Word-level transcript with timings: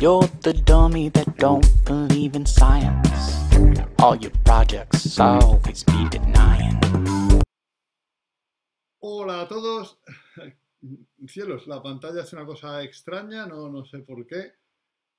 You're 0.00 0.30
the 0.42 0.52
dummy 0.52 1.08
that 1.08 1.36
don't 1.38 1.66
believe 1.84 2.36
in 2.36 2.46
science. 2.46 3.34
All 3.98 4.14
your 4.14 4.30
projects 4.44 5.18
always 5.18 5.82
be 5.82 6.08
denying. 6.08 6.78
Hola 9.02 9.42
a 9.42 9.48
todos. 9.48 9.98
Cielos, 11.26 11.66
la 11.66 11.82
pantalla 11.82 12.22
es 12.22 12.32
una 12.32 12.46
cosa 12.46 12.80
extraña, 12.84 13.48
no, 13.48 13.68
no 13.68 13.84
sé 13.84 13.98
por 13.98 14.24
qué, 14.24 14.52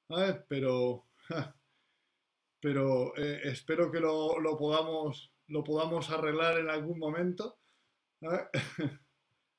¿vale? 0.08 0.46
pero, 0.48 1.08
pero 2.62 3.18
eh, 3.18 3.42
espero 3.52 3.92
que 3.92 4.00
lo, 4.00 4.40
lo 4.40 4.58
podamos, 4.58 5.34
lo 5.48 5.62
podamos 5.62 6.10
arreglar 6.10 6.58
en 6.58 6.70
algún 6.70 7.00
momento. 7.00 7.60
¿vale? 8.22 8.48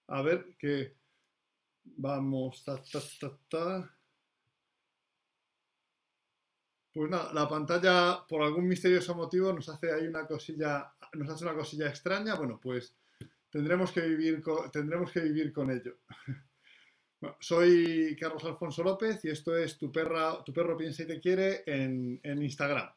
A 0.08 0.22
ver, 0.22 0.56
que 0.58 0.96
vamos, 1.84 2.64
ta, 2.64 2.82
ta, 2.82 3.00
ta, 3.20 3.38
ta. 3.50 3.99
Pues 7.00 7.10
nada, 7.10 7.32
la 7.32 7.48
pantalla 7.48 8.26
por 8.28 8.42
algún 8.42 8.68
misterioso 8.68 9.14
motivo 9.14 9.50
nos 9.54 9.70
hace 9.70 9.90
ahí 9.90 10.06
una 10.06 10.26
cosilla, 10.26 10.92
nos 11.14 11.30
hace 11.30 11.44
una 11.46 11.54
cosilla 11.54 11.88
extraña. 11.88 12.34
Bueno, 12.34 12.60
pues 12.62 12.94
tendremos 13.48 13.90
que 13.90 14.02
vivir 14.02 14.42
con, 14.42 14.70
tendremos 14.70 15.10
que 15.10 15.20
vivir 15.20 15.50
con 15.50 15.70
ello. 15.70 15.96
Soy 17.40 18.14
Carlos 18.20 18.44
Alfonso 18.44 18.82
López 18.82 19.24
y 19.24 19.30
esto 19.30 19.56
es 19.56 19.78
Tu, 19.78 19.90
perra, 19.90 20.44
tu 20.44 20.52
perro 20.52 20.76
piensa 20.76 21.04
y 21.04 21.06
te 21.06 21.20
quiere 21.20 21.62
en, 21.64 22.20
en 22.22 22.42
Instagram. 22.42 22.90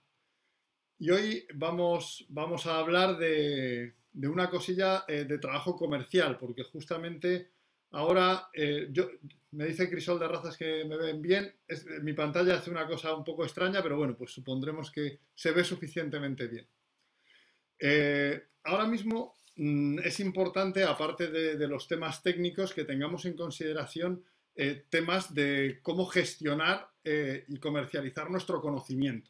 Y 1.00 1.10
hoy 1.10 1.48
vamos, 1.54 2.26
vamos 2.28 2.66
a 2.66 2.80
hablar 2.80 3.18
de, 3.18 3.94
de 4.12 4.28
una 4.28 4.50
cosilla 4.50 5.06
eh, 5.08 5.24
de 5.24 5.38
trabajo 5.38 5.78
comercial, 5.78 6.38
porque 6.38 6.64
justamente 6.64 7.52
ahora 7.94 8.50
eh, 8.54 8.90
yo, 8.92 9.10
me 9.54 9.66
dice 9.66 9.90
Crisol 9.90 10.20
de 10.20 10.28
Razas 10.28 10.58
que 10.58 10.84
me 10.86 10.98
ven 10.98 11.22
bien. 11.22 11.54
Es, 11.68 11.86
mi 12.02 12.14
pantalla 12.14 12.56
hace 12.56 12.70
una 12.70 12.86
cosa 12.86 13.16
un 13.16 13.24
poco 13.24 13.44
extraña, 13.44 13.82
pero 13.82 13.98
bueno, 13.98 14.16
pues 14.16 14.32
supondremos 14.32 14.92
que 14.92 15.20
se 15.34 15.52
ve 15.52 15.64
suficientemente 15.64 16.48
bien. 16.48 16.68
Eh, 17.80 18.44
ahora 18.64 18.88
mismo 18.88 19.36
mm, 19.56 20.00
es 20.00 20.20
importante, 20.20 20.84
aparte 20.84 21.30
de, 21.30 21.68
los 21.68 21.88
temas 21.88 22.24
técnicos, 22.24 22.74
que 22.74 22.84
tengamos 22.84 23.26
en 23.26 23.36
consideración 23.36 24.24
eh, 24.56 24.86
temas 24.90 25.34
de 25.34 25.80
cómo 25.82 26.06
gestionar 26.06 26.90
eh, 27.04 27.46
y 27.48 27.58
comercializar 27.58 28.30
nuestro 28.30 28.62
conocimiento. 28.62 29.30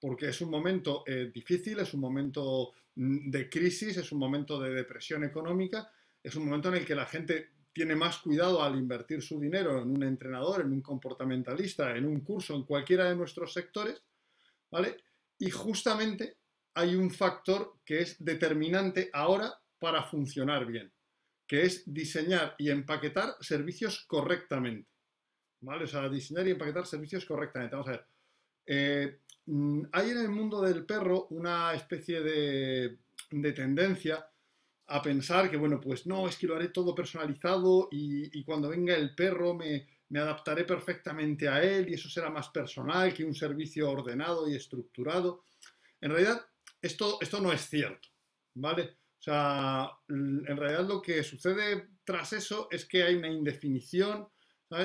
Porque 0.00 0.28
es 0.28 0.40
un 0.40 0.50
momento 0.50 1.04
eh, 1.06 1.30
difícil, 1.32 1.78
es 1.78 1.94
un 1.94 2.00
momento 2.00 2.72
mm, 2.96 3.30
de 3.30 3.48
crisis, 3.48 3.96
es 3.96 4.10
un 4.12 4.18
momento 4.18 4.60
de 4.60 4.70
depresión 4.70 5.24
económica, 5.24 5.90
es 6.22 6.34
un 6.34 6.46
momento 6.46 6.68
en 6.68 6.76
el 6.76 6.84
que 6.84 6.94
la 6.94 7.06
gente 7.06 7.55
tiene 7.76 7.94
más 7.94 8.20
cuidado 8.20 8.62
al 8.62 8.74
invertir 8.74 9.20
su 9.20 9.38
dinero 9.38 9.82
en 9.82 9.90
un 9.90 10.02
entrenador, 10.02 10.62
en 10.62 10.72
un 10.72 10.80
comportamentalista, 10.80 11.94
en 11.94 12.06
un 12.06 12.22
curso, 12.22 12.54
en 12.54 12.62
cualquiera 12.62 13.04
de 13.04 13.14
nuestros 13.14 13.52
sectores, 13.52 14.02
¿vale? 14.70 14.96
Y 15.38 15.50
justamente 15.50 16.38
hay 16.72 16.94
un 16.94 17.10
factor 17.10 17.74
que 17.84 18.00
es 18.00 18.16
determinante 18.18 19.10
ahora 19.12 19.52
para 19.78 20.02
funcionar 20.04 20.64
bien, 20.64 20.90
que 21.46 21.64
es 21.64 21.82
diseñar 21.84 22.54
y 22.56 22.70
empaquetar 22.70 23.34
servicios 23.40 24.06
correctamente. 24.08 24.88
O 25.60 25.86
sea, 25.86 26.08
diseñar 26.08 26.48
y 26.48 26.52
empaquetar 26.52 26.86
servicios 26.86 27.26
correctamente. 27.26 27.76
Vamos 27.76 27.88
a 27.88 27.90
ver. 27.90 28.06
Eh, 28.64 29.20
hay 29.92 30.10
en 30.12 30.18
el 30.18 30.30
mundo 30.30 30.62
del 30.62 30.86
perro 30.86 31.26
una 31.28 31.74
especie 31.74 32.22
de, 32.22 33.00
tendencia 33.52 34.26
a 34.88 35.02
pensar 35.02 35.50
que, 35.50 35.56
bueno, 35.56 35.80
pues 35.80 36.06
no, 36.06 36.28
es 36.28 36.36
que 36.36 36.46
lo 36.46 36.56
haré 36.56 36.68
todo 36.68 36.94
personalizado 36.94 37.88
y, 37.90 38.38
y 38.38 38.44
cuando 38.44 38.68
venga 38.68 38.94
el 38.94 39.14
perro 39.14 39.54
me, 39.54 39.86
me 40.08 40.20
adaptaré 40.20 40.64
perfectamente 40.64 41.48
a 41.48 41.62
él 41.62 41.88
y 41.88 41.94
eso 41.94 42.08
será 42.08 42.30
más 42.30 42.48
personal 42.48 43.12
que 43.12 43.24
un 43.24 43.34
servicio 43.34 43.90
ordenado 43.90 44.48
y 44.48 44.54
estructurado. 44.54 45.44
En 46.00 46.10
realidad, 46.10 46.46
esto, 46.80 47.18
esto 47.20 47.40
no 47.40 47.52
es 47.52 47.68
cierto, 47.68 48.08
¿vale? 48.54 48.96
O 49.18 49.22
sea, 49.22 49.90
en 50.08 50.56
realidad 50.56 50.86
lo 50.86 51.02
que 51.02 51.24
sucede 51.24 51.88
tras 52.04 52.32
eso 52.32 52.68
es 52.70 52.84
que 52.84 53.02
hay 53.02 53.16
una 53.16 53.28
indefinición, 53.28 54.28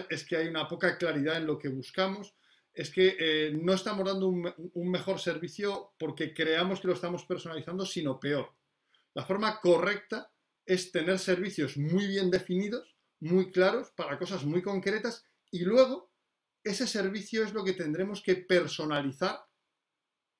es 0.09 0.25
que 0.25 0.37
hay 0.37 0.47
una 0.47 0.67
poca 0.67 0.97
claridad 0.97 1.37
en 1.37 1.45
lo 1.45 1.59
que 1.59 1.69
buscamos, 1.69 2.33
es 2.73 2.89
que 2.89 3.17
eh, 3.19 3.51
no 3.51 3.73
estamos 3.73 4.05
dando 4.05 4.27
un, 4.27 4.51
un, 4.73 4.89
mejor 4.89 5.19
servicio 5.19 5.93
porque 5.99 6.33
creamos 6.33 6.79
que 6.79 6.87
lo 6.87 6.93
estamos 6.93 7.25
personalizando, 7.25 7.85
sino 7.85 8.19
peor. 8.19 8.49
La 9.13 9.25
forma 9.25 9.59
correcta 9.59 10.31
es 10.65 10.91
tener 10.91 11.19
servicios 11.19 11.77
muy 11.77 12.07
bien 12.07 12.31
definidos, 12.31 12.95
muy 13.19 13.51
claros, 13.51 13.91
para 13.91 14.17
cosas 14.17 14.45
muy 14.45 14.61
concretas, 14.61 15.25
y 15.51 15.65
luego 15.65 16.11
ese 16.63 16.87
servicio 16.87 17.43
es 17.43 17.53
lo 17.53 17.63
que 17.63 17.73
tendremos 17.73 18.21
que 18.21 18.35
personalizar 18.35 19.39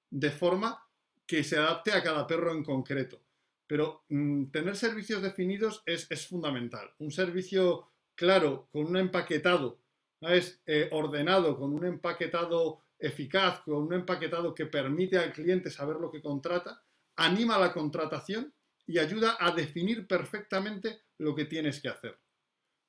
de 0.09 0.31
forma 0.31 0.81
que 1.25 1.43
se 1.43 1.57
adapte 1.57 1.91
a 1.91 2.03
cada 2.03 2.27
perro 2.27 2.53
en 2.53 2.63
concreto. 2.63 3.21
Pero 3.67 4.03
mmm, 4.09 4.45
tener 4.51 4.75
servicios 4.75 5.21
definidos 5.21 5.81
es, 5.85 6.07
es, 6.09 6.27
fundamental. 6.27 6.93
Un 6.99 7.11
servicio 7.11 7.91
claro, 8.15 8.67
con 8.71 8.85
un 8.85 8.97
empaquetado, 8.97 9.79
¿sabes? 10.19 10.61
Eh, 10.65 10.89
ordenado, 10.91 11.57
con 11.57 11.73
un 11.73 11.85
empaquetado 11.85 12.83
eficaz, 12.99 13.61
con 13.61 13.75
un 13.83 13.93
empaquetado 13.93 14.53
que 14.53 14.65
permite 14.65 15.17
al 15.17 15.33
cliente 15.33 15.71
saber 15.71 15.97
lo 15.97 16.11
que 16.11 16.21
contrata, 16.21 16.83
anima 17.15 17.57
la 17.57 17.73
contratación 17.73 18.53
y 18.87 18.99
ayuda 18.99 19.37
a 19.39 19.51
definir 19.51 20.07
perfectamente 20.07 21.01
lo 21.17 21.35
que 21.35 21.45
tienes 21.45 21.79
que 21.79 21.89
hacer. 21.89 22.17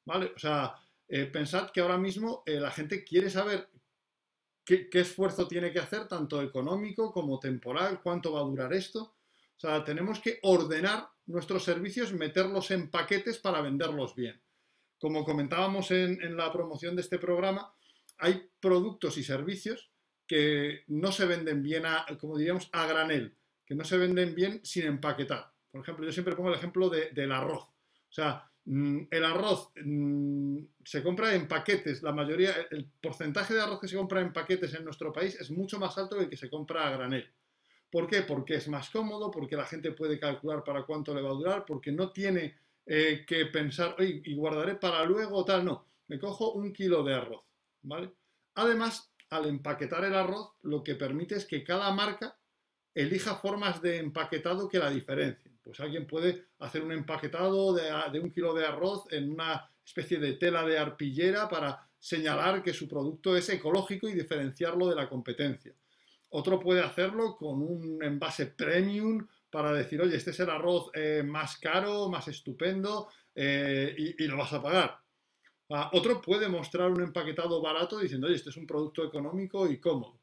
¿Vale? 0.04 0.32
O 0.34 0.38
sea, 0.38 0.74
eh, 1.08 1.26
pensad 1.26 1.70
que 1.70 1.80
ahora 1.80 1.98
mismo 1.98 2.42
eh, 2.46 2.58
la 2.58 2.70
gente 2.70 3.04
quiere 3.04 3.28
saber 3.30 3.68
qué, 4.64 4.88
esfuerzo 4.92 5.46
tiene 5.46 5.72
que 5.72 5.78
hacer, 5.78 6.08
tanto 6.08 6.42
económico 6.42 7.12
como 7.12 7.38
temporal, 7.38 8.00
cuánto 8.02 8.32
va 8.32 8.40
a 8.40 8.44
durar 8.44 8.72
esto. 8.72 9.02
O 9.02 9.60
sea, 9.60 9.84
tenemos 9.84 10.20
que 10.20 10.38
ordenar 10.42 11.08
nuestros 11.26 11.64
servicios, 11.64 12.12
meterlos 12.12 12.70
en 12.70 12.90
paquetes 12.90 13.38
para 13.38 13.60
venderlos 13.60 14.14
bien. 14.14 14.40
Como 14.98 15.24
comentábamos 15.24 15.90
en, 15.90 16.36
la 16.36 16.52
promoción 16.52 16.96
de 16.96 17.02
este 17.02 17.18
programa, 17.18 17.74
hay 18.18 18.50
productos 18.60 19.18
y 19.18 19.24
servicios 19.24 19.90
que 20.26 20.84
no 20.86 21.12
se 21.12 21.26
venden 21.26 21.62
bien, 21.62 21.84
como 22.18 22.38
diríamos, 22.38 22.68
a 22.72 22.86
granel, 22.86 23.36
que 23.66 23.74
no 23.74 23.84
se 23.84 23.98
venden 23.98 24.34
bien 24.34 24.60
sin 24.64 24.86
empaquetar. 24.86 25.51
Por 25.72 25.80
ejemplo, 25.80 26.04
yo 26.04 26.12
siempre 26.12 26.36
pongo 26.36 26.50
el 26.50 26.54
ejemplo 26.56 26.88
de, 26.88 27.10
del 27.10 27.32
arroz. 27.32 27.64
O 27.64 28.12
sea, 28.12 28.48
mmm, 28.66 29.00
el 29.10 29.24
arroz 29.24 29.72
mmm, 29.82 30.58
se 30.84 31.02
compra 31.02 31.34
en 31.34 31.48
paquetes. 31.48 32.02
La 32.02 32.12
mayoría, 32.12 32.52
el 32.70 32.88
porcentaje 33.00 33.54
de 33.54 33.62
arroz 33.62 33.80
que 33.80 33.88
se 33.88 33.96
compra 33.96 34.20
en 34.20 34.32
paquetes 34.32 34.74
en 34.74 34.84
nuestro 34.84 35.12
país 35.12 35.34
es 35.40 35.50
mucho 35.50 35.78
más 35.80 35.96
alto 35.98 36.16
que 36.16 36.24
el 36.24 36.30
que 36.30 36.36
se 36.36 36.50
compra 36.50 36.86
a 36.86 36.90
granel. 36.90 37.28
¿Por 37.90 38.06
qué? 38.06 38.22
Porque 38.22 38.54
es 38.54 38.68
más 38.68 38.90
cómodo, 38.90 39.30
porque 39.30 39.56
la 39.56 39.66
gente 39.66 39.92
puede 39.92 40.20
calcular 40.20 40.62
para 40.62 40.84
cuánto 40.84 41.14
le 41.14 41.22
va 41.22 41.30
a 41.30 41.34
durar, 41.34 41.64
porque 41.66 41.90
no 41.90 42.10
tiene 42.12 42.56
eh, 42.86 43.24
que 43.26 43.46
pensar, 43.46 43.96
oye, 43.98 44.22
y 44.24 44.34
guardaré 44.34 44.76
para 44.76 45.04
luego 45.04 45.44
tal. 45.44 45.64
No, 45.64 45.86
me 46.08 46.18
cojo 46.18 46.52
un 46.52 46.72
kilo 46.72 47.02
de 47.02 47.14
arroz. 47.14 47.42
¿vale? 47.82 48.12
Además, 48.54 49.12
al 49.30 49.46
empaquetar 49.46 50.04
el 50.04 50.14
arroz, 50.14 50.52
lo 50.62 50.82
que 50.82 50.94
permite 50.94 51.36
es 51.36 51.46
que 51.46 51.64
cada 51.64 51.92
marca 51.92 52.36
elija 52.94 53.36
formas 53.36 53.80
de 53.80 53.98
empaquetado 53.98 54.68
que 54.68 54.78
la 54.78 54.90
diferencien. 54.90 55.51
Pues 55.62 55.78
alguien 55.80 56.06
puede 56.06 56.46
hacer 56.58 56.82
un 56.82 56.92
empaquetado 56.92 57.72
de, 57.72 58.20
un 58.20 58.30
kilo 58.30 58.52
de 58.54 58.66
arroz 58.66 59.04
en 59.10 59.32
una 59.32 59.70
especie 59.84 60.18
de 60.18 60.34
tela 60.34 60.64
de 60.64 60.78
arpillera 60.78 61.48
para 61.48 61.88
señalar 61.98 62.62
que 62.62 62.74
su 62.74 62.88
producto 62.88 63.36
es 63.36 63.48
ecológico 63.48 64.08
y 64.08 64.12
diferenciarlo 64.12 64.88
de 64.88 64.96
la 64.96 65.08
competencia. 65.08 65.72
Otro 66.30 66.58
puede 66.58 66.80
hacerlo 66.80 67.36
con 67.36 67.62
un 67.62 68.02
envase 68.02 68.46
premium 68.46 69.26
para 69.50 69.72
decir, 69.72 70.00
oye, 70.00 70.16
este 70.16 70.30
es 70.30 70.40
el 70.40 70.50
arroz 70.50 70.90
eh, 70.94 71.22
más 71.24 71.58
caro, 71.58 72.08
más 72.08 72.26
estupendo 72.26 73.08
eh, 73.34 73.94
y, 73.96 74.26
lo 74.26 74.38
vas 74.38 74.52
a 74.54 74.62
pagar. 74.62 74.98
Uh, 75.68 75.96
otro 75.96 76.20
puede 76.20 76.48
mostrar 76.48 76.90
un 76.90 77.02
empaquetado 77.02 77.60
barato 77.62 77.98
diciendo, 77.98 78.26
oye, 78.26 78.36
este 78.36 78.50
es 78.50 78.56
un 78.56 78.66
producto 78.66 79.04
económico 79.04 79.70
y 79.70 79.78
cómodo. 79.78 80.21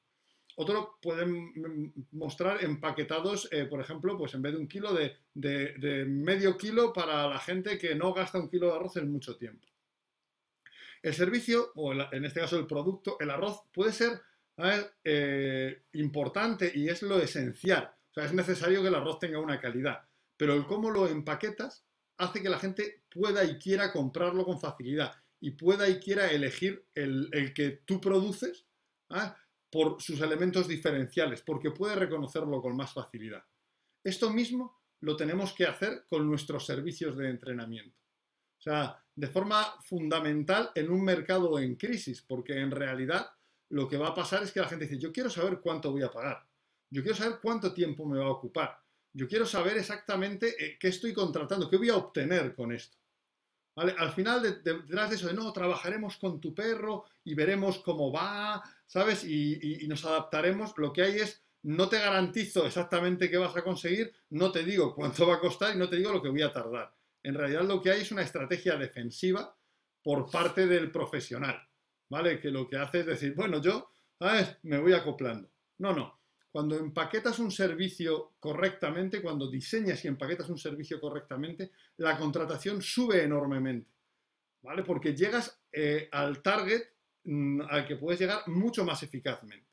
Otro 0.62 0.98
pueden 1.02 1.94
mostrar 2.12 2.62
empaquetados, 2.62 3.48
eh, 3.50 3.64
por 3.64 3.80
ejemplo, 3.80 4.18
pues 4.18 4.34
en 4.34 4.42
vez 4.42 4.52
de 4.52 4.60
un 4.60 4.68
kilo, 4.68 4.94
de, 4.94 6.06
medio 6.06 6.58
kilo 6.58 6.92
para 6.92 7.30
la 7.30 7.40
gente 7.40 7.78
que 7.78 7.96
no 7.96 8.14
gasta 8.14 8.40
un 8.40 8.50
kilo 8.50 8.68
de 8.68 8.74
arroz 8.74 8.98
en 8.98 9.10
mucho 9.10 9.38
tiempo. 9.38 9.66
El 11.02 11.14
servicio, 11.14 11.72
o 11.76 11.94
en 11.94 12.26
este 12.26 12.42
caso 12.42 12.60
el 12.60 12.68
producto, 12.68 13.16
el 13.22 13.30
arroz, 13.30 13.62
puede 13.72 13.94
ser 13.94 14.22
eh, 15.06 15.84
importante 15.94 16.70
y 16.76 16.90
es 16.90 17.04
lo 17.04 17.20
esencial. 17.20 17.94
O 18.12 18.14
sea, 18.14 18.26
es 18.26 18.34
necesario 18.34 18.82
que 18.82 18.90
el 18.90 18.96
arroz 18.96 19.18
tenga 19.18 19.40
una 19.40 19.62
calidad. 19.62 20.02
Pero 20.36 20.56
el 20.56 20.66
cómo 20.66 20.92
lo 20.92 21.08
empaquetas 21.08 21.86
hace 22.18 22.42
que 22.42 22.50
la 22.50 22.60
gente 22.60 23.04
pueda 23.10 23.46
y 23.46 23.58
quiera 23.60 23.94
comprarlo 23.94 24.44
con 24.44 24.60
facilidad 24.60 25.14
y 25.40 25.52
pueda 25.52 25.88
y 25.88 26.02
quiera 26.02 26.30
elegir 26.30 26.86
el, 26.96 27.54
que 27.56 27.82
tú 27.86 28.02
produces. 28.02 28.66
¿eh? 29.12 29.32
Por 29.72 30.02
sus 30.02 30.22
elementos 30.22 30.68
diferenciales, 30.68 31.42
porque 31.42 31.72
puede 31.72 31.96
reconocerlo 31.96 32.62
con 32.62 32.76
más 32.76 32.94
facilidad. 32.94 33.44
Esto 34.04 34.32
mismo 34.32 34.82
lo 35.02 35.16
tenemos 35.16 35.54
que 35.54 35.66
hacer 35.66 36.06
con 36.10 36.28
nuestros 36.28 36.66
servicios 36.66 37.18
de 37.18 37.30
entrenamiento. 37.30 37.98
O 38.58 38.62
sea, 38.62 39.02
de 39.16 39.28
forma 39.28 39.64
fundamental 39.84 40.72
en 40.76 40.90
un 40.90 41.04
mercado 41.04 41.58
en 41.60 41.76
crisis, 41.76 42.22
porque 42.22 42.60
en 42.60 42.72
realidad 42.72 43.30
lo 43.70 43.88
que 43.88 43.98
va 43.98 44.10
a 44.10 44.16
pasar 44.16 44.44
es 44.44 44.52
que 44.52 44.60
la 44.60 44.68
gente 44.68 44.86
dice, 44.86 45.00
yo 45.00 45.12
quiero 45.12 45.30
saber 45.30 45.60
cuánto 45.62 45.92
voy 45.92 46.04
a 46.04 46.12
pagar, 46.12 46.46
yo 46.90 47.02
quiero 47.02 47.18
saber 47.18 47.40
cuánto 47.42 47.74
tiempo 47.74 48.06
me 48.06 48.18
va 48.18 48.26
a 48.26 48.32
ocupar, 48.32 48.78
yo 49.14 49.28
quiero 49.28 49.46
saber 49.46 49.78
exactamente 49.78 50.56
eh, 50.60 50.78
qué 50.80 50.90
estoy 50.90 51.14
contratando, 51.14 51.70
qué 51.70 51.78
voy 51.78 51.90
a 51.90 51.96
obtener 51.96 52.54
con 52.56 52.72
esto. 52.72 52.98
Al 53.80 54.12
final, 54.12 54.42
detrás 54.42 55.10
de 55.10 55.16
eso 55.16 55.28
de 55.28 55.34
no, 55.34 55.54
trabajaremos 55.54 56.18
con 56.18 56.40
tu 56.40 56.54
perro 56.54 57.06
y 57.24 57.34
veremos 57.34 57.80
cómo 57.80 58.12
va, 58.12 58.62
¿sabes? 58.86 59.24
Y, 59.24 59.84
y, 59.84 59.88
nos 59.88 60.04
adaptaremos. 60.06 60.74
Lo 60.78 60.92
que 60.92 61.04
hay 61.04 61.20
es, 61.20 61.42
no 61.64 61.88
te 61.88 62.00
garantizo 62.00 62.66
exactamente 62.66 63.30
qué 63.30 63.38
vas 63.38 63.56
a 63.56 63.64
conseguir, 63.64 64.14
no 64.32 64.52
te 64.52 64.64
digo 64.64 64.94
cuánto 64.96 65.28
va 65.28 65.36
a 65.36 65.40
costar 65.40 65.76
y 65.76 65.80
no 65.80 65.90
te 65.90 65.96
digo 65.96 66.12
lo 66.12 66.22
que 66.22 66.30
voy 66.30 66.42
a 66.42 66.52
tardar. 66.52 66.94
En 67.24 67.36
realidad 67.36 67.64
lo 67.64 67.82
que 67.82 67.92
hay 67.92 68.02
es 68.02 68.12
una 68.12 68.24
estrategia 68.24 68.76
defensiva 68.76 69.56
por 70.04 70.30
parte 70.30 70.68
del 70.68 70.92
profesional, 70.92 71.62
¿vale? 72.10 72.40
Que 72.40 72.52
lo 72.52 72.68
que 72.68 72.78
hace 72.78 73.02
es 73.02 73.06
decir, 73.06 73.34
bueno, 73.34 73.62
yo, 73.62 73.92
¿sabes? 74.18 74.58
Me 74.64 74.78
voy 74.80 74.94
acoplando. 74.94 75.50
No, 75.78 75.94
no. 75.94 76.19
Cuando 76.52 76.76
empaquetas 76.78 77.38
un 77.40 77.52
servicio 77.52 78.34
correctamente, 78.40 79.22
cuando 79.22 79.50
diseñas 79.50 80.04
y 80.04 80.08
empaquetas 80.08 80.50
un 80.50 80.58
servicio 80.58 81.00
correctamente, 81.00 81.72
la 81.98 82.18
contratación 82.18 82.82
sube 82.82 83.24
enormemente, 83.24 83.92
¿vale? 84.64 84.84
Porque 84.84 85.16
llegas 85.16 85.62
eh, 85.72 86.10
al 86.12 86.42
target 86.42 86.82
mm, 87.24 87.62
al 87.70 87.86
que 87.86 87.98
puedes 87.98 88.20
llegar 88.20 88.48
mucho 88.48 88.84
más 88.84 89.04
eficazmente. 89.04 89.70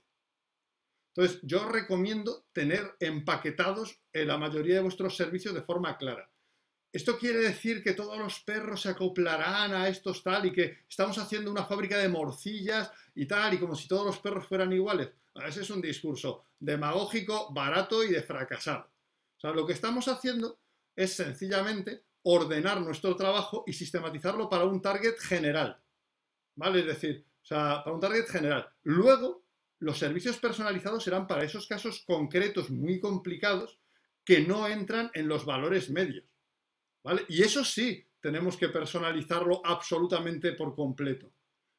Entonces, 1.14 1.40
yo 1.42 1.66
recomiendo 1.66 2.44
tener 2.52 2.94
empaquetados 3.00 3.98
en 4.12 4.28
la 4.28 4.36
mayoría 4.36 4.74
de 4.74 4.82
vuestros 4.82 5.16
servicios 5.16 5.54
de 5.54 5.62
forma 5.62 5.96
clara. 5.96 6.30
¿Esto 6.92 7.18
quiere 7.18 7.38
decir 7.40 7.82
que 7.82 7.94
todos 7.94 8.18
los 8.18 8.40
perros 8.40 8.82
se 8.82 8.90
acoplarán 8.90 9.72
a 9.72 9.88
estos 9.88 10.22
tal 10.22 10.44
y 10.44 10.52
que 10.52 10.78
estamos 10.88 11.16
haciendo 11.16 11.50
una 11.50 11.64
fábrica 11.64 11.96
de 11.96 12.08
morcillas 12.08 12.90
y 13.14 13.26
tal 13.26 13.54
y 13.54 13.58
como 13.58 13.74
si 13.74 13.88
todos 13.88 14.04
los 14.04 14.18
perros 14.18 14.46
fueran 14.46 14.72
iguales? 14.74 15.10
Ese 15.44 15.62
es 15.62 15.70
un 15.70 15.80
discurso 15.80 16.44
demagógico, 16.58 17.52
barato 17.52 18.02
y 18.04 18.10
de 18.10 18.22
fracasado. 18.22 18.90
O 19.36 19.40
sea, 19.40 19.50
lo 19.52 19.66
que 19.66 19.72
estamos 19.72 20.08
haciendo 20.08 20.58
es 20.94 21.12
sencillamente 21.12 22.04
ordenar 22.22 22.80
nuestro 22.80 23.14
trabajo 23.14 23.64
y 23.66 23.72
sistematizarlo 23.72 24.48
para 24.48 24.64
un 24.64 24.80
target 24.80 25.18
general. 25.18 25.80
¿Vale? 26.56 26.80
Es 26.80 26.86
decir, 26.86 27.24
o 27.42 27.44
sea, 27.44 27.82
para 27.84 27.94
un 27.94 28.00
target 28.00 28.26
general. 28.26 28.68
Luego, 28.82 29.44
los 29.78 29.98
servicios 29.98 30.38
personalizados 30.38 31.04
serán 31.04 31.26
para 31.26 31.44
esos 31.44 31.66
casos 31.66 32.02
concretos 32.06 32.70
muy 32.70 32.98
complicados 32.98 33.78
que 34.24 34.40
no 34.40 34.66
entran 34.66 35.10
en 35.14 35.28
los 35.28 35.44
valores 35.44 35.90
medios. 35.90 36.24
¿Vale? 37.04 37.24
Y 37.28 37.42
eso 37.42 37.64
sí, 37.64 38.04
tenemos 38.20 38.56
que 38.56 38.70
personalizarlo 38.70 39.60
absolutamente 39.64 40.52
por 40.52 40.74
completo. 40.74 41.30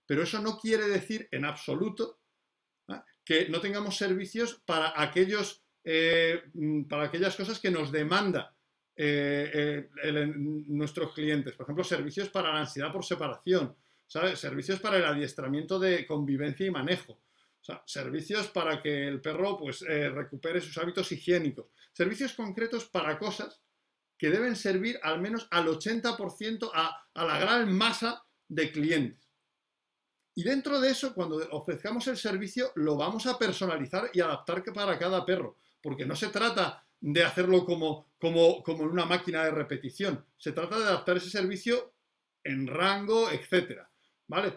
Pero 0.05 0.23
eso 0.23 0.41
no 0.41 0.57
quiere 0.57 0.87
decir 0.87 1.27
en 1.31 1.43
absoluto 1.43 2.19
que 3.27 3.49
no 3.49 3.59
tengamos 3.59 3.97
servicios 3.97 4.61
para, 4.65 4.93
aquellos, 4.95 5.61
eh, 5.83 6.43
mm, 6.53 6.83
para 6.83 7.03
aquellas 7.03 7.35
cosas 7.35 7.59
que 7.59 7.69
nos 7.69 7.91
demanda 7.91 8.55
eh, 8.95 9.89
eh, 10.01 10.33
nuestros 10.33 11.13
clientes. 11.13 11.53
Por 11.53 11.65
ejemplo, 11.65 11.83
servicios 11.83 12.29
para 12.29 12.53
la 12.53 12.61
ansiedad 12.61 12.89
por 12.89 13.03
separación, 13.03 13.75
servicios 14.07 14.79
para 14.79 14.95
el 14.95 15.03
adiestramiento 15.03 15.77
de 15.77 16.07
convivencia 16.07 16.65
y 16.65 16.71
manejo. 16.71 17.19
servicios 17.85 18.47
para 18.47 18.81
que 18.81 19.09
el 19.09 19.19
perro 19.19 19.57
pues, 19.57 19.81
recupere 19.81 20.61
sus 20.61 20.77
hábitos 20.77 21.11
higiénicos. 21.11 21.65
Servicios 21.91 22.31
concretos 22.31 22.85
para 22.85 23.19
cosas 23.19 23.61
que 24.17 24.29
deben 24.29 24.55
servir 24.55 24.97
al 25.03 25.19
menos 25.19 25.49
al 25.51 25.67
80% 25.67 26.71
a, 26.73 27.09
a 27.13 27.25
la 27.25 27.37
gran 27.39 27.75
masa 27.75 28.23
de 28.47 28.71
clientes. 28.71 29.26
Y 30.37 30.43
dentro 30.43 30.79
de 30.79 30.91
eso, 30.91 31.15
cuando 31.15 31.37
ofrezcamos 31.49 32.07
el 32.07 32.15
servicio, 32.15 32.71
lo 32.75 32.95
vamos 32.95 33.25
a 33.25 33.39
personalizar 33.39 34.11
y 34.13 34.21
adaptar 34.21 34.63
para 34.71 34.99
cada 34.99 35.25
perro, 35.25 35.57
porque 35.81 36.05
no 36.05 36.15
se 36.15 36.27
trata 36.27 36.85
de 36.99 37.23
hacerlo 37.23 37.65
como, 37.65 38.11
como, 38.19 38.61
como 38.61 38.83
en 38.83 38.89
una 38.89 39.05
máquina 39.07 39.43
de 39.43 39.49
repetición, 39.49 40.23
se 40.37 40.51
trata 40.51 40.77
de 40.77 40.85
adaptar 40.85 41.17
ese 41.17 41.31
servicio 41.31 41.91
en 42.43 42.67
rango, 42.67 43.31
etcétera, 43.31 43.89
¿vale? 44.27 44.53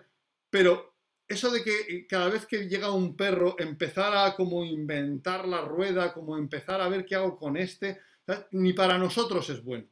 Pero 0.50 0.97
eso 1.27 1.50
de 1.50 1.65
que 1.65 2.06
cada 2.06 2.29
vez 2.29 2.44
que 2.44 2.69
llega 2.69 2.93
un 2.93 3.17
perro 3.17 3.56
empezar 3.59 4.15
a 4.15 4.37
como 4.37 4.62
inventar 4.67 5.49
la 5.49 5.62
rueda, 5.62 6.12
como 6.12 6.37
empezar 6.37 6.83
a 6.83 6.91
ver 6.91 7.06
qué 7.06 7.15
hago 7.15 7.38
con 7.38 7.56
este, 7.56 8.03
ni 8.50 8.75
para 8.75 8.99
nosotros 8.99 9.49
es 9.49 9.65
bueno, 9.65 9.88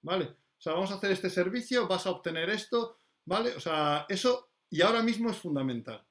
¿vale? 0.00 0.24
O 0.24 0.60
sea, 0.62 0.72
vamos 0.72 0.92
a 0.92 0.94
hacer 0.94 1.10
este 1.10 1.28
servicio, 1.28 1.86
vas 1.86 2.06
a 2.06 2.10
obtener 2.10 2.48
esto, 2.48 2.96
¿vale? 3.26 3.54
O 3.54 3.60
sea, 3.60 4.06
eso 4.08 4.51
y 4.72 4.80
ahora 4.80 5.02
mismo 5.02 5.30
es 5.30 5.36
fundamental. 5.36 6.02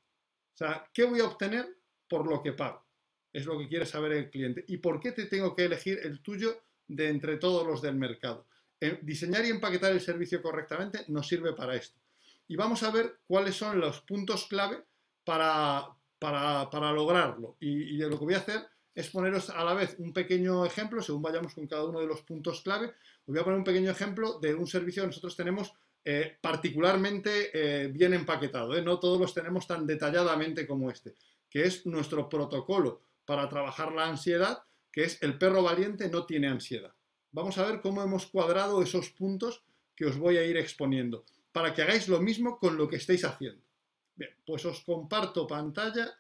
O 0.54 0.58
sea, 0.58 0.88
¿qué 0.94 1.04
voy 1.04 1.20
a 1.20 1.26
obtener 1.26 1.68
por 2.08 2.28
lo 2.28 2.44
que 2.44 2.54
pago? 2.54 2.86
Es 3.34 3.48
lo 3.48 3.58
que 3.58 3.68
quiere 3.68 3.88
saber 3.88 4.12
el 4.12 4.30
cliente. 4.30 4.64
¿Y 4.68 4.78
por 4.78 5.00
qué 5.00 5.14
te 5.14 5.26
tengo 5.26 5.56
que 5.56 5.66
elegir 5.66 6.00
el 6.04 6.22
tuyo 6.22 6.62
de 6.88 7.10
entre 7.10 7.38
todos 7.38 7.66
los 7.66 7.82
del 7.82 7.96
mercado? 7.96 8.48
diseñar 9.04 9.46
y 9.46 9.50
empaquetar 9.50 9.92
el 9.92 10.02
servicio 10.02 10.42
correctamente 10.42 11.06
nos 11.08 11.28
sirve 11.28 11.54
para 11.54 11.76
esto. 11.76 12.00
Y 12.48 12.56
vamos 12.56 12.82
a 12.82 12.90
ver 12.90 13.20
cuáles 13.28 13.56
son 13.56 13.80
los 13.80 14.02
puntos 14.02 14.48
clave 14.48 14.84
para, 15.24 15.88
para, 16.18 16.92
lograrlo. 16.92 17.58
Y, 17.60 17.96
y, 17.96 17.98
lo 17.98 18.18
que 18.18 18.26
voy 18.26 18.34
a 18.34 18.40
hacer 18.40 18.68
es 18.96 19.10
poneros 19.12 19.52
a 19.52 19.64
la 19.64 19.76
vez 19.76 19.96
un 20.00 20.14
pequeño 20.14 20.66
ejemplo, 20.66 21.00
según 21.04 21.22
vayamos 21.22 21.54
con 21.54 21.68
cada 21.68 21.86
uno 21.86 22.00
de 22.00 22.08
los 22.08 22.24
puntos 22.24 22.62
clave, 22.62 22.88
os 22.88 23.28
voy 23.28 23.40
a 23.40 23.44
poner 23.44 23.60
un 23.60 23.64
pequeño 23.64 23.92
ejemplo 23.92 24.40
de 24.40 24.56
un 24.56 24.66
servicio 24.66 25.04
que 25.04 25.08
nosotros 25.08 25.38
tenemos 25.38 25.74
eh, 26.04 26.38
particularmente 26.42 27.52
eh, 27.54 27.88
bien 27.90 28.16
empaquetado, 28.16 28.76
¿eh? 28.76 28.82
no 28.82 29.00
todos 29.00 29.20
los 29.20 29.36
tenemos 29.36 29.68
tan 29.68 29.86
detalladamente 29.86 30.66
como 30.66 30.90
este, 30.90 31.14
que 31.48 31.64
es 31.64 31.86
nuestro 31.86 32.28
protocolo 32.28 33.04
para 33.24 33.48
trabajar 33.48 33.92
la 33.92 34.08
ansiedad, 34.08 34.64
que 34.92 35.04
es 35.04 35.22
el 35.22 35.38
perro 35.38 35.62
valiente 35.62 36.10
no 36.10 36.26
tiene 36.26 36.48
ansiedad. 36.48 36.92
Vamos 37.32 37.60
a 37.60 37.66
ver 37.66 37.82
cómo 37.82 38.02
hemos 38.02 38.26
cuadrado 38.26 38.82
esos 38.82 39.12
puntos 39.12 39.64
que 39.96 40.06
os 40.06 40.18
voy 40.18 40.38
a 40.38 40.44
ir 40.44 40.58
exponiendo, 40.58 41.24
para 41.52 41.74
que 41.74 41.84
hagáis 41.84 42.08
lo 42.08 42.20
mismo 42.20 42.58
con 42.58 42.78
lo 42.78 42.90
que 42.90 42.96
estéis 42.96 43.24
haciendo. 43.24 43.64
Bien, 44.16 44.36
pues 44.44 44.66
os 44.66 44.82
comparto 44.82 45.46
pantalla. 45.46 46.18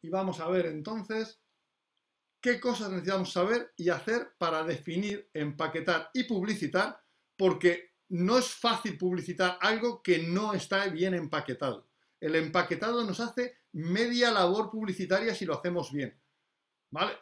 Y 0.00 0.08
vamos 0.08 0.38
a 0.38 0.48
ver 0.48 0.66
entonces 0.66 1.40
qué 2.40 2.60
cosas 2.60 2.90
necesitamos 2.90 3.32
saber 3.32 3.72
y 3.76 3.88
hacer 3.88 4.34
para 4.38 4.62
definir, 4.62 5.28
empaquetar 5.34 6.10
y 6.14 6.22
publicitar 6.22 7.03
porque 7.36 7.94
no 8.08 8.38
es 8.38 8.48
fácil 8.48 8.96
publicitar 8.96 9.58
algo 9.60 10.02
que 10.02 10.18
no 10.18 10.52
está 10.52 10.86
bien 10.86 11.14
empaquetado. 11.14 11.86
El 12.20 12.36
empaquetado 12.36 13.04
nos 13.04 13.20
hace 13.20 13.56
media 13.72 14.30
labor 14.30 14.70
publicitaria 14.70 15.34
si 15.34 15.44
lo 15.44 15.54
hacemos 15.54 15.92
bien. 15.92 16.16
¿Vale? 16.90 17.12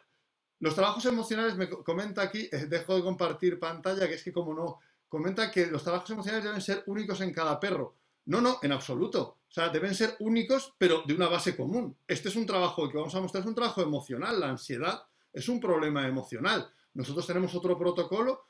Los 0.59 0.75
trabajos 0.75 1.05
emocionales, 1.05 1.57
me 1.57 1.69
comenta 1.69 2.21
aquí, 2.21 2.47
dejo 2.69 2.95
de 2.95 3.03
compartir 3.03 3.59
pantalla, 3.59 4.07
que 4.07 4.13
es 4.13 4.23
que 4.23 4.31
como 4.31 4.53
no, 4.53 4.79
comenta 5.09 5.51
que 5.51 5.67
los 5.67 5.83
trabajos 5.83 6.09
emocionales 6.11 6.45
deben 6.45 6.61
ser 6.61 6.83
únicos 6.87 7.21
en 7.21 7.33
cada 7.33 7.59
perro. 7.59 7.95
No, 8.25 8.39
no, 8.39 8.59
en 8.61 8.71
absoluto. 8.71 9.39
O 9.49 9.51
sea, 9.53 9.69
deben 9.69 9.93
ser 9.93 10.15
únicos, 10.19 10.73
pero 10.77 11.03
de 11.05 11.13
una 11.13 11.27
base 11.27 11.55
común. 11.55 11.97
Este 12.07 12.29
es 12.29 12.35
un 12.35 12.45
trabajo 12.45 12.89
que 12.89 12.97
vamos 12.97 13.13
a 13.13 13.19
mostrar, 13.19 13.41
es 13.41 13.47
un 13.47 13.55
trabajo 13.55 13.81
emocional. 13.81 14.39
La 14.39 14.49
ansiedad 14.49 15.03
es 15.33 15.49
un 15.49 15.59
problema 15.59 16.07
emocional. 16.07 16.71
Nosotros 16.93 17.27
tenemos 17.27 17.53
otro 17.55 17.77
protocolo 17.77 18.45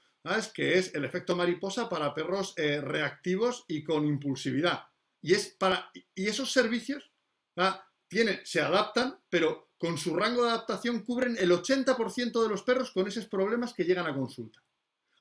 que 0.54 0.78
es 0.78 0.96
el 0.96 1.04
efecto 1.04 1.36
mariposa 1.36 1.90
para 1.90 2.14
perros 2.14 2.54
eh, 2.58 2.80
reactivos 2.80 3.66
y 3.68 3.84
con 3.84 4.06
impulsividad. 4.06 4.84
Y, 5.22 5.34
es 5.34 5.50
para, 5.50 5.92
y 6.16 6.28
esos 6.28 6.52
servicios 6.52 7.12
tienen, 8.08 8.40
se 8.44 8.62
adaptan, 8.62 9.20
pero 9.30 9.72
con 9.78 9.98
su 9.98 10.16
rango 10.16 10.44
de 10.44 10.52
adaptación 10.52 11.04
cubren 11.04 11.36
el 11.38 11.52
80% 11.52 12.42
de 12.42 12.50
los 12.50 12.64
perros 12.64 12.92
con 12.92 13.08
esos 13.08 13.26
problemas 13.26 13.74
que 13.74 13.84
llegan 13.84 14.08
a 14.08 14.16
consulta. 14.16 14.64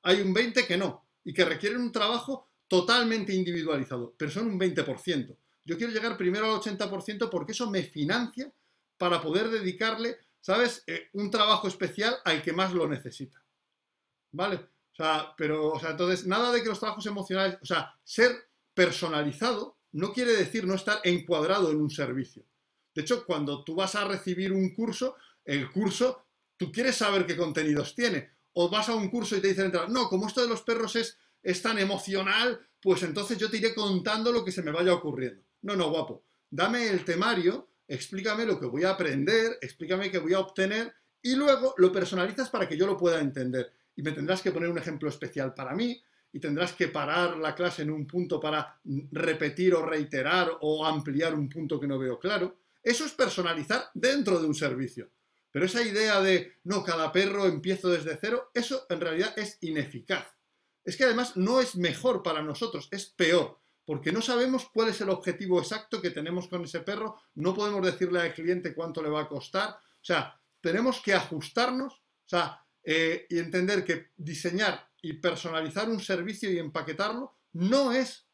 Hay 0.03 0.21
un 0.21 0.35
20% 0.35 0.67
que 0.67 0.77
no, 0.77 1.05
y 1.25 1.33
que 1.33 1.45
requieren 1.45 1.81
un 1.81 1.93
trabajo 1.93 2.49
totalmente 2.69 3.35
individualizado, 3.35 4.15
pero 4.17 4.31
son 4.31 4.47
un 4.47 4.59
20%. 4.59 5.37
Yo 5.65 5.77
quiero 5.77 5.93
llegar 5.93 6.17
primero 6.17 6.47
al 6.47 6.61
80% 6.61 7.29
porque 7.29 7.53
eso 7.53 7.71
me 7.71 7.83
financia 7.83 8.53
para 8.97 9.21
poder 9.21 9.49
dedicarle, 9.49 10.17
¿sabes?, 10.41 10.83
eh, 10.87 11.09
un 11.13 11.31
trabajo 11.31 11.69
especial 11.69 12.17
al 12.25 12.43
que 12.43 12.53
más 12.53 12.73
lo 12.73 12.89
necesita. 12.89 13.45
¿Vale? 14.33 14.72
O 14.93 14.95
sea, 14.95 15.35
pero, 15.37 15.73
o 15.73 15.81
sea, 15.81 15.91
entonces, 15.91 16.27
nada 16.27 16.53
de 16.53 16.63
que 16.63 16.69
los 16.69 16.79
trabajos 16.79 17.07
emocionales, 17.07 17.59
o 17.63 17.67
sea, 17.67 17.95
ser 18.05 18.49
personalizado 18.75 19.79
no 19.93 20.13
quiere 20.13 20.33
decir 20.33 20.67
no 20.67 20.75
estar 20.75 21.01
encuadrado 21.05 21.71
en 21.71 21.79
un 21.79 21.91
servicio. 21.91 22.45
De 22.95 23.03
hecho, 23.03 23.25
cuando 23.25 23.65
tú 23.65 23.75
vas 23.75 23.95
a 23.95 24.05
recibir 24.05 24.53
un 24.53 24.75
curso, 24.75 25.17
el 25.45 25.71
curso, 25.71 26.27
tú 26.57 26.71
quieres 26.71 26.97
saber 26.97 27.27
qué 27.27 27.37
contenidos 27.37 27.95
tiene. 27.95 28.31
O 28.55 28.69
vas 28.69 28.89
a 28.89 28.95
un 28.95 29.09
curso 29.09 29.37
y 29.37 29.41
te 29.41 29.49
dicen, 29.49 29.73
no, 29.89 30.09
como 30.09 30.27
esto 30.27 30.43
de 30.43 30.49
los 30.49 30.63
perros 30.63 30.95
es, 30.97 31.17
es 31.43 31.63
tan 31.63 31.79
emocional, 31.79 32.61
pues 32.81 33.03
entonces 33.03 33.39
yo 33.39 33.51
te 33.51 33.57
iré 33.57 33.75
contando 33.75 34.31
lo 34.31 34.45
que 34.45 34.53
se 34.53 34.63
me 34.63 34.73
vaya 34.73 34.93
ocurriendo. 34.93 35.43
No, 35.63 35.75
no, 35.75 35.91
guapo. 35.91 36.25
Dame 36.51 36.89
el 36.89 37.05
temario, 37.05 37.69
explícame 37.89 38.45
lo 38.45 38.61
que 38.61 38.67
voy 38.67 38.85
a 38.85 38.91
aprender, 38.91 39.59
explícame 39.63 40.11
qué 40.11 40.19
voy 40.19 40.35
a 40.35 40.41
obtener 40.41 40.93
y 41.23 41.35
luego 41.35 41.75
lo 41.79 41.93
personalizas 41.93 42.51
para 42.51 42.69
que 42.69 42.77
yo 42.77 42.87
lo 42.87 42.99
pueda 42.99 43.21
entender 43.21 43.73
y 43.97 44.03
me 44.03 44.13
tendrás 44.13 44.43
que 44.43 44.53
poner 44.53 44.69
un 44.69 44.79
ejemplo 44.79 45.09
especial 45.09 45.55
para 45.55 45.75
mí 45.75 46.03
y 46.33 46.41
tendrás 46.41 46.73
que 46.73 46.89
parar 46.89 47.37
la 47.37 47.55
clase 47.55 47.83
en 47.83 47.91
un 47.91 48.07
punto 48.07 48.41
para 48.41 48.81
repetir 49.11 49.75
o 49.75 49.85
reiterar 49.85 50.51
o 50.61 50.85
ampliar 50.87 51.35
un 51.35 51.49
punto 51.49 51.79
que 51.79 51.87
no 51.87 51.99
veo 51.99 52.19
claro. 52.19 52.59
Eso 52.83 53.05
es 53.05 53.13
personalizar 53.13 53.91
dentro 53.95 54.41
de 54.41 54.47
un 54.47 54.55
servicio. 54.55 55.11
Pero 55.51 55.67
esa 55.67 55.83
idea 55.83 56.21
de, 56.23 56.55
no, 56.65 56.83
cada 56.83 57.13
perro 57.13 57.47
empiezo 57.47 57.91
desde 57.91 58.17
cero, 58.19 58.51
eso 58.55 58.87
en 58.89 59.01
realidad 59.01 59.35
es 59.37 59.59
ineficaz. 59.61 60.27
Es 60.83 60.97
que 60.97 61.05
además 61.05 61.37
no 61.37 61.61
es 61.61 61.77
mejor 61.77 62.23
para 62.23 62.43
nosotros, 62.43 62.89
es 62.91 63.07
peor, 63.07 63.61
porque 63.85 64.11
no 64.11 64.23
sabemos 64.23 64.69
cuál 64.73 64.89
es 64.89 65.01
el 65.03 65.11
objetivo 65.11 65.61
exacto 65.61 66.01
que 66.01 66.11
tenemos 66.11 66.49
con 66.49 66.65
ese 66.65 66.81
perro, 66.81 67.21
no 67.35 67.55
podemos 67.55 67.85
decirle 67.85 68.21
al 68.21 68.35
cliente 68.35 68.75
cuánto 68.75 69.03
le 69.03 69.11
va 69.11 69.23
a 69.23 69.29
costar, 69.29 69.71
o 69.71 70.05
sea, 70.05 70.41
tenemos 70.61 71.01
que 71.03 71.13
ajustarnos, 71.13 71.93
o 71.93 72.29
sea, 72.29 72.65
eh, 72.85 73.27
y 73.29 73.39
entender 73.39 73.85
que 73.85 74.11
diseñar 74.17 74.89
y 75.01 75.15
personalizar 75.15 75.89
un 75.89 76.01
servicio 76.01 76.51
y 76.51 76.59
empaquetarlo 76.59 77.37
no 77.53 77.93
es 77.93 78.27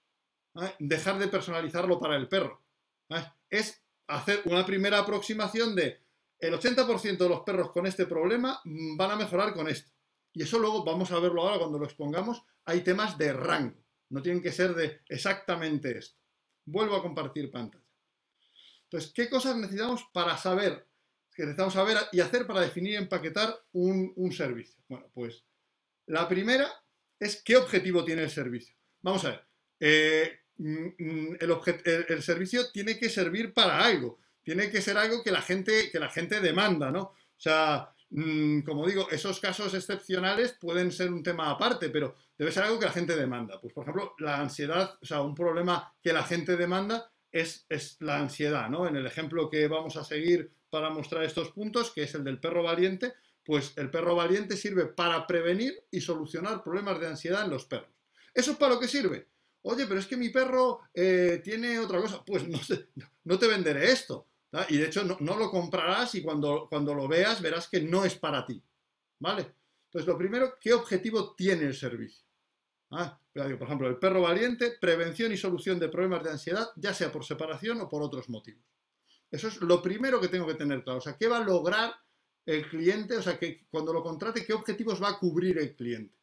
¿eh? 0.56 0.74
dejar 0.78 1.18
de 1.18 1.28
personalizarlo 1.28 1.98
para 1.98 2.16
el 2.16 2.28
perro, 2.28 2.62
¿eh? 3.10 3.24
es 3.50 3.82
hacer 4.06 4.42
una 4.44 4.64
primera 4.64 4.98
aproximación 4.98 5.74
de 5.74 6.00
el 6.38 6.54
80% 6.54 7.18
de 7.18 7.28
los 7.28 7.40
perros 7.40 7.72
con 7.72 7.86
este 7.86 8.06
problema 8.06 8.60
mm, 8.64 8.96
van 8.96 9.10
a 9.10 9.16
mejorar 9.16 9.54
con 9.54 9.68
esto. 9.68 9.90
Y 10.32 10.42
eso 10.42 10.58
luego 10.58 10.84
vamos 10.84 11.10
a 11.10 11.18
verlo 11.18 11.42
ahora 11.42 11.58
cuando 11.58 11.78
lo 11.78 11.84
expongamos. 11.84 12.42
Hay 12.64 12.82
temas 12.82 13.18
de 13.18 13.32
rango, 13.32 13.82
no 14.10 14.22
tienen 14.22 14.42
que 14.42 14.52
ser 14.52 14.74
de 14.74 15.00
exactamente 15.08 15.98
esto. 15.98 16.16
Vuelvo 16.64 16.96
a 16.96 17.02
compartir 17.02 17.50
pantalla. 17.50 17.84
Entonces, 18.84 19.12
¿qué 19.12 19.28
cosas 19.28 19.56
necesitamos 19.56 20.04
para 20.12 20.36
saber, 20.36 20.87
que 21.38 21.44
necesitamos 21.44 21.74
saber 21.74 21.96
y 22.10 22.18
hacer 22.18 22.48
para 22.48 22.62
definir 22.62 22.94
y 22.94 22.96
empaquetar 22.96 23.54
un, 23.70 24.32
servicio? 24.32 24.82
Bueno, 24.88 25.08
pues 25.14 25.44
la 26.06 26.28
primera 26.28 26.68
es 27.16 27.40
qué 27.44 27.56
objetivo 27.56 28.04
tiene 28.04 28.24
el 28.24 28.30
servicio. 28.30 28.74
Vamos 29.02 29.24
a 29.24 29.30
ver, 29.30 29.46
eh, 29.78 30.40
mm, 30.56 30.86
mm, 30.98 31.36
el, 31.38 32.22
servicio 32.24 32.72
tiene 32.72 32.98
que 32.98 33.08
servir 33.08 33.54
para 33.54 33.84
algo 33.84 34.18
tiene 34.42 34.70
que 34.70 34.80
ser 34.80 34.96
algo 34.96 35.22
que 35.22 35.30
la 35.30 35.42
gente, 35.42 35.90
que 35.92 36.00
la 36.00 36.08
gente 36.08 36.40
demanda, 36.40 36.90
¿no? 36.90 37.02
O 37.02 37.36
sea, 37.36 37.92
mm, 38.08 38.62
como 38.62 38.86
digo, 38.86 39.06
esos 39.10 39.40
casos 39.40 39.74
excepcionales 39.74 40.56
pueden 40.58 40.90
ser 40.90 41.12
un 41.12 41.22
tema 41.22 41.50
aparte, 41.50 41.90
pero 41.90 42.16
debe 42.36 42.50
ser 42.50 42.62
algo 42.62 42.78
que 42.78 42.86
la 42.86 42.92
gente 42.92 43.14
demanda. 43.14 43.60
Pues, 43.60 43.74
por 43.74 43.84
ejemplo, 43.84 44.14
la 44.18 44.40
ansiedad, 44.40 44.98
o 45.02 45.04
sea, 45.04 45.20
un 45.20 45.34
problema 45.34 45.94
que 46.02 46.14
la 46.14 46.22
gente 46.22 46.56
demanda 46.56 47.12
es, 47.30 47.66
es 47.68 47.98
la 48.00 48.16
ansiedad, 48.16 48.70
¿no? 48.70 48.88
En 48.88 48.96
el 48.96 49.06
ejemplo 49.06 49.50
que 49.50 49.68
vamos 49.68 49.98
a 49.98 50.04
seguir 50.04 50.50
para 50.70 50.90
mostrar 50.90 51.24
estos 51.24 51.50
puntos, 51.50 51.90
que 51.90 52.02
es 52.02 52.14
el 52.14 52.24
del 52.24 52.40
perro 52.40 52.62
valiente, 52.62 53.14
pues 53.44 53.72
el 53.76 53.90
perro 53.90 54.14
valiente 54.14 54.56
sirve 54.56 54.86
para 54.86 55.26
prevenir 55.26 55.74
y 55.90 56.00
solucionar 56.00 56.62
problemas 56.62 57.00
de 57.00 57.08
ansiedad 57.08 57.44
en 57.44 57.50
los 57.50 57.64
perros. 57.64 57.90
¿Eso 58.34 58.52
es 58.52 58.56
para 58.56 58.74
lo 58.74 58.80
que 58.80 58.88
sirve? 58.88 59.26
Oye, 59.62 59.86
pero 59.86 59.98
es 59.98 60.06
que 60.06 60.16
mi 60.16 60.28
perro 60.28 60.80
eh, 60.94 61.40
tiene 61.42 61.78
otra 61.78 62.00
cosa. 62.00 62.22
Pues 62.24 62.46
no, 62.46 62.58
no 63.24 63.38
te 63.38 63.46
venderé 63.46 63.90
esto. 63.90 64.26
Y 64.68 64.78
de 64.78 64.86
hecho 64.86 65.04
no, 65.04 65.36
lo 65.36 65.50
comprarás 65.50 66.14
y 66.14 66.22
cuando, 66.22 66.66
cuando 66.70 66.94
lo 66.94 67.06
veas 67.06 67.42
verás 67.42 67.68
que 67.68 67.80
no 67.80 68.04
es 68.04 68.14
para 68.14 68.46
ti. 68.46 68.62
¿Vale? 69.18 69.54
Entonces, 69.86 70.06
lo 70.06 70.16
primero, 70.16 70.54
¿qué 70.60 70.72
objetivo 70.72 71.34
tiene 71.34 71.64
el 71.64 71.74
servicio? 71.74 72.24
Ah, 72.90 73.18
por 73.32 73.62
ejemplo, 73.62 73.88
el 73.88 73.98
perro 73.98 74.22
valiente, 74.22 74.76
prevención 74.80 75.32
y 75.32 75.36
solución 75.36 75.78
de 75.78 75.88
problemas 75.88 76.22
de 76.24 76.30
ansiedad, 76.30 76.68
ya 76.76 76.94
sea 76.94 77.12
por 77.12 77.24
separación 77.24 77.80
o 77.80 77.88
por 77.88 78.02
otros 78.02 78.28
motivos. 78.28 78.64
Eso 79.30 79.48
es 79.48 79.60
lo 79.60 79.82
primero 79.82 80.20
que 80.20 80.28
tengo 80.28 80.46
que 80.46 80.54
tener 80.54 80.82
claro. 80.82 80.98
O 80.98 81.02
sea, 81.02 81.16
¿qué 81.16 81.28
va 81.28 81.38
a 81.38 81.44
lograr 81.44 81.92
el 82.46 82.68
cliente? 82.68 83.16
O 83.16 83.22
sea, 83.22 83.38
que 83.38 83.66
cuando 83.70 83.92
lo 83.92 84.02
contrate, 84.02 84.44
¿qué 84.44 84.52
objetivos 84.52 85.02
va 85.02 85.10
a 85.10 85.18
cubrir 85.18 85.58
el 85.58 85.74
cliente? 85.74 86.16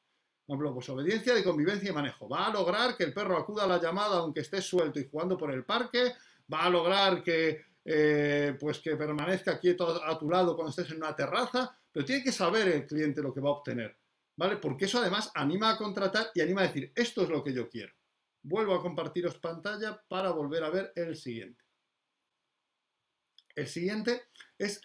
Por 0.45 0.55
ejemplo, 0.55 0.74
pues 0.74 0.89
obediencia 0.89 1.33
de 1.33 1.43
convivencia 1.43 1.89
y 1.89 1.93
manejo. 1.93 2.29
Va 2.29 2.47
a 2.47 2.53
lograr 2.53 2.95
que 2.95 3.03
el 3.03 3.13
perro 3.13 3.38
acuda 3.38 3.63
a 3.63 3.67
la 3.67 3.81
llamada 3.81 4.17
aunque 4.17 4.41
esté 4.41 4.62
suelto 4.62 5.00
y 5.00 5.07
jugando 5.09 5.38
por 5.38 5.51
el 5.51 5.65
parque. 5.65 6.13
Va 6.51 6.63
a 6.63 6.69
lograr 6.69 7.24
que 7.24 7.65
eh, 7.88 8.57
pues 8.59 8.79
que 8.79 8.95
permanezca 8.95 9.59
quieto 9.59 10.03
a 10.03 10.17
tu 10.17 10.27
lado 10.27 10.55
cuando 10.55 10.71
estés 10.71 10.89
en 10.89 10.97
una 10.97 11.15
terraza, 11.15 11.77
pero 11.91 12.03
tiene 12.03 12.24
que 12.24 12.31
saber 12.31 12.67
el 12.67 12.88
cliente 12.88 13.21
lo 13.21 13.31
que 13.31 13.39
va 13.39 13.50
a 13.50 13.53
obtener, 13.53 13.95
¿vale? 14.35 14.57
Porque 14.57 14.85
eso 14.85 14.97
además 14.97 15.31
anima 15.35 15.69
a 15.69 15.77
contratar 15.77 16.31
y 16.33 16.41
anima 16.41 16.62
a 16.62 16.67
decir, 16.67 16.91
esto 16.95 17.21
es 17.21 17.29
lo 17.29 17.43
que 17.43 17.53
yo 17.53 17.69
quiero. 17.69 17.93
Vuelvo 18.41 18.74
a 18.74 18.81
compartiros 18.81 19.38
pantalla 19.38 20.03
para 20.07 20.31
volver 20.31 20.63
a 20.63 20.71
ver 20.71 20.93
el 20.95 21.15
siguiente. 21.15 21.63
El 23.55 23.67
siguiente 23.67 24.24
es 24.57 24.81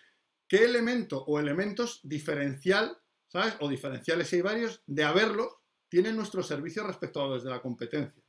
qué 0.48 0.64
elemento 0.64 1.22
o 1.24 1.38
elementos 1.38 2.00
diferencial, 2.02 2.96
¿sabes? 3.28 3.54
O 3.60 3.68
diferenciales 3.68 4.28
si 4.28 4.36
hay 4.36 4.42
varios, 4.42 4.82
de 4.86 5.04
haberlos, 5.04 5.48
tiene 5.88 6.12
nuestro 6.12 6.42
servicio 6.42 6.86
respecto 6.86 7.22
a 7.22 7.28
los 7.28 7.44
de 7.44 7.50
la 7.50 7.60
competencia. 7.60 8.22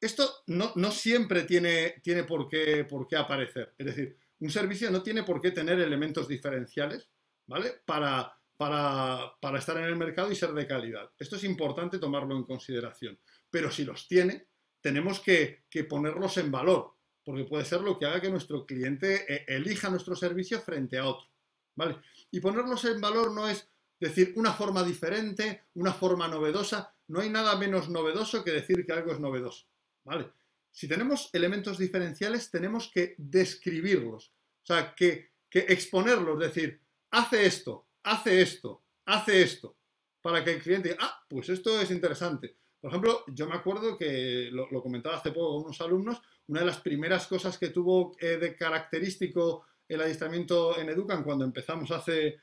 Esto 0.00 0.42
no, 0.48 0.90
siempre 0.90 1.44
tiene, 1.44 2.00
tiene 2.02 2.24
por, 2.24 2.48
qué, 2.48 2.84
por, 2.84 3.06
qué, 3.08 3.16
aparecer. 3.16 3.74
Es 3.78 3.86
decir, 3.86 4.16
un 4.40 4.50
servicio 4.50 4.90
no 4.90 5.02
tiene 5.02 5.22
por 5.22 5.40
qué 5.40 5.52
tener 5.52 5.80
elementos 5.80 6.28
diferenciales, 6.28 7.08
¿vale? 7.46 7.80
Para, 7.86 8.36
para, 8.56 9.58
estar 9.58 9.76
en 9.78 9.84
el 9.84 9.96
mercado 9.96 10.30
y 10.30 10.36
ser 10.36 10.52
de 10.52 10.66
calidad. 10.66 11.10
Esto 11.18 11.36
es 11.36 11.44
importante 11.44 11.98
tomarlo 11.98 12.36
en 12.36 12.44
consideración. 12.44 13.18
Pero 13.50 13.70
si 13.70 13.84
los 13.84 14.06
tiene, 14.08 14.48
tenemos 14.80 15.20
que, 15.20 15.64
ponerlos 15.88 16.36
en 16.38 16.50
valor, 16.50 16.95
porque 17.26 17.42
puede 17.42 17.64
ser 17.64 17.80
lo 17.80 17.98
que 17.98 18.06
haga 18.06 18.20
que 18.20 18.30
nuestro 18.30 18.64
cliente 18.64 19.26
eh, 19.28 19.44
elija 19.48 19.90
nuestro 19.90 20.14
servicio 20.14 20.60
frente 20.60 20.96
a 20.96 21.08
otro, 21.08 21.26
¿vale? 21.74 21.96
Y 22.30 22.38
ponerlos 22.38 22.84
en 22.84 23.00
valor 23.00 23.32
no 23.32 23.48
es 23.48 23.68
decir 23.98 24.32
una 24.36 24.52
forma 24.52 24.84
diferente, 24.84 25.64
una 25.74 25.92
forma 25.92 26.28
novedosa. 26.28 26.94
No 27.08 27.20
hay 27.20 27.28
nada 27.28 27.56
menos 27.56 27.88
novedoso 27.88 28.44
que 28.44 28.52
decir 28.52 28.86
que 28.86 28.92
algo 28.92 29.10
es 29.10 29.18
novedoso. 29.18 29.66
¿vale? 30.04 30.30
Si 30.70 30.86
tenemos 30.86 31.28
elementos 31.32 31.78
diferenciales, 31.78 32.48
tenemos 32.48 32.92
que 32.94 33.16
describirlos, 33.18 34.32
o 34.62 34.66
sea, 34.66 34.94
que, 34.94 35.32
exponerlos, 35.50 36.38
decir, 36.38 36.80
hace 37.10 37.44
esto, 37.44 37.88
hace 38.04 38.40
esto, 38.40 38.84
hace 39.06 39.42
esto, 39.42 39.76
para 40.20 40.44
que 40.44 40.52
el 40.52 40.62
cliente 40.62 40.90
diga, 40.90 41.00
ah, 41.02 41.24
pues 41.28 41.48
esto 41.48 41.80
es 41.80 41.90
interesante. 41.90 42.56
Por 42.86 42.92
ejemplo, 42.92 43.24
yo 43.26 43.48
me 43.48 43.56
acuerdo 43.56 43.98
que 43.98 44.48
lo, 44.52 44.80
comentaba 44.80 45.16
hace 45.16 45.32
poco 45.32 45.54
con 45.56 45.64
unos 45.64 45.80
alumnos, 45.80 46.22
una 46.46 46.60
de 46.60 46.66
las 46.66 46.78
primeras 46.78 47.26
cosas 47.26 47.58
que 47.58 47.70
tuvo 47.70 48.12
eh, 48.20 48.36
de 48.36 48.54
característico 48.54 49.64
el 49.88 50.02
adiestramiento 50.02 50.78
en 50.78 50.90
Educan 50.90 51.24
cuando 51.24 51.44
empezamos 51.44 51.90
hace 51.90 52.36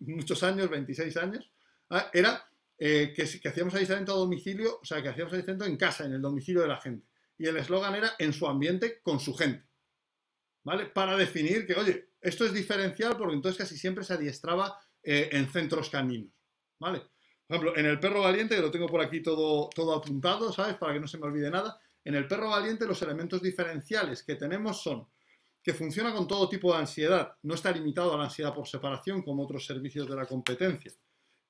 muchos 0.00 0.42
años, 0.42 0.68
26 0.68 1.16
años, 1.16 1.50
ah, 1.88 2.10
era 2.12 2.46
eh, 2.76 3.14
que, 3.16 3.22
hacíamos 3.22 3.72
adiestramiento 3.72 4.12
a 4.12 4.16
domicilio, 4.16 4.80
o 4.82 4.84
sea, 4.84 5.02
que 5.02 5.08
hacíamos 5.08 5.32
adiestramiento 5.32 5.64
en 5.64 5.78
casa, 5.78 6.04
en 6.04 6.12
el 6.12 6.20
domicilio 6.20 6.60
de 6.60 6.68
la 6.68 6.76
gente. 6.78 7.06
Y 7.38 7.46
el 7.46 7.56
eslogan 7.56 7.94
era 7.94 8.12
en 8.18 8.34
su 8.34 8.46
ambiente, 8.46 9.00
con 9.00 9.18
su 9.18 9.32
gente. 9.32 9.66
¿Vale? 10.62 10.90
Para 10.90 11.16
definir 11.16 11.66
que, 11.66 11.72
oye, 11.72 12.10
esto 12.20 12.44
es 12.44 12.52
diferencial 12.52 13.16
porque 13.16 13.34
entonces 13.34 13.56
casi 13.56 13.78
siempre 13.78 14.04
se 14.04 14.12
adiestraba 14.12 14.78
eh, 15.02 15.30
en 15.32 15.48
centros 15.48 15.88
caninos. 15.88 16.34
¿Vale? 16.78 17.00
Por 17.50 17.56
ejemplo, 17.56 17.80
en 17.80 17.86
el 17.86 17.98
perro 17.98 18.20
valiente, 18.20 18.54
que 18.54 18.62
lo 18.62 18.70
tengo 18.70 18.86
por 18.86 19.00
aquí 19.00 19.20
todo, 19.20 19.68
todo 19.74 19.92
apuntado, 19.92 20.52
¿sabes? 20.52 20.76
Para 20.76 20.92
que 20.92 21.00
no 21.00 21.08
se 21.08 21.18
me 21.18 21.26
olvide 21.26 21.50
nada. 21.50 21.80
En 22.04 22.14
el 22.14 22.28
perro 22.28 22.48
valiente 22.48 22.86
los 22.86 23.02
elementos 23.02 23.42
diferenciales 23.42 24.22
que 24.22 24.36
tenemos 24.36 24.80
son 24.80 25.08
que 25.60 25.74
funciona 25.74 26.14
con 26.14 26.28
todo 26.28 26.48
tipo 26.48 26.72
de 26.72 26.78
ansiedad, 26.78 27.36
no 27.42 27.54
está 27.54 27.72
limitado 27.72 28.14
a 28.14 28.18
la 28.18 28.24
ansiedad 28.24 28.54
por 28.54 28.68
separación 28.68 29.22
como 29.22 29.42
otros 29.42 29.66
servicios 29.66 30.08
de 30.08 30.14
la 30.14 30.26
competencia 30.26 30.92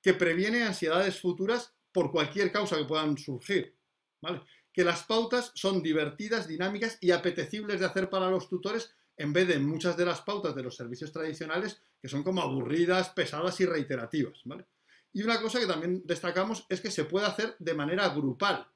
que 0.01 0.15
previene 0.15 0.63
ansiedades 0.63 1.21
futuras 1.21 1.75
por 1.93 2.11
cualquier 2.11 2.51
causa 2.51 2.79
que 2.79 2.87
puedan 2.87 3.19
surgir. 3.19 3.77
¿vale? 4.23 4.41
Que 4.73 4.85
las 4.85 5.03
pautas 5.03 5.53
son 5.55 5.83
divertidas, 5.83 6.49
dinámicas 6.49 6.97
y 7.03 7.11
apetecibles 7.11 7.79
de 7.79 7.85
hacer 7.85 8.09
para 8.09 8.31
los 8.31 8.49
tutores 8.49 8.91
en 9.19 9.35
vez 9.35 9.47
de 9.49 9.59
muchas 9.59 9.99
de 9.99 10.07
las 10.07 10.23
pautas 10.23 10.55
de 10.55 10.63
los 10.63 10.75
servicios 10.75 11.13
tradicionales 11.13 11.83
que 12.01 12.09
son 12.09 12.23
como 12.23 12.41
aburridas, 12.41 13.11
pesadas 13.11 13.61
y 13.61 13.67
reiterativas. 13.67 14.41
¿vale? 14.47 14.65
Y 15.13 15.23
una 15.23 15.41
cosa 15.41 15.59
que 15.59 15.67
también 15.67 16.03
destacamos 16.05 16.67
es 16.69 16.81
que 16.81 16.91
se 16.91 17.05
puede 17.05 17.27
hacer 17.27 17.57
de 17.59 17.75
manera 17.75 18.09
grupal, 18.11 18.67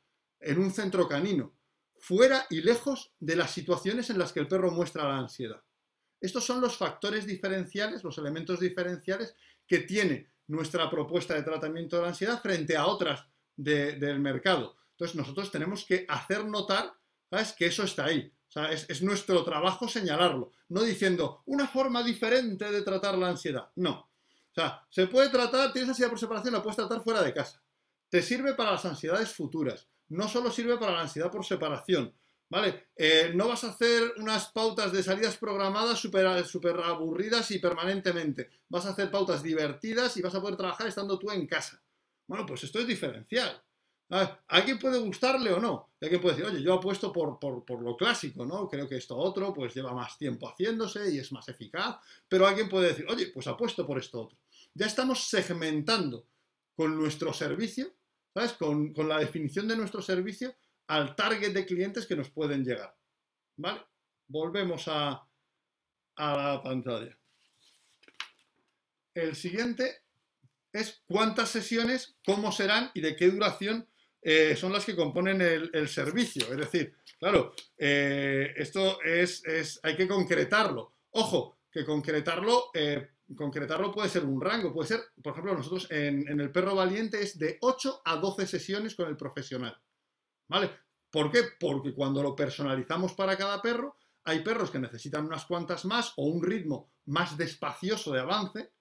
en 0.41 0.59
un 0.59 0.73
centro 0.73 1.09
canino, 1.09 1.55
fuera 1.99 2.47
y 2.51 2.61
lejos 2.61 3.13
de 3.19 3.37
las 3.37 3.51
situaciones 3.51 4.11
en 4.11 4.19
las 4.19 4.33
que 4.33 4.41
el 4.41 4.49
perro 4.49 4.71
muestra 4.71 5.09
la 5.09 5.19
ansiedad. 5.19 5.63
Estos 6.21 6.45
son 6.45 6.61
los 6.61 6.77
factores 6.77 7.27
diferenciales, 7.27 8.03
los 8.03 8.19
elementos 8.19 8.61
diferenciales 8.61 9.35
que 9.67 9.81
tiene 9.81 10.33
nuestra 10.47 10.91
propuesta 10.91 11.35
de 11.35 11.43
tratamiento 11.43 11.97
de 11.97 12.03
la 12.03 12.09
ansiedad 12.09 12.41
frente 12.41 12.77
a 12.77 12.87
otras 12.87 13.27
del 13.57 14.21
mercado. 14.21 14.77
Entonces 14.93 15.17
nosotros 15.17 15.51
tenemos 15.51 15.85
que 15.85 16.05
hacer 16.09 16.45
notar, 16.45 16.93
¿sabes?, 17.31 17.53
que 17.53 17.67
eso 17.67 17.85
está 17.85 18.07
ahí. 18.07 18.33
O 18.49 18.53
sea, 18.53 18.71
es, 18.71 19.03
nuestro 19.03 19.43
trabajo 19.43 19.89
señalarlo, 19.89 20.53
no 20.69 20.83
diciendo 20.83 21.43
una 21.47 21.67
forma 21.67 22.03
diferente 22.03 22.71
de 22.71 22.83
tratar 22.83 23.19
la 23.19 23.31
ansiedad. 23.31 23.71
No. 23.77 24.09
O 24.57 24.61
sea, 24.61 24.87
se 24.89 25.09
puede 25.09 25.31
tratar, 25.31 25.73
tienes 25.73 25.89
ansiedad 25.89 26.11
por 26.11 26.19
separación, 26.19 26.55
la 26.55 26.63
puedes 26.63 26.77
tratar 26.77 27.03
fuera 27.03 27.23
de 27.23 27.35
casa. 27.35 27.61
Te 28.09 28.23
sirve 28.23 28.55
para 28.55 28.71
las 28.71 28.85
ansiedades 28.85 29.35
futuras. 29.35 29.89
No 30.09 30.29
solo 30.29 30.53
sirve 30.53 30.79
para 30.79 30.93
la 30.93 31.01
ansiedad 31.01 31.29
por 31.29 31.45
separación. 31.45 32.15
¿Vale? 32.49 32.91
Eh, 32.95 33.33
no 33.35 33.49
vas 33.49 33.65
a 33.65 33.71
hacer 33.71 34.13
unas 34.19 34.53
pautas 34.53 34.93
de 34.93 35.03
salidas 35.03 35.39
programadas 35.39 35.99
súper 35.99 36.25
aburridas 36.79 37.51
y 37.51 37.59
permanentemente. 37.59 38.49
Vas 38.69 38.87
a 38.87 38.91
hacer 38.91 39.11
pautas 39.11 39.43
divertidas 39.43 40.17
y 40.17 40.23
vas 40.23 40.37
a 40.37 40.41
poder 40.41 40.57
trabajar 40.57 40.87
estando 40.87 41.19
tú 41.19 41.33
en 41.33 41.49
casa. 41.49 41.83
Bueno, 42.29 42.47
pues 42.47 42.63
esto 42.63 42.79
es 42.79 42.87
diferencial. 42.87 43.61
A 44.11 44.39
alguien 44.47 44.79
puede 44.79 44.99
gustarle 45.01 45.53
o 45.53 45.59
no. 45.59 45.95
Alguien 46.01 46.21
puede 46.21 46.37
decir, 46.37 46.53
oye, 46.53 46.63
yo 46.63 46.75
apuesto 46.75 47.13
por, 47.13 47.41
por, 47.41 47.65
por, 47.65 47.83
lo 47.83 47.97
clásico, 47.97 48.47
¿no? 48.47 48.69
Creo 48.69 48.89
que 48.89 48.99
esto 48.99 49.17
otro 49.17 49.53
pues 49.53 49.75
lleva 49.75 49.93
más 49.93 50.17
tiempo 50.17 50.47
haciéndose 50.49 51.13
y 51.13 51.19
es 51.19 51.33
más 51.33 51.49
eficaz. 51.49 51.97
Pero 52.29 52.47
alguien 52.47 52.69
puede 52.69 52.89
decir, 52.89 53.07
oye, 53.09 53.33
pues 53.35 53.49
apuesto 53.49 53.85
por 53.85 53.99
esto 53.99 54.23
otro. 54.23 54.39
Ya 54.75 54.87
estamos 54.87 55.29
segmentando 55.29 56.29
con 56.75 56.97
nuestro 56.97 57.33
servicio, 57.33 57.95
¿sabes? 58.33 58.53
Con, 58.55 58.93
con 58.93 59.09
la 59.09 59.19
definición 59.19 59.69
de 59.69 59.77
nuestro 59.77 60.03
servicio 60.03 60.55
al 60.89 61.15
target 61.15 61.53
de 61.53 61.65
clientes 61.65 62.07
que 62.07 62.17
nos 62.17 62.31
pueden 62.31 62.65
llegar. 62.65 62.97
¿Vale? 63.57 63.81
Volvemos 64.27 64.89
a, 64.89 65.27
a 66.17 66.37
la 66.37 66.63
pantalla. 66.63 67.17
El 69.15 69.37
siguiente 69.37 70.03
es 70.73 71.03
cuántas 71.07 71.51
sesiones, 71.51 72.17
cómo 72.27 72.51
serán 72.51 72.91
y 72.95 73.01
de 73.01 73.15
qué 73.15 73.31
duración 73.31 73.89
eh, 74.21 74.57
son 74.57 74.73
las 74.73 74.85
que 74.85 74.97
componen 74.97 75.41
el, 75.41 75.89
servicio. 75.89 76.51
Es 76.51 76.57
decir, 76.57 76.97
claro, 77.19 77.55
eh, 77.77 78.53
esto 78.57 79.01
es, 79.03 79.45
es, 79.45 79.79
hay 79.83 79.97
que 79.97 80.09
concretarlo. 80.09 80.97
Ojo, 81.11 81.59
que 81.71 81.85
concretarlo, 81.85 82.71
eh, 82.75 83.11
concretarlo 83.37 83.93
puede 83.93 84.09
ser 84.09 84.25
un 84.25 84.41
rango, 84.41 84.73
puede 84.73 84.89
ser, 84.89 85.01
por 85.23 85.33
ejemplo, 85.33 85.55
nosotros 85.55 85.91
en, 85.91 86.29
en, 86.29 86.41
el 86.41 86.53
perro 86.53 86.75
valiente 86.75 87.23
es 87.23 87.39
de 87.39 87.59
8 87.61 88.03
a 88.05 88.17
12 88.17 88.47
sesiones 88.47 88.95
con 88.95 89.09
el 89.09 89.17
profesional. 89.17 89.77
¿Vale? 90.49 90.71
¿Por 91.11 91.31
qué? 91.31 91.43
Porque 91.59 91.95
cuando 91.95 92.23
lo 92.23 92.35
personalizamos 92.35 93.15
para 93.15 93.37
cada 93.37 93.63
perro, 93.63 93.97
hay 94.25 94.41
perros 94.41 94.71
que 94.71 94.79
necesitan 94.79 95.27
unas 95.27 95.45
cuantas 95.45 95.85
más 95.85 96.13
o 96.17 96.25
un 96.25 96.43
ritmo 96.43 96.93
más 97.07 97.37
despacioso 97.37 98.13
de 98.13 98.21
avance 98.21 98.73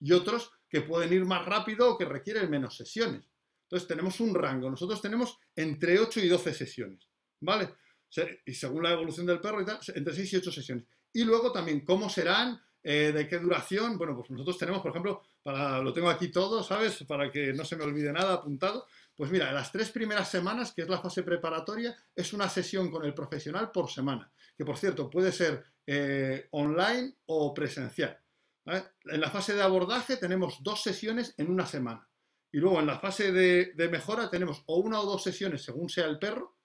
y 0.00 0.12
otros 0.12 0.50
que 0.68 0.82
pueden 0.82 1.12
ir 1.12 1.24
más 1.24 1.44
rápido 1.44 1.90
o 1.90 1.98
que 1.98 2.04
requieren 2.04 2.50
menos 2.50 2.76
sesiones. 2.76 3.28
Entonces 3.64 3.88
tenemos 3.88 4.20
un 4.20 4.34
rango. 4.34 4.70
Nosotros 4.70 5.00
tenemos 5.00 5.38
entre 5.56 5.98
8 5.98 6.20
y 6.20 6.28
12 6.28 6.54
sesiones, 6.54 7.08
¿vale? 7.40 7.74
Y 8.44 8.52
según 8.52 8.82
la 8.82 8.92
evolución 8.92 9.26
del 9.26 9.40
perro 9.40 9.62
y 9.62 9.64
tal, 9.64 9.78
entre 9.94 10.14
6 10.14 10.32
y 10.32 10.36
8 10.36 10.52
sesiones. 10.52 10.84
Y 11.12 11.24
luego 11.24 11.52
también 11.52 11.84
cómo 11.84 12.10
serán, 12.10 12.60
eh, 12.82 13.12
de 13.12 13.28
qué 13.28 13.38
duración. 13.38 13.96
Bueno, 13.96 14.16
pues 14.16 14.30
nosotros 14.30 14.58
tenemos, 14.58 14.80
por 14.80 14.90
ejemplo, 14.90 15.22
para, 15.42 15.80
lo 15.80 15.92
tengo 15.92 16.10
aquí 16.10 16.28
todo, 16.28 16.62
¿sabes? 16.62 17.04
Para 17.04 17.30
que 17.30 17.52
no 17.52 17.64
se 17.64 17.76
me 17.76 17.84
olvide 17.84 18.12
nada 18.12 18.34
apuntado. 18.34 18.86
Pues 19.14 19.30
mira, 19.30 19.52
las 19.52 19.70
tres 19.70 19.90
primeras 19.90 20.30
semanas, 20.30 20.72
que 20.72 20.82
es 20.82 20.88
la 20.88 21.00
fase 21.00 21.22
preparatoria, 21.22 21.96
es 22.14 22.32
una 22.32 22.48
sesión 22.48 22.90
con 22.90 23.04
el 23.04 23.14
profesional 23.14 23.70
por 23.70 23.90
semana, 23.90 24.30
que 24.56 24.64
por 24.64 24.76
cierto 24.76 25.08
puede 25.10 25.30
ser 25.32 25.64
eh, 25.86 26.48
online 26.52 27.14
o 27.26 27.52
presencial. 27.52 28.18
En 28.64 29.20
la 29.20 29.30
fase 29.30 29.54
de 29.54 29.62
abordaje 29.62 30.16
tenemos 30.16 30.62
dos 30.62 30.82
sesiones 30.82 31.34
en 31.36 31.50
una 31.50 31.66
semana. 31.66 32.08
Y 32.52 32.58
luego 32.58 32.80
en 32.80 32.86
la 32.86 32.98
fase 32.98 33.32
de, 33.32 33.88
mejora 33.90 34.30
tenemos 34.30 34.62
o 34.66 34.76
una 34.78 35.00
o 35.00 35.06
dos 35.06 35.22
sesiones 35.22 35.62
según 35.62 35.88
sea 35.88 36.06
el 36.06 36.18
perro, 36.18 36.56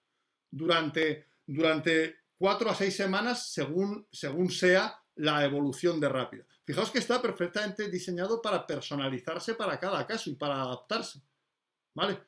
durante, 0.50 1.26
durante 1.46 2.16
cuatro 2.36 2.70
a 2.70 2.74
seis 2.74 2.96
semanas 2.96 3.52
según, 3.52 4.06
según 4.12 4.50
sea 4.50 5.02
la 5.18 5.44
evolución 5.44 6.00
de 6.00 6.08
rápida. 6.08 6.44
Fijaos 6.64 6.90
que 6.90 6.98
está 6.98 7.20
perfectamente 7.20 7.88
diseñado 7.88 8.40
para 8.40 8.66
personalizarse 8.66 9.54
para 9.54 9.78
cada 9.78 10.06
caso 10.06 10.30
y 10.30 10.34
para 10.34 10.62
adaptarse. 10.62 11.22
¿Vale? 11.94 12.20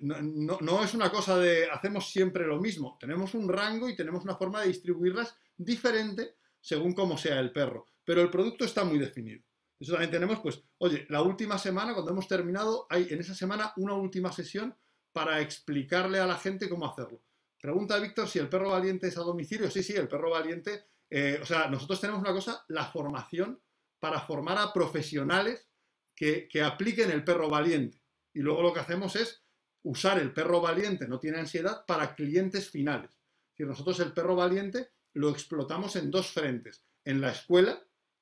no, 0.00 0.58
no, 0.60 0.82
es 0.82 0.94
una 0.94 1.10
cosa 1.10 1.38
de 1.38 1.70
hacemos 1.70 2.10
siempre 2.10 2.46
lo 2.46 2.58
mismo. 2.58 2.96
Tenemos 2.98 3.34
un 3.34 3.48
rango 3.48 3.88
y 3.88 3.96
tenemos 3.96 4.24
una 4.24 4.36
forma 4.36 4.62
de 4.62 4.68
distribuirlas 4.68 5.36
diferente 5.56 6.36
según 6.60 6.94
cómo 6.94 7.18
sea 7.18 7.38
el 7.38 7.52
perro. 7.52 7.86
Pero 8.04 8.22
el 8.22 8.30
producto 8.30 8.64
está 8.64 8.84
muy 8.84 8.98
definido. 8.98 9.42
Eso 9.78 9.92
también 9.92 10.10
tenemos, 10.10 10.40
pues, 10.40 10.62
oye, 10.78 11.06
la 11.10 11.22
última 11.22 11.58
semana, 11.58 11.92
cuando 11.92 12.12
hemos 12.12 12.28
terminado, 12.28 12.86
hay 12.88 13.08
en 13.10 13.20
esa 13.20 13.34
semana 13.34 13.72
una 13.76 13.94
última 13.94 14.32
sesión 14.32 14.74
para 15.12 15.40
explicarle 15.40 16.18
a 16.18 16.26
la 16.26 16.36
gente 16.36 16.68
cómo 16.68 16.86
hacerlo. 16.86 17.20
Pregunta 17.60 17.98
Víctor 17.98 18.28
si 18.28 18.38
el 18.38 18.48
perro 18.48 18.70
valiente 18.70 19.08
es 19.08 19.18
a 19.18 19.22
domicilio. 19.22 19.70
Sí, 19.70 19.82
sí, 19.82 19.92
el 19.94 20.08
perro 20.08 20.30
valiente. 20.30 20.86
Eh, 21.14 21.38
o 21.42 21.44
sea, 21.44 21.68
nosotros 21.68 22.00
tenemos 22.00 22.22
una 22.22 22.32
cosa, 22.32 22.64
la 22.68 22.86
formación 22.86 23.60
para 23.98 24.22
formar 24.22 24.56
a 24.56 24.72
profesionales 24.72 25.68
que, 26.16 26.48
que 26.48 26.62
apliquen 26.62 27.10
el 27.10 27.22
perro 27.22 27.50
valiente. 27.50 28.00
Y 28.32 28.40
luego 28.40 28.62
lo 28.62 28.72
que 28.72 28.80
hacemos 28.80 29.14
es 29.16 29.44
usar 29.82 30.18
el 30.18 30.32
perro 30.32 30.62
valiente, 30.62 31.06
no 31.06 31.20
tiene 31.20 31.38
ansiedad, 31.38 31.84
para 31.84 32.14
clientes 32.14 32.70
finales. 32.70 33.10
Es 33.10 33.50
decir, 33.50 33.66
nosotros 33.66 34.00
el 34.00 34.14
perro 34.14 34.36
valiente 34.36 34.88
lo 35.12 35.28
explotamos 35.28 35.96
en 35.96 36.10
dos 36.10 36.28
frentes. 36.28 36.82
En 37.04 37.20
la 37.20 37.32
escuela, 37.32 37.78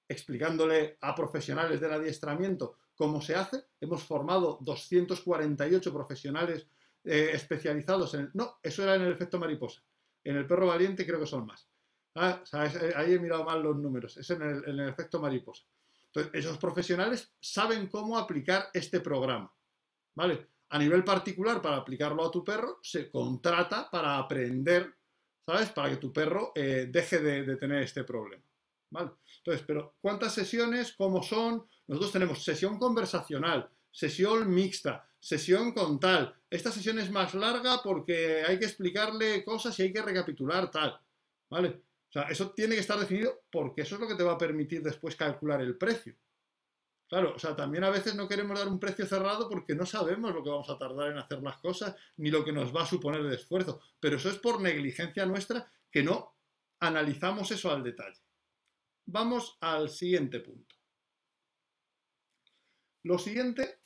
explicándole 0.08 0.98
a 1.00 1.14
profesionales 1.14 1.80
del 1.80 1.92
adiestramiento 1.92 2.76
cómo 2.96 3.20
se 3.20 3.36
hace. 3.36 3.66
Hemos 3.80 4.02
formado 4.02 4.58
248 4.62 5.92
profesionales 5.92 6.66
eh, 7.04 7.30
especializados 7.34 8.14
en... 8.14 8.30
no, 8.34 8.58
eso 8.64 8.82
era 8.82 8.96
en 8.96 9.02
el 9.02 9.12
efecto 9.12 9.38
mariposa. 9.38 9.80
En 10.24 10.36
el 10.36 10.46
perro 10.48 10.66
valiente 10.66 11.06
creo 11.06 11.20
que 11.20 11.26
son 11.26 11.46
más. 11.46 11.70
Ah, 12.14 12.42
eh, 12.52 12.92
ahí 12.96 13.14
he 13.14 13.18
mirado 13.18 13.44
mal 13.44 13.62
los 13.62 13.76
números. 13.76 14.16
Es 14.16 14.30
en 14.30 14.42
el, 14.42 14.80
efecto 14.88 15.20
mariposa. 15.20 15.64
Entonces, 16.06 16.32
esos 16.34 16.58
profesionales 16.58 17.32
saben 17.40 17.86
cómo 17.88 18.18
aplicar 18.18 18.68
este 18.74 19.00
programa. 19.00 19.52
¿Vale? 20.14 20.48
A 20.70 20.78
nivel 20.78 21.04
particular, 21.04 21.62
para 21.62 21.76
aplicarlo 21.76 22.24
a 22.24 22.30
tu 22.30 22.44
perro, 22.44 22.78
se 22.82 23.10
contrata 23.10 23.88
para 23.90 24.18
aprender 24.18 24.94
¿sabes? 25.50 25.70
Para 25.70 25.90
que 25.90 25.96
tu 25.96 26.12
perro 26.12 26.52
eh, 26.54 26.86
deje 26.90 27.18
de, 27.18 27.56
tener 27.56 27.82
este 27.82 28.04
problema. 28.04 28.42
¿Vale? 28.90 29.10
Entonces, 29.38 29.64
pero 29.66 29.94
¿cuántas 30.00 30.34
sesiones? 30.34 30.92
¿Cómo 30.92 31.22
son? 31.22 31.66
Nosotros 31.86 32.12
tenemos 32.12 32.44
sesión 32.44 32.78
conversacional, 32.78 33.68
sesión 33.90 34.52
mixta, 34.52 35.08
sesión 35.18 35.72
con 35.72 35.98
tal. 36.00 36.34
Esta 36.48 36.70
sesión 36.70 36.98
es 36.98 37.10
más 37.10 37.34
larga 37.34 37.80
porque 37.82 38.42
hay 38.46 38.58
que 38.58 38.64
explicarle 38.66 39.44
cosas 39.44 39.78
y 39.78 39.82
hay 39.82 39.92
que 39.92 40.02
recapitular 40.02 40.70
tal. 40.70 41.00
¿Vale? 41.48 41.82
O 42.10 42.12
sea, 42.12 42.22
eso 42.22 42.50
tiene 42.50 42.74
que 42.74 42.80
estar 42.80 42.98
definido 42.98 43.44
porque 43.52 43.82
eso 43.82 43.94
es 43.94 44.00
lo 44.00 44.08
que 44.08 44.16
te 44.16 44.24
va 44.24 44.32
a 44.32 44.38
permitir 44.38 44.82
después 44.82 45.14
calcular 45.14 45.60
el 45.60 45.78
precio. 45.78 46.16
Claro, 47.08 47.34
o 47.34 47.38
sea, 47.38 47.54
también 47.54 47.84
a 47.84 47.90
veces 47.90 48.16
no 48.16 48.28
queremos 48.28 48.58
dar 48.58 48.68
un 48.68 48.80
precio 48.80 49.06
cerrado 49.06 49.48
porque 49.48 49.74
no 49.74 49.86
sabemos 49.86 50.34
lo 50.34 50.42
que 50.42 50.50
vamos 50.50 50.70
a 50.70 50.78
tardar 50.78 51.12
en 51.12 51.18
hacer 51.18 51.40
las 51.42 51.58
cosas 51.58 51.94
ni 52.16 52.30
lo 52.30 52.44
que 52.44 52.52
nos 52.52 52.74
va 52.74 52.82
a 52.82 52.86
suponer 52.86 53.22
de 53.22 53.36
esfuerzo. 53.36 53.80
Pero 54.00 54.16
eso 54.16 54.28
es 54.28 54.38
por 54.38 54.60
negligencia 54.60 55.24
nuestra 55.24 55.72
que 55.90 56.02
no 56.02 56.36
analizamos 56.80 57.50
eso 57.52 57.70
al 57.70 57.82
detalle. 57.82 58.20
Vamos 59.06 59.56
al 59.60 59.88
siguiente 59.88 60.40
punto. 60.40 60.76
Lo 63.04 63.18
siguiente, 63.18 63.80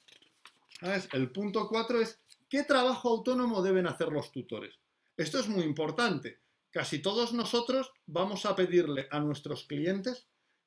el 1.12 1.30
punto 1.30 1.68
4 1.68 2.00
es 2.00 2.22
¿qué 2.48 2.62
trabajo 2.64 3.10
autónomo 3.10 3.62
deben 3.62 3.86
hacer 3.86 4.08
los 4.08 4.32
tutores? 4.32 4.78
Esto 5.16 5.38
es 5.38 5.48
muy 5.48 5.62
importante. 5.62 6.43
Casi 6.74 6.98
todos 6.98 7.32
nosotros 7.32 7.92
vamos 8.04 8.44
a 8.46 8.56
pedirle 8.56 9.06
a 9.12 9.20
nuestros 9.20 9.62
clientes 9.62 10.26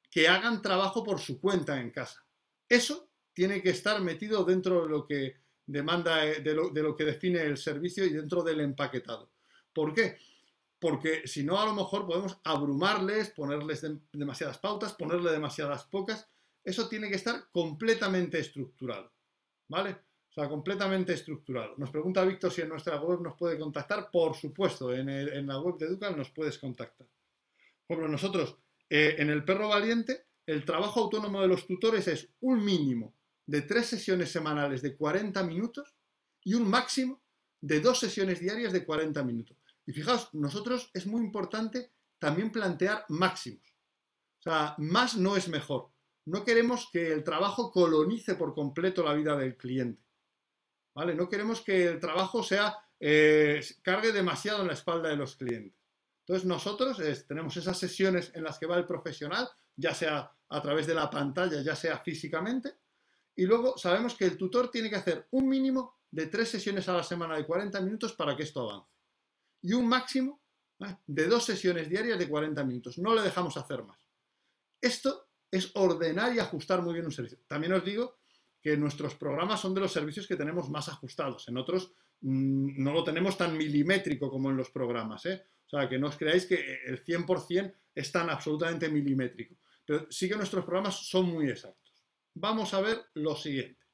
que 0.10 0.30
hagan 0.30 0.62
trabajo 0.62 1.04
por 1.04 1.20
su 1.20 1.42
cuenta 1.42 1.82
en 1.82 1.92
casa. 1.92 2.26
Eso 2.70 3.10
tiene 3.34 3.62
que 3.62 3.72
estar 3.72 4.00
metido 4.00 4.46
dentro 4.46 4.84
de 4.84 4.90
lo 4.90 5.06
que 5.06 5.42
demanda, 5.66 6.26
eh, 6.26 6.40
de 6.40 6.54
lo, 6.54 6.96
que 6.96 7.04
define 7.04 7.42
el 7.42 7.58
servicio 7.58 8.06
y 8.06 8.14
dentro 8.14 8.42
del 8.42 8.62
empaquetado. 8.62 9.34
¿Por 9.74 9.94
qué? 9.94 10.18
Porque 10.80 11.28
si 11.28 11.44
no, 11.44 11.60
a 11.60 11.66
lo 11.66 11.74
mejor 11.74 12.08
podemos 12.08 12.40
abrumarles, 12.46 13.32
ponerles 13.32 13.86
demasiadas 14.14 14.60
pautas, 14.60 14.94
ponerle 14.94 15.30
demasiadas 15.30 15.84
pocas. 15.88 16.30
Eso 16.64 16.88
tiene 16.88 17.10
que 17.10 17.16
estar 17.16 17.50
completamente 17.52 18.40
estructurado. 18.40 19.12
¿Vale? 19.68 20.07
Completamente 20.46 21.14
estructurado. 21.14 21.74
Nos 21.78 21.90
pregunta 21.90 22.24
Víctor 22.24 22.52
si 22.52 22.62
en 22.62 22.70
nuestra 22.70 23.02
web 23.02 23.22
nos 23.22 23.36
puede 23.36 23.58
contactar. 23.58 24.12
Por 24.12 24.36
supuesto, 24.36 24.94
en, 24.94 25.48
la 25.48 25.60
web 25.60 25.78
de 25.80 25.88
Educal 25.88 26.16
nos 26.16 26.30
puedes 26.30 26.60
contactar. 26.60 27.08
Bueno, 27.90 28.08
nosotros 28.08 28.56
eh, 28.88 29.16
en 29.18 29.32
el 29.32 29.44
perro 29.44 29.70
valiente 29.70 30.28
el 30.46 30.64
trabajo 30.64 31.02
autónomo 31.02 31.42
de 31.42 31.48
los 31.48 31.66
tutores 31.66 32.08
es 32.08 32.30
un 32.42 32.64
mínimo 32.64 33.16
de 33.48 33.64
tres 33.64 33.88
sesiones 33.88 34.32
semanales 34.32 34.84
de 34.84 34.96
40 34.96 35.42
minutos 35.42 35.96
y 36.44 36.54
un 36.54 36.70
máximo 36.70 37.20
de 37.60 37.80
dos 37.80 38.00
sesiones 38.00 38.40
diarias 38.40 38.72
de 38.72 38.86
40 38.86 39.24
minutos. 39.24 39.58
Y 39.88 39.92
fijaos, 39.92 40.30
nosotros 40.34 40.92
es 40.94 41.08
muy 41.08 41.22
importante 41.22 41.92
también 42.20 42.52
plantear 42.52 43.06
máximos. 43.10 43.74
O 44.40 44.44
sea, 44.44 44.76
más 44.78 45.18
no 45.18 45.36
es 45.36 45.50
mejor. 45.50 45.90
No 46.26 46.46
queremos 46.46 46.90
que 46.92 47.12
el 47.12 47.24
trabajo 47.24 47.72
colonice 47.72 48.36
por 48.36 48.54
completo 48.54 49.04
la 49.04 49.16
vida 49.16 49.36
del 49.36 49.58
cliente. 49.58 50.07
No 51.06 51.30
queremos 51.30 51.62
que 51.62 51.86
el 51.86 52.00
trabajo 52.00 52.42
sea, 52.42 52.76
eh, 53.00 53.64
cargue 53.84 54.12
demasiado 54.12 54.62
en 54.62 54.68
la 54.68 54.74
espalda 54.74 55.10
de 55.10 55.16
los 55.16 55.36
clientes. 55.36 55.78
Entonces 56.22 56.46
nosotros 56.46 56.98
tenemos 57.28 57.56
esas 57.56 57.78
sesiones 57.78 58.32
en 58.34 58.44
las 58.44 58.58
que 58.58 58.66
va 58.66 58.78
el 58.78 58.86
profesional, 58.86 59.48
ya 59.76 59.94
sea 59.94 60.32
a 60.50 60.62
través 60.62 60.88
de 60.88 60.96
la 60.96 61.10
pantalla, 61.10 61.62
ya 61.62 61.76
sea 61.76 62.00
físicamente. 62.00 62.80
Y 63.36 63.46
luego 63.46 63.78
sabemos 63.78 64.16
que 64.16 64.26
el 64.26 64.38
tutor 64.38 64.72
tiene 64.72 64.90
que 64.90 64.96
hacer 64.96 65.28
un 65.32 65.48
mínimo 65.48 66.00
de 66.10 66.26
tres 66.26 66.50
sesiones 66.50 66.90
a 66.90 66.94
la 66.94 67.04
semana 67.04 67.38
de 67.38 67.46
40 67.46 67.80
minutos 67.82 68.14
para 68.14 68.36
que 68.36 68.44
esto 68.44 68.70
avance. 68.70 68.92
Y 69.62 69.74
un 69.74 69.88
máximo 69.88 70.42
de 71.06 71.28
dos 71.28 71.46
sesiones 71.46 71.90
diarias 71.90 72.18
de 72.18 72.28
40 72.28 72.64
minutos. 72.64 72.98
No 72.98 73.14
le 73.14 73.22
dejamos 73.22 73.56
hacer 73.56 73.84
más. 73.84 74.00
Esto 74.82 75.30
es 75.52 75.72
ordenar 75.76 76.34
y 76.34 76.40
ajustar 76.40 76.82
muy 76.82 76.94
bien 76.94 77.06
un 77.06 77.12
servicio. 77.12 77.40
También 77.48 77.74
os 77.74 77.86
digo 77.86 78.18
que 78.68 78.76
nuestros 78.76 79.16
programas 79.16 79.62
son 79.62 79.74
de 79.74 79.80
los 79.80 79.94
servicios 79.94 80.28
que 80.28 80.36
tenemos 80.36 80.70
más 80.70 80.90
ajustados. 80.90 81.48
En 81.48 81.56
otros 81.56 81.94
mm, 82.20 82.84
no 82.84 82.92
lo 82.92 83.02
tenemos 83.02 83.38
tan 83.38 83.56
milimétrico 83.56 84.30
como 84.30 84.50
en 84.50 84.58
los 84.58 84.72
programas. 84.72 85.26
¿eh? 85.26 85.42
O 85.66 85.70
sea, 85.70 85.88
que 85.88 85.98
no 85.98 86.08
os 86.08 86.18
creáis 86.18 86.46
que 86.46 86.82
el 86.86 87.02
100% 87.02 87.74
es 87.96 88.12
tan 88.12 88.30
absolutamente 88.30 88.90
milimétrico. 88.90 89.56
Pero 89.86 90.12
sí 90.12 90.28
que 90.28 90.36
nuestros 90.36 90.66
programas 90.66 91.08
son 91.08 91.28
muy 91.28 91.50
exactos. 91.50 91.94
Vamos 92.34 92.74
a 92.74 92.82
ver 92.82 93.06
lo 93.14 93.38
siguiente. 93.38 93.86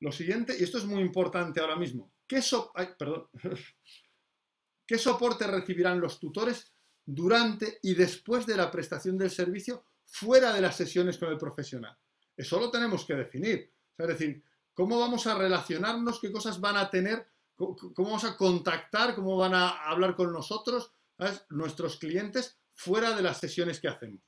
Lo 0.00 0.12
siguiente, 0.12 0.54
y 0.60 0.62
esto 0.62 0.76
es 0.76 0.84
muy 0.84 1.00
importante 1.00 1.58
ahora 1.58 1.76
mismo, 1.76 2.12
¿qué, 2.26 2.42
¿qué 4.86 4.98
soporte 4.98 5.46
recibirán 5.46 6.02
los 6.02 6.20
tutores 6.20 6.70
durante 7.02 7.78
y 7.82 7.94
después 7.94 8.44
de 8.44 8.58
la 8.58 8.70
prestación 8.70 9.16
del 9.16 9.30
servicio 9.30 9.86
fuera 10.06 10.52
de 10.54 10.60
las 10.60 10.76
sesiones 10.76 11.18
con 11.18 11.28
el 11.30 11.36
profesional? 11.36 11.96
Eso 12.36 12.60
lo 12.60 12.70
tenemos 12.70 13.04
que 13.04 13.14
definir. 13.14 13.72
es 13.98 14.06
decir, 14.06 14.42
¿cómo 14.74 14.98
vamos 14.98 15.26
a 15.26 15.36
relacionarnos? 15.36 16.20
¿Qué 16.20 16.30
cosas 16.30 16.60
van 16.60 16.76
a 16.76 16.90
tener? 16.90 17.26
¿Cómo 17.54 17.92
vamos 17.96 18.24
a 18.24 18.36
contactar? 18.36 19.14
¿Cómo 19.14 19.36
van 19.36 19.54
a 19.54 19.70
hablar 19.88 20.14
con 20.14 20.32
nosotros? 20.32 20.92
Nuestros 21.48 21.96
clientes 21.96 22.58
fuera 22.74 23.16
de 23.16 23.22
las 23.22 23.38
sesiones 23.38 23.80
que 23.80 23.88
hacemos. 23.88 24.20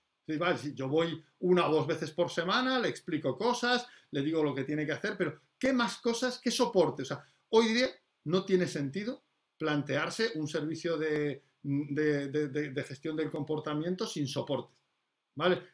Yo 0.75 0.89
voy 0.89 1.23
una 1.41 1.69
o 1.69 1.73
dos 1.73 1.87
veces 1.87 2.11
por 2.11 2.31
semana, 2.31 2.79
le 2.79 2.89
explico 2.89 3.37
cosas, 3.37 3.87
le 4.11 4.23
digo 4.23 4.43
lo 4.43 4.55
que 4.55 4.65
tiene 4.65 4.85
que 4.85 4.93
hacer, 4.93 5.17
pero 5.17 5.41
¿qué 5.59 5.73
más 5.73 5.99
cosas? 5.99 6.39
¿Qué 6.39 6.51
soporte? 6.51 7.03
O 7.03 7.05
sea, 7.05 7.25
hoy 7.51 7.69
día 7.69 7.89
no 8.25 8.45
tiene 8.45 8.67
sentido 8.67 9.23
plantearse 9.57 10.33
un 10.35 10.47
servicio 10.47 10.97
de, 10.99 11.43
de 11.63 12.85
gestión 12.87 13.17
del 13.17 13.31
comportamiento 13.31 14.07
sin 14.07 14.27
soporte. 14.27 14.79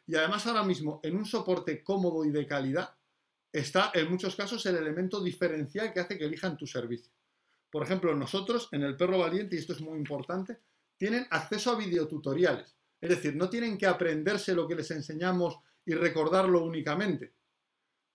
Y 0.05 0.15
además 0.15 0.45
ahora 0.45 0.63
mismo, 0.63 0.99
en 1.03 1.15
un 1.15 1.25
soporte 1.25 1.83
cómodo 1.83 2.23
y 2.25 2.31
de 2.31 2.45
calidad, 2.45 2.95
está 3.51 3.91
en 3.93 4.09
muchos 4.09 4.35
casos 4.35 4.65
el 4.65 4.75
elemento 4.75 5.23
diferencial 5.23 5.91
que 5.91 6.01
hace 6.01 6.17
que 6.17 6.25
elijan 6.25 6.57
tu 6.57 6.67
servicio. 6.67 7.11
Por 7.71 7.83
ejemplo, 7.83 8.15
nosotros 8.15 8.69
en 8.71 8.83
el 8.83 8.95
Perro 8.95 9.19
Valiente, 9.19 9.55
y 9.55 9.59
esto 9.59 9.73
es 9.73 9.81
muy 9.81 9.97
importante, 9.97 10.59
tienen 10.97 11.25
acceso 11.29 11.71
a 11.71 11.77
videotutoriales. 11.77 12.75
Es 13.01 13.09
decir, 13.09 13.35
no 13.35 13.49
tienen 13.49 13.77
que 13.77 13.87
aprenderse 13.87 14.53
lo 14.53 14.67
que 14.67 14.75
les 14.75 14.89
enseñamos 14.91 15.59
y 15.85 15.93
recordarlo 15.93 16.63
únicamente. 16.63 17.33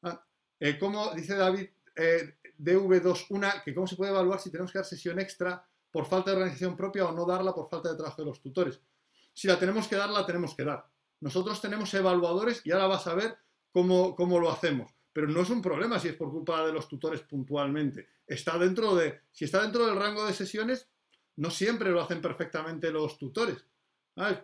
Ah, 0.02 0.24
eh, 0.58 0.78
como 0.78 1.14
dice 1.14 1.34
David 1.36 1.68
eh, 1.96 2.36
DV21, 2.58 3.62
que 3.62 3.74
cómo 3.74 3.86
se 3.86 3.96
puede 3.96 4.12
evaluar 4.12 4.40
si 4.40 4.50
tenemos 4.50 4.72
que 4.72 4.78
dar 4.78 4.86
sesión 4.86 5.18
extra 5.20 5.64
por 5.90 6.06
falta 6.06 6.30
de 6.30 6.36
organización 6.36 6.76
propia 6.76 7.06
o 7.06 7.12
no 7.12 7.26
darla 7.26 7.54
por 7.54 7.68
falta 7.68 7.90
de 7.90 7.96
trabajo 7.96 8.22
de 8.22 8.28
los 8.28 8.40
tutores. 8.40 8.80
Si 9.32 9.46
la 9.46 9.58
tenemos 9.58 9.88
que 9.88 9.96
dar, 9.96 10.10
la 10.10 10.24
tenemos 10.24 10.54
que 10.54 10.64
dar. 10.64 10.89
Nosotros 11.20 11.61
tenemos 11.61 11.92
evaluadores 11.94 12.62
y 12.64 12.72
ahora 12.72 12.87
vas 12.87 13.06
a 13.06 13.14
ver 13.14 13.37
cómo, 13.70 14.38
lo 14.40 14.50
hacemos. 14.50 14.92
Pero 15.12 15.28
no 15.28 15.42
es 15.42 15.50
un 15.50 15.61
problema 15.61 15.98
si 15.98 16.09
es 16.09 16.14
por 16.14 16.30
culpa 16.30 16.64
de 16.64 16.72
los 16.72 16.88
tutores 16.88 17.20
puntualmente. 17.22 18.09
Está 18.26 18.59
dentro 18.59 18.94
de, 18.94 19.20
si 19.33 19.44
está 19.44 19.62
dentro 19.62 19.87
del 19.87 19.96
rango 19.96 20.24
de 20.26 20.33
sesiones, 20.33 20.88
no 21.37 21.50
siempre 21.50 21.90
lo 21.90 22.00
hacen 22.00 22.20
perfectamente 22.20 22.90
los 22.90 23.18
tutores. 23.18 23.64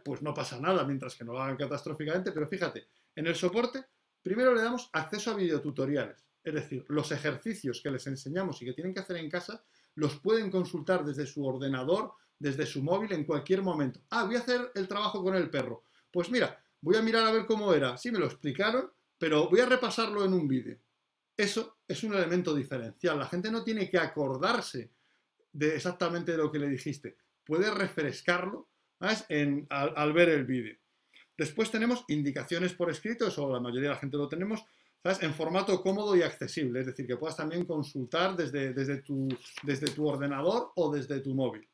Pues 0.05 0.23
no 0.23 0.33
pasa 0.33 0.59
nada 0.61 0.85
mientras 0.85 1.15
que 1.15 1.25
no 1.25 1.33
lo 1.33 1.43
hagan 1.43 1.57
catastróficamente, 1.57 2.33
pero 2.33 2.49
fíjate, 2.49 2.87
en 3.15 3.27
el 3.27 3.35
soporte 3.35 3.85
primero 4.23 4.55
le 4.55 4.63
damos 4.63 4.89
acceso 4.93 5.31
a 5.31 5.35
videotutoriales. 5.35 6.27
Es 6.43 6.55
decir, 6.55 6.85
los 6.89 7.11
ejercicios 7.13 7.81
que 7.83 7.91
les 7.91 8.07
enseñamos 8.07 8.61
y 8.61 8.65
que 8.65 8.73
tienen 8.73 8.95
que 8.95 9.01
hacer 9.01 9.17
en 9.17 9.29
casa 9.31 9.65
los 9.95 10.19
pueden 10.21 10.51
consultar 10.51 11.05
desde 11.05 11.27
su 11.27 11.45
ordenador, 11.45 12.13
desde 12.39 12.67
su 12.67 12.83
móvil 12.83 13.13
en 13.13 13.25
cualquier 13.25 13.63
momento. 13.63 14.01
Ah, 14.11 14.25
voy 14.25 14.37
a 14.37 14.41
hacer 14.41 14.71
el 14.75 14.89
trabajo 14.89 15.23
con 15.23 15.35
el 15.35 15.51
perro. 15.51 15.85
Pues 16.11 16.31
mira, 16.31 16.63
voy 16.81 16.97
a 16.97 17.03
mirar 17.03 17.27
a 17.27 17.33
ver 17.33 17.47
cómo 17.47 17.73
era. 17.73 17.97
Sí, 17.97 18.11
me 18.11 18.19
lo 18.19 18.27
explicaron, 18.27 18.91
pero 19.19 19.49
voy 19.49 19.61
a 19.61 19.67
repasarlo 19.67 20.25
en 20.25 20.33
un 20.33 20.47
vídeo. 20.47 20.79
Eso 21.37 21.79
es 21.87 22.03
un 22.03 22.15
elemento 22.15 22.55
diferencial. 22.55 23.19
La 23.19 23.27
gente 23.27 23.51
no 23.51 23.63
tiene 23.63 23.91
que 23.91 23.99
acordarse 23.99 24.91
de 25.53 25.77
exactamente 25.77 26.37
lo 26.37 26.51
que 26.51 26.59
le 26.59 26.69
dijiste. 26.69 27.17
Puede 27.45 27.71
refrescarlo 27.71 28.69
En, 29.29 29.67
al, 29.69 30.13
ver 30.15 30.31
el 30.31 30.47
vídeo. 30.47 30.77
Después 31.37 31.71
tenemos 31.71 32.05
indicaciones 32.09 32.73
por 32.73 32.91
escrito, 32.91 33.27
eso 33.27 33.53
la 33.53 33.61
mayoría 33.61 33.91
de 33.91 33.95
la 33.95 34.01
gente 34.01 34.17
lo 34.17 34.27
tenemos, 34.27 34.65
en 35.21 35.35
formato 35.35 35.83
cómodo 35.83 36.17
y 36.17 36.23
accesible, 36.23 36.81
es 36.81 36.87
decir, 36.87 37.07
que 37.07 37.17
puedas 37.17 37.37
también 37.37 37.65
consultar 37.65 38.35
desde, 38.37 38.73
desde, 38.73 39.03
tu, 39.03 39.29
desde 39.63 39.87
tu 39.89 40.09
ordenador 40.09 40.73
o 40.75 40.91
desde 40.91 41.21
tu 41.21 41.35
móvil. 41.35 41.69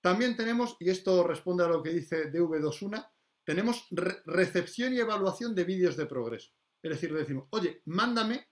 También 0.00 0.36
tenemos, 0.36 0.76
y 0.80 0.90
esto 0.90 1.22
responde 1.22 1.64
a 1.64 1.68
lo 1.68 1.82
que 1.82 1.90
dice 1.90 2.32
DV21, 2.32 3.06
tenemos 3.44 3.86
recepción 3.90 4.94
y 4.94 4.98
evaluación 4.98 5.54
de 5.54 5.64
vídeos 5.64 5.96
de 5.96 6.06
progreso. 6.06 6.50
Es 6.82 6.90
decir, 6.90 7.12
le 7.12 7.20
decimos, 7.20 7.46
oye, 7.50 7.82
mándame 7.86 8.48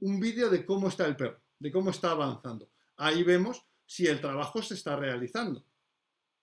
un 0.00 0.20
vídeo 0.20 0.50
de 0.50 0.64
cómo 0.64 0.88
está 0.88 1.06
el 1.06 1.16
perro, 1.16 1.40
de 1.58 1.72
cómo 1.72 1.90
está 1.90 2.10
avanzando. 2.10 2.68
Ahí 2.96 3.22
vemos 3.22 3.64
si 3.84 4.06
el 4.06 4.20
trabajo 4.20 4.62
se 4.62 4.74
está 4.74 4.96
realizando. 4.96 5.64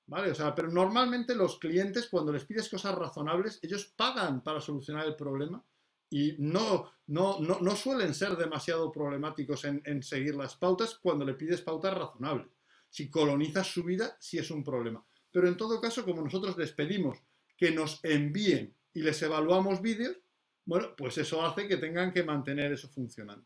¿Vale? 0.05 0.31
O 0.31 0.35
sea, 0.35 0.53
pero 0.53 0.69
normalmente 0.69 1.33
los 1.33 1.59
clientes, 1.59 2.07
cuando 2.09 2.33
les 2.33 2.43
pides 2.43 2.67
cosas 2.67 2.93
razonables, 2.95 3.59
ellos 3.61 3.85
pagan 3.95 4.43
para 4.43 4.59
solucionar 4.59 5.07
el 5.07 5.15
problema 5.15 5.63
y 6.09 6.35
no, 6.39 6.91
no, 7.07 7.39
no, 7.39 7.75
suelen 7.75 8.13
ser 8.13 8.35
demasiado 8.35 8.91
problemáticos 8.91 9.63
en, 9.65 9.81
en, 9.85 10.03
seguir 10.03 10.35
las 10.35 10.55
pautas 10.55 10.99
cuando 11.01 11.25
le 11.25 11.33
pides 11.33 11.61
pautas 11.61 11.97
razonables. 11.97 12.51
Si 12.89 13.09
colonizas 13.09 13.67
su 13.67 13.83
vida, 13.83 14.17
sí 14.19 14.37
es 14.37 14.51
un 14.51 14.63
problema. 14.63 15.03
Pero 15.31 15.47
en 15.47 15.57
todo 15.57 15.81
caso, 15.81 16.03
como 16.03 16.21
nosotros 16.21 16.57
les 16.57 16.73
pedimos 16.73 17.17
que 17.57 17.71
nos 17.71 18.03
envíen 18.03 18.75
y 18.93 19.01
les 19.01 19.21
evaluamos 19.21 19.81
vídeos, 19.81 20.17
bueno, 20.65 20.95
pues 20.95 21.17
eso 21.17 21.45
hace 21.45 21.67
que 21.67 21.77
tengan 21.77 22.11
que 22.11 22.23
mantener 22.23 22.71
eso 22.71 22.87
funcionando. 22.89 23.45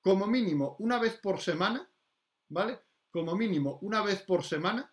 Como 0.00 0.26
mínimo, 0.26 0.76
una 0.80 0.98
vez 0.98 1.18
por 1.18 1.40
semana, 1.40 1.88
¿vale? 2.48 2.80
Como 3.10 3.36
mínimo, 3.36 3.78
una 3.82 4.02
vez 4.02 4.22
por 4.22 4.42
semana, 4.42 4.92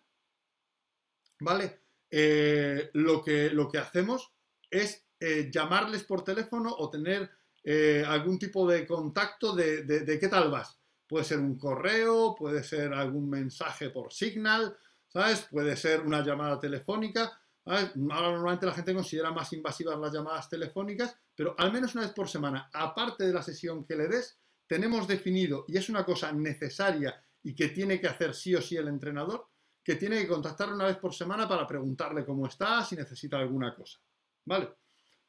¿vale? 1.40 1.80
Eh, 2.10 2.90
lo, 2.94 3.22
que, 3.22 3.50
lo 3.50 3.68
que 3.68 3.78
hacemos 3.78 4.32
es 4.70 5.06
eh, 5.18 5.50
llamarles 5.52 6.04
por 6.04 6.24
teléfono 6.24 6.74
o 6.76 6.90
tener 6.90 7.30
eh, 7.62 8.04
algún 8.06 8.38
tipo 8.38 8.66
de 8.68 8.86
contacto 8.86 9.54
de, 9.54 9.82
de, 9.82 10.18
qué 10.18 10.28
tal 10.28 10.50
vas. 10.50 10.78
Puede 11.06 11.24
ser 11.24 11.38
un 11.38 11.58
correo, 11.58 12.34
puede 12.34 12.62
ser 12.62 12.92
algún 12.94 13.28
mensaje 13.28 13.90
por 13.90 14.12
Signal, 14.12 14.76
¿sabes? 15.08 15.46
Puede 15.50 15.76
ser 15.76 16.00
una 16.00 16.24
llamada 16.24 16.58
telefónica, 16.58 17.39
Ahora 17.64 17.92
normalmente 17.94 18.66
la 18.66 18.72
gente 18.72 18.94
considera 18.94 19.30
más 19.30 19.52
invasivas 19.52 19.98
las 19.98 20.12
llamadas 20.12 20.48
telefónicas, 20.48 21.16
pero 21.34 21.54
al 21.58 21.72
menos 21.72 21.94
una 21.94 22.04
vez 22.04 22.12
por 22.12 22.28
semana, 22.28 22.70
aparte 22.72 23.24
de 23.24 23.32
la 23.32 23.42
sesión 23.42 23.84
que 23.84 23.96
le 23.96 24.08
des, 24.08 24.38
tenemos 24.66 25.06
definido, 25.06 25.64
y 25.68 25.76
es 25.76 25.88
una 25.88 26.04
cosa 26.04 26.32
necesaria 26.32 27.22
y 27.42 27.54
que 27.54 27.68
tiene 27.68 28.00
que 28.00 28.06
hacer 28.06 28.34
sí 28.34 28.54
o 28.54 28.62
sí 28.62 28.76
el 28.76 28.88
entrenador, 28.88 29.48
que 29.82 29.96
tiene 29.96 30.20
que 30.20 30.28
contactarle 30.28 30.74
una 30.74 30.86
vez 30.86 30.98
por 30.98 31.14
semana 31.14 31.48
para 31.48 31.66
preguntarle 31.66 32.24
cómo 32.24 32.46
está, 32.46 32.84
si 32.84 32.96
necesita 32.96 33.38
alguna 33.38 33.74
cosa. 33.74 33.98
¿Vale? 34.44 34.74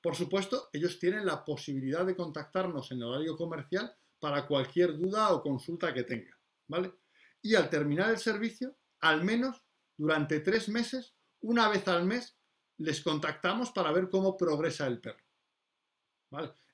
Por 0.02 0.15
supuesto, 0.15 0.70
ellos 0.74 1.00
tienen 1.00 1.26
la 1.26 1.44
posibilidad 1.46 2.06
de 2.06 2.15
contactarnos 2.15 2.91
en 2.91 2.98
el 2.98 3.04
horario 3.04 3.38
comercial 3.38 3.96
para 4.20 4.46
cualquier 4.48 4.98
duda 4.98 5.32
o 5.34 5.41
consulta 5.41 5.94
que 5.94 6.04
tengan. 6.04 6.38
¿Vale? 6.67 6.94
Y 7.41 7.56
al 7.56 7.70
terminar 7.70 8.10
el 8.12 8.17
servicio, 8.17 8.78
al 9.00 9.24
menos 9.24 9.63
durante 9.98 10.39
tres 10.39 10.70
meses, 10.70 11.15
una 11.41 11.69
vez 11.69 11.88
al 11.88 12.06
mes 12.06 12.38
les 12.77 13.01
contactamos 13.01 13.71
para 13.71 13.91
ver 13.91 14.10
cómo 14.10 14.36
progresa 14.36 14.88
el 14.88 14.99
perro. 14.99 15.23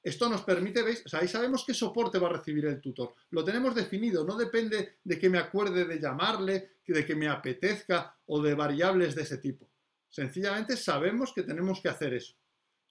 Esto 0.03 0.29
nos 0.29 0.43
permite, 0.43 0.83
¿veis? 0.83 1.03
ahí 1.13 1.27
sabemos 1.27 1.65
qué 1.65 1.73
soporte 1.73 2.19
va 2.19 2.29
a 2.29 2.33
recibir 2.33 2.65
el 2.65 2.79
tutor. 2.79 3.13
Lo 3.31 3.43
tenemos 3.43 3.75
definido, 3.75 4.23
no 4.23 4.37
depende 4.37 4.99
de 5.03 5.19
que 5.19 5.29
me 5.29 5.37
acuerde 5.37 5.85
de 5.85 5.99
llamarle, 5.99 6.77
de 6.85 7.05
que 7.05 7.15
me 7.15 7.27
apetezca 7.27 8.15
o 8.27 8.41
de 8.41 8.53
variables 8.53 9.15
de 9.15 9.23
ese 9.23 9.39
tipo. 9.39 9.69
Sencillamente 10.09 10.77
sabemos 10.77 11.33
que 11.33 11.43
tenemos 11.43 11.81
que 11.81 11.89
hacer 11.89 12.13
eso. 12.13 12.35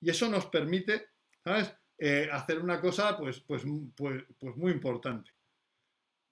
Y 0.01 0.11
eso 0.11 0.29
nos 0.29 0.47
permite, 0.47 1.07
¿sabes? 1.43 1.73
Eh, 1.99 2.29
hacer 2.31 2.59
una 2.59 2.81
cosa 2.81 3.17
pues, 3.17 3.41
pues, 3.41 3.63
pues, 3.97 4.23
pues 4.39 4.57
muy 4.57 4.73
importante, 4.73 5.31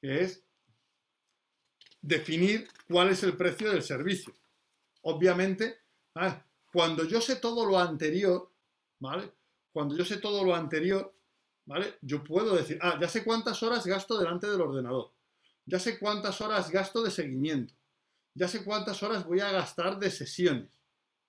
que 0.03 0.21
es 0.21 0.45
definir 2.03 2.69
cuál 2.87 3.09
es 3.09 3.23
el 3.23 3.35
precio 3.35 3.71
del 3.71 3.83
servicio 3.83 4.35
obviamente, 5.05 5.79
cuando 6.73 7.05
yo 7.05 7.21
sé 7.21 7.37
todo 7.37 7.65
lo 7.65 7.79
anterior, 7.79 8.51
¿vale? 9.01 9.33
Cuando 9.73 9.97
yo 9.97 10.05
sé 10.05 10.19
todo 10.19 10.45
lo 10.45 10.55
anterior, 10.55 11.15
¿vale? 11.67 11.99
Yo 12.03 12.23
puedo 12.23 12.55
decir, 12.57 12.79
ah, 12.83 12.99
ya 13.01 13.09
sé 13.09 13.25
cuántas 13.25 13.63
horas 13.63 13.87
gasto 13.87 14.19
delante 14.19 14.49
del 14.49 14.61
ordenador, 14.61 15.13
ya 15.67 15.79
sé 15.79 15.99
cuántas 15.99 16.41
horas 16.41 16.71
gasto 16.71 17.03
de 17.03 17.11
seguimiento, 17.11 17.75
ya 18.35 18.49
sé 18.49 18.65
cuántas 18.65 19.03
horas 19.03 19.27
voy 19.27 19.41
a 19.41 19.51
gastar 19.51 19.99
de 19.99 20.11
sesiones, 20.11 20.71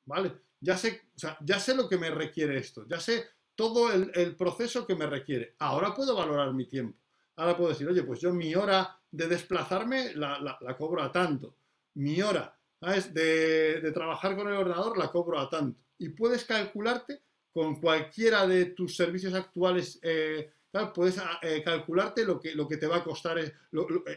¿vale? 0.05 0.33
Ya 0.59 0.77
sé, 0.77 1.09
ya 1.41 1.59
sé 1.59 1.75
lo 1.75 1.88
que 1.89 1.97
me 1.97 2.09
requiere 2.09 2.57
esto, 2.57 2.88
ya 2.88 2.99
sé 2.99 3.27
todo 3.55 3.91
el, 3.91 4.35
proceso 4.35 4.85
que 4.85 4.95
me 4.95 5.05
requiere. 5.05 5.55
Ahora 5.59 5.93
puedo 5.93 6.15
valorar 6.15 6.53
mi 6.53 6.67
tiempo. 6.67 6.97
Ahora 7.38 7.55
puedo 7.55 7.69
decir, 7.69 7.88
oye, 7.88 8.03
pues 8.03 8.19
yo 8.19 8.33
mi 8.33 8.53
hora 8.53 8.99
de 9.11 9.27
desplazarme 9.27 10.13
la, 10.13 10.39
la 10.39 10.77
cobro 10.77 11.01
a 11.01 11.11
tanto. 11.11 11.55
Mi 11.93 12.21
hora 12.21 12.57
de, 12.81 13.91
trabajar 13.93 14.35
con 14.35 14.47
el 14.47 14.55
ordenador 14.55 14.97
la 14.97 15.11
cobro 15.11 15.39
a 15.39 15.49
tanto. 15.49 15.79
Y 15.97 16.09
puedes 16.09 16.45
calcularte 16.45 17.21
con 17.51 17.79
cualquiera 17.79 18.45
de 18.45 18.65
tus 18.65 18.95
servicios 18.95 19.33
actuales, 19.33 19.99
eh, 20.03 20.51
puedes 20.93 21.17
ah, 21.19 21.39
eh, 21.41 21.63
calcularte 21.63 22.25
lo 22.25 22.39
que, 22.39 22.53
lo 22.53 22.67
que 22.67 22.77
te 22.77 22.88
va 22.88 22.97
a 22.97 23.03
costar, 23.03 23.39
eh, 23.39 23.53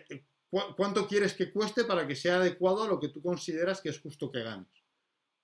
eh, 0.08 0.24
cuánto 0.50 1.06
quieres 1.06 1.34
que 1.34 1.52
cueste 1.52 1.84
para 1.84 2.06
que 2.06 2.16
sea 2.16 2.36
adecuado 2.36 2.82
a 2.82 2.88
lo 2.88 2.98
que 2.98 3.08
tú 3.08 3.22
consideras 3.22 3.80
que 3.80 3.90
es 3.90 4.00
justo 4.00 4.30
que 4.30 4.42
ganes. 4.42 4.66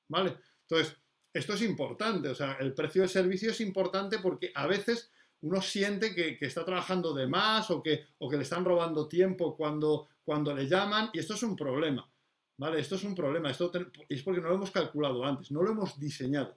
¿Vale? 0.08 0.36
Entonces, 0.62 0.96
esto 1.32 1.54
es 1.54 1.62
importante, 1.62 2.28
o 2.28 2.34
sea, 2.34 2.54
el 2.60 2.74
precio 2.74 3.02
del 3.02 3.10
servicio 3.10 3.50
es 3.50 3.60
importante 3.60 4.18
porque 4.18 4.52
a 4.54 4.66
veces 4.66 5.10
uno 5.40 5.60
siente 5.60 6.14
que, 6.14 6.38
está 6.40 6.64
trabajando 6.64 7.12
de 7.12 7.26
más 7.26 7.70
o 7.70 7.82
que, 7.82 8.06
o 8.18 8.28
que, 8.28 8.36
le 8.36 8.44
están 8.44 8.64
robando 8.64 9.08
tiempo 9.08 9.56
cuando, 9.56 10.08
cuando 10.24 10.54
le 10.54 10.66
llaman 10.66 11.10
y 11.12 11.18
esto 11.18 11.34
es 11.34 11.42
un 11.42 11.56
problema, 11.56 12.08
¿vale? 12.56 12.80
Esto 12.80 12.96
es 12.96 13.04
un 13.04 13.14
problema, 13.14 13.50
esto 13.50 13.70
es 14.08 14.22
porque 14.22 14.40
no 14.40 14.48
lo 14.48 14.54
hemos 14.54 14.70
calculado 14.70 15.24
antes, 15.24 15.50
no 15.50 15.62
lo 15.62 15.72
hemos 15.72 15.98
diseñado. 15.98 16.56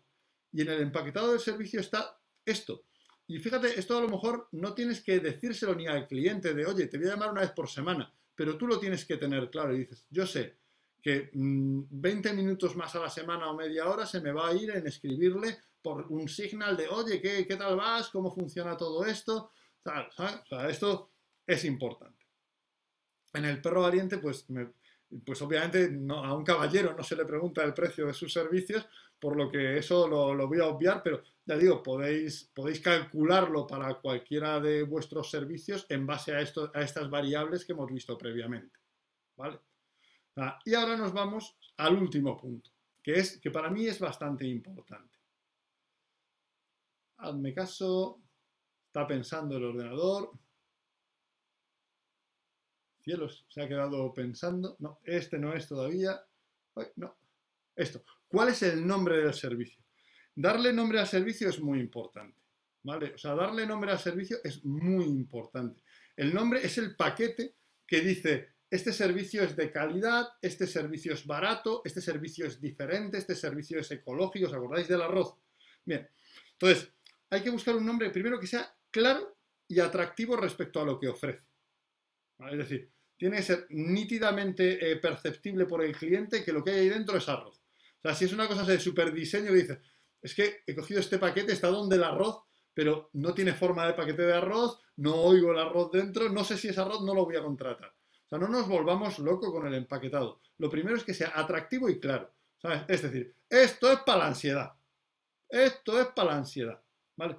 Y 0.52 0.62
en 0.62 0.70
el 0.70 0.82
empaquetado 0.82 1.32
del 1.32 1.40
servicio 1.40 1.80
está 1.80 2.20
esto. 2.46 2.84
Y 3.28 3.40
fíjate, 3.40 3.78
esto 3.78 3.98
a 3.98 4.02
lo 4.02 4.08
mejor 4.08 4.48
no 4.54 4.74
tienes 4.74 5.02
que 5.02 5.20
decírselo 5.20 5.76
ni 5.76 5.88
al 5.88 6.08
cliente 6.08 6.54
de, 6.54 6.66
oye, 6.66 6.88
te 6.88 6.98
voy 6.98 7.08
a 7.08 7.12
llamar 7.12 7.32
una 7.32 7.42
vez 7.42 7.52
por 7.52 7.68
semana, 7.68 8.12
pero 8.34 8.58
tú 8.58 8.68
lo 8.68 8.80
tienes 8.80 9.04
que 9.04 9.18
tener 9.18 9.50
claro 9.50 9.76
y 9.76 9.80
dices, 9.80 10.06
yo 10.10 10.26
sé 10.26 10.58
que 11.02 11.30
20 11.34 12.34
mm, 12.34 12.36
minutos 12.36 12.76
más 12.76 12.96
a 12.96 13.00
la 13.00 13.10
semana 13.10 13.50
o 13.50 13.56
media 13.56 13.88
hora 13.88 14.06
se 14.06 14.22
me 14.22 14.32
va 14.32 14.50
a 14.50 14.54
ir 14.54 14.72
en 14.72 14.88
escribirle 14.88 15.58
por 15.82 16.08
un 16.08 16.28
signal 16.28 16.76
de, 16.76 16.88
oye, 16.88 17.22
¿qué, 17.22 17.46
qué 17.46 17.56
tal 17.56 17.76
vas? 17.76 18.10
¿Cómo 18.10 18.34
funciona 18.34 18.78
todo 18.78 19.06
esto? 19.06 19.52
Esto 20.70 21.12
es 21.46 21.66
importante. 21.66 22.26
En 23.34 23.46
el 23.46 23.62
perro 23.62 23.82
valiente, 23.84 24.18
pues, 24.18 24.46
pues 25.26 25.42
obviamente 25.42 25.86
a 26.10 26.34
un 26.34 26.44
caballero 26.44 26.94
no 26.94 27.04
se 27.04 27.16
le 27.16 27.26
pregunta 27.26 27.64
el 27.64 27.74
precio 27.74 28.08
de 28.08 28.14
sus 28.14 28.32
servicios, 28.32 28.88
por 29.20 29.36
lo 29.36 29.50
que 29.50 29.78
eso 29.78 30.08
lo, 30.08 30.48
voy 30.48 30.60
a 30.60 30.68
obviar, 30.68 31.02
pero 31.04 31.24
ya 31.46 31.58
digo, 31.58 31.82
podéis, 31.82 32.52
podéis 32.54 32.82
calcularlo 32.82 33.66
para 33.66 33.96
cualquiera 33.96 34.60
de 34.60 34.84
vuestros 34.84 35.32
servicios 35.32 35.86
en 35.90 36.06
base 36.06 36.36
a, 36.36 36.40
a 36.40 36.82
estas 36.82 37.10
variables 37.10 37.66
que 37.66 37.74
hemos 37.74 37.92
visto 37.92 38.18
previamente. 38.18 38.78
¿Vale? 39.36 39.60
Ah, 40.36 40.60
y 40.66 40.76
ahora 40.76 40.96
nos 40.96 41.14
vamos 41.14 41.58
al 41.78 41.96
último 41.96 42.38
punto, 42.38 42.70
que 43.02 43.14
es 43.14 43.40
que 43.40 43.50
para 43.50 43.70
mí 43.70 43.88
es 43.88 44.00
bastante 44.00 44.46
importante. 44.46 45.18
Hazme 47.18 47.54
caso, 47.54 48.22
está 48.86 49.08
pensando 49.08 49.58
el 49.58 49.64
ordenador. 49.64 50.32
Cielos, 53.08 53.46
se 53.48 53.62
ha 53.62 53.70
quedado 53.70 54.14
pensando. 54.14 54.76
No, 54.80 55.00
este 55.06 55.40
no 55.40 55.54
es 55.54 55.66
todavía. 55.66 56.20
no, 56.98 57.18
esto. 57.74 58.04
¿Cuál 58.28 58.50
es 58.50 58.62
el 58.64 58.86
nombre 58.86 59.20
del 59.20 59.34
servicio? 59.34 59.82
Darle 60.36 60.74
nombre 60.74 61.00
al 61.00 61.08
servicio 61.08 61.48
es 61.48 61.58
muy 61.62 61.80
importante. 61.80 62.38
¿Vale? 62.84 63.14
O 63.14 63.18
sea, 63.18 63.34
darle 63.34 63.66
nombre 63.66 63.92
al 63.92 64.00
servicio 64.00 64.40
es 64.44 64.66
muy 64.66 65.06
importante. 65.06 65.82
El 66.18 66.34
nombre 66.34 66.60
es 66.62 66.78
el 66.80 66.98
paquete 66.98 67.56
que 67.88 68.02
dice, 68.02 68.50
este 68.70 68.92
servicio 68.92 69.42
es 69.42 69.56
de 69.56 69.72
calidad, 69.72 70.28
este 70.42 70.68
servicio 70.68 71.14
es 71.14 71.26
barato, 71.26 71.84
este 71.86 72.02
servicio 72.02 72.46
es 72.46 72.60
diferente, 72.60 73.20
este 73.20 73.36
servicio 73.36 73.80
es 73.80 73.90
ecológico, 73.90 74.48
¿os 74.48 74.54
acordáis 74.54 74.90
del 74.90 75.02
arroz? 75.02 75.34
Bien, 75.86 76.06
entonces, 76.52 76.92
hay 77.30 77.42
que 77.42 77.52
buscar 77.52 77.74
un 77.78 77.86
nombre 77.86 78.10
primero 78.10 78.38
que 78.38 78.48
sea 78.48 78.70
claro 78.92 79.38
y 79.66 79.80
atractivo 79.80 80.36
respecto 80.36 80.82
a 80.82 80.86
lo 80.86 81.00
que 81.00 81.08
ofrece. 81.08 81.46
Es 82.52 82.58
decir, 82.58 82.97
tiene 83.18 83.38
que 83.38 83.44
ser 83.44 83.68
nítidamente 83.70 84.92
eh, 84.92 84.96
perceptible 84.98 85.66
por 85.66 85.84
el 85.84 85.96
cliente 85.96 86.44
que 86.44 86.54
lo 86.54 86.64
que 86.64 86.72
hay 86.72 86.80
ahí 86.80 86.90
dentro 86.90 87.18
es 87.18 87.28
arroz. 87.28 87.58
O 87.58 88.02
sea, 88.02 88.14
si 88.14 88.26
es 88.26 88.34
una 88.34 88.48
cosa 88.48 88.64
de 88.64 88.80
super 88.80 89.12
diseño, 89.12 89.52
dices, 89.52 89.80
es 90.22 90.34
que 90.34 90.62
he 90.66 90.76
cogido 90.76 91.00
este 91.00 91.18
paquete, 91.18 91.54
está 91.54 91.68
donde 91.68 91.96
el 91.96 92.04
arroz, 92.04 92.44
pero 92.74 93.10
no 93.14 93.34
tiene 93.34 93.54
forma 93.54 93.88
de 93.88 93.94
paquete 93.94 94.22
de 94.22 94.34
arroz, 94.34 94.80
no 94.98 95.16
oigo 95.16 95.52
el 95.52 95.60
arroz 95.60 95.92
dentro, 95.92 96.30
no 96.30 96.44
sé 96.44 96.58
si 96.58 96.68
es 96.68 96.78
arroz, 96.78 97.04
no 97.04 97.14
lo 97.14 97.26
voy 97.26 97.36
a 97.36 97.44
contratar. 97.44 97.90
O 97.90 98.30
sea, 98.30 98.38
no 98.38 98.48
nos 98.48 98.68
volvamos 98.68 99.20
locos 99.20 99.52
con 99.52 99.66
el 99.66 99.74
empaquetado. 99.74 100.42
Lo 100.60 100.70
primero 100.70 100.96
es 100.96 101.04
que 101.04 101.14
sea 101.14 101.32
atractivo 101.36 101.90
y 101.90 102.00
claro. 102.00 102.32
¿sabes? 102.62 102.84
Es 102.88 103.02
decir, 103.02 103.36
esto 103.50 103.92
es 103.92 104.00
para 104.00 104.20
la 104.20 104.28
ansiedad. 104.28 104.74
Esto 105.50 106.00
es 106.00 106.08
para 106.08 106.32
la 106.32 106.38
ansiedad. 106.38 106.82
¿Vale? 107.16 107.38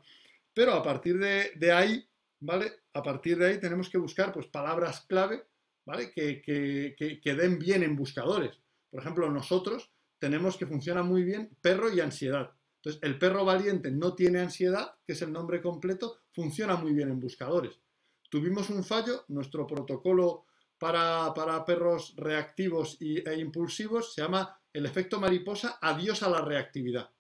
Pero 0.52 0.72
a 0.72 0.82
partir 0.82 1.18
de, 1.18 1.72
ahí, 1.72 2.08
¿vale? 2.40 2.72
A 2.94 3.02
partir 3.02 3.38
de 3.38 3.46
ahí 3.46 3.60
tenemos 3.60 3.88
que 3.88 3.98
buscar 3.98 4.32
pues, 4.32 4.46
palabras 4.46 5.02
clave, 5.06 5.46
¿vale? 5.88 6.12
Que, 6.12 7.18
den 7.24 7.58
bien 7.58 7.82
en 7.82 7.96
buscadores. 7.96 8.60
Por 8.90 9.00
ejemplo, 9.00 9.30
nosotros 9.30 9.90
tenemos 10.18 10.58
que 10.58 10.66
funciona 10.66 11.02
muy 11.02 11.22
bien 11.22 11.56
perro 11.62 11.90
y 11.90 12.00
ansiedad. 12.00 12.52
Entonces, 12.76 13.02
el 13.02 13.18
perro 13.18 13.46
valiente 13.46 13.90
no 13.90 14.14
tiene 14.14 14.40
ansiedad, 14.40 14.96
que 15.06 15.14
es 15.14 15.22
el 15.22 15.32
nombre 15.32 15.62
completo, 15.62 16.18
funciona 16.30 16.76
muy 16.76 16.92
bien 16.92 17.08
en 17.08 17.18
buscadores. 17.18 17.80
Tuvimos 18.28 18.68
un 18.68 18.84
fallo, 18.84 19.24
nuestro 19.28 19.66
protocolo 19.66 20.44
para, 20.76 21.64
perros 21.64 22.14
reactivos 22.18 22.98
e 23.00 23.34
impulsivos 23.38 24.12
se 24.12 24.20
llama 24.20 24.60
el 24.70 24.84
efecto 24.84 25.18
mariposa, 25.18 25.78
adiós 25.80 26.22
a 26.22 26.28
la 26.28 26.42
reactividad. 26.42 27.10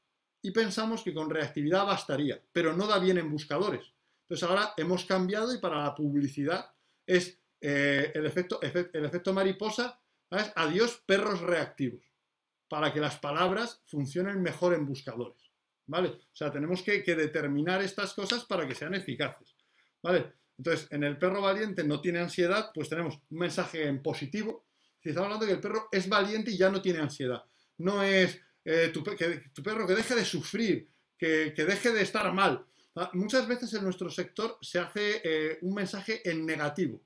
Y 0.42 0.50
pensamos 0.50 1.02
que 1.02 1.14
con 1.14 1.30
reactividad 1.30 1.86
bastaría, 1.86 2.38
pero 2.52 2.76
no 2.76 2.86
da 2.86 2.98
bien 2.98 3.16
en 3.16 3.30
buscadores. 3.30 3.94
Entonces 4.24 4.46
ahora 4.46 4.74
hemos 4.76 5.06
cambiado 5.06 5.54
y 5.54 5.58
para 5.58 5.82
la 5.82 5.94
publicidad 5.94 6.70
es 7.06 7.40
eh, 7.60 8.12
el, 8.14 8.26
efecto, 8.26 8.60
el 8.62 9.04
efecto 9.04 9.32
mariposa, 9.32 10.00
adiós 10.56 11.02
perros 11.06 11.40
reactivos 11.40 12.04
para 12.68 12.92
que 12.92 13.00
las 13.00 13.18
palabras 13.18 13.80
funcionen 13.86 14.42
mejor 14.42 14.74
en 14.74 14.86
buscadores. 14.86 15.50
¿Vale? 15.86 16.08
O 16.08 16.36
sea, 16.36 16.52
tenemos 16.52 16.82
que, 16.82 17.00
determinar 17.02 17.80
estas 17.82 18.12
cosas 18.12 18.44
para 18.44 18.68
que 18.68 18.74
sean 18.74 18.94
eficaces. 18.94 19.56
¿Vale? 20.02 20.34
Entonces, 20.58 20.86
en 20.90 21.02
el 21.02 21.16
perro 21.16 21.40
valiente 21.40 21.82
no 21.82 22.00
tiene 22.00 22.18
ansiedad, 22.18 22.70
pues 22.74 22.90
tenemos 22.90 23.18
un 23.30 23.38
mensaje 23.38 23.86
en 23.86 24.02
positivo. 24.02 24.66
Si 25.00 25.08
estamos 25.08 25.26
hablando 25.26 25.46
de 25.46 25.52
que 25.52 25.56
el 25.56 25.62
perro 25.62 25.88
es 25.90 26.08
valiente 26.08 26.50
y 26.50 26.58
ya 26.58 26.68
no 26.68 26.82
tiene 26.82 26.98
ansiedad. 26.98 27.42
No 27.78 28.02
es 28.02 28.38
eh, 28.64 28.90
tu, 28.92 29.02
perro 29.02 29.86
que 29.86 29.94
deje 29.94 30.14
de 30.14 30.24
sufrir, 30.26 30.90
que, 31.16 31.54
deje 31.56 31.90
de 31.90 32.02
estar 32.02 32.30
mal. 32.34 32.66
Muchas 33.14 33.46
veces 33.48 33.72
en 33.74 33.84
nuestro 33.84 34.10
sector 34.10 34.58
se 34.60 34.80
hace 34.80 35.22
eh, 35.24 35.58
un 35.62 35.72
mensaje 35.72 36.28
en 36.28 36.44
negativo. 36.44 37.00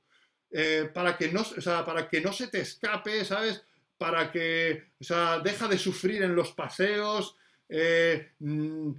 Eh, 0.55 0.91
para, 0.93 1.17
que 1.17 1.33
no, 1.33 1.43
para 1.87 2.07
que 2.09 2.21
no 2.21 2.31
se 2.31 2.49
te 2.49 2.61
escape, 2.61 3.25
¿sabes? 3.25 3.65
para 3.97 4.31
que, 4.31 4.93
sea, 5.01 5.39
deja 5.39 5.67
de 5.67 5.79
sufrir 5.79 6.23
en 6.23 6.35
los 6.35 6.53
paseos, 6.53 7.37
eh, 7.69 8.33
mm, 8.41 8.91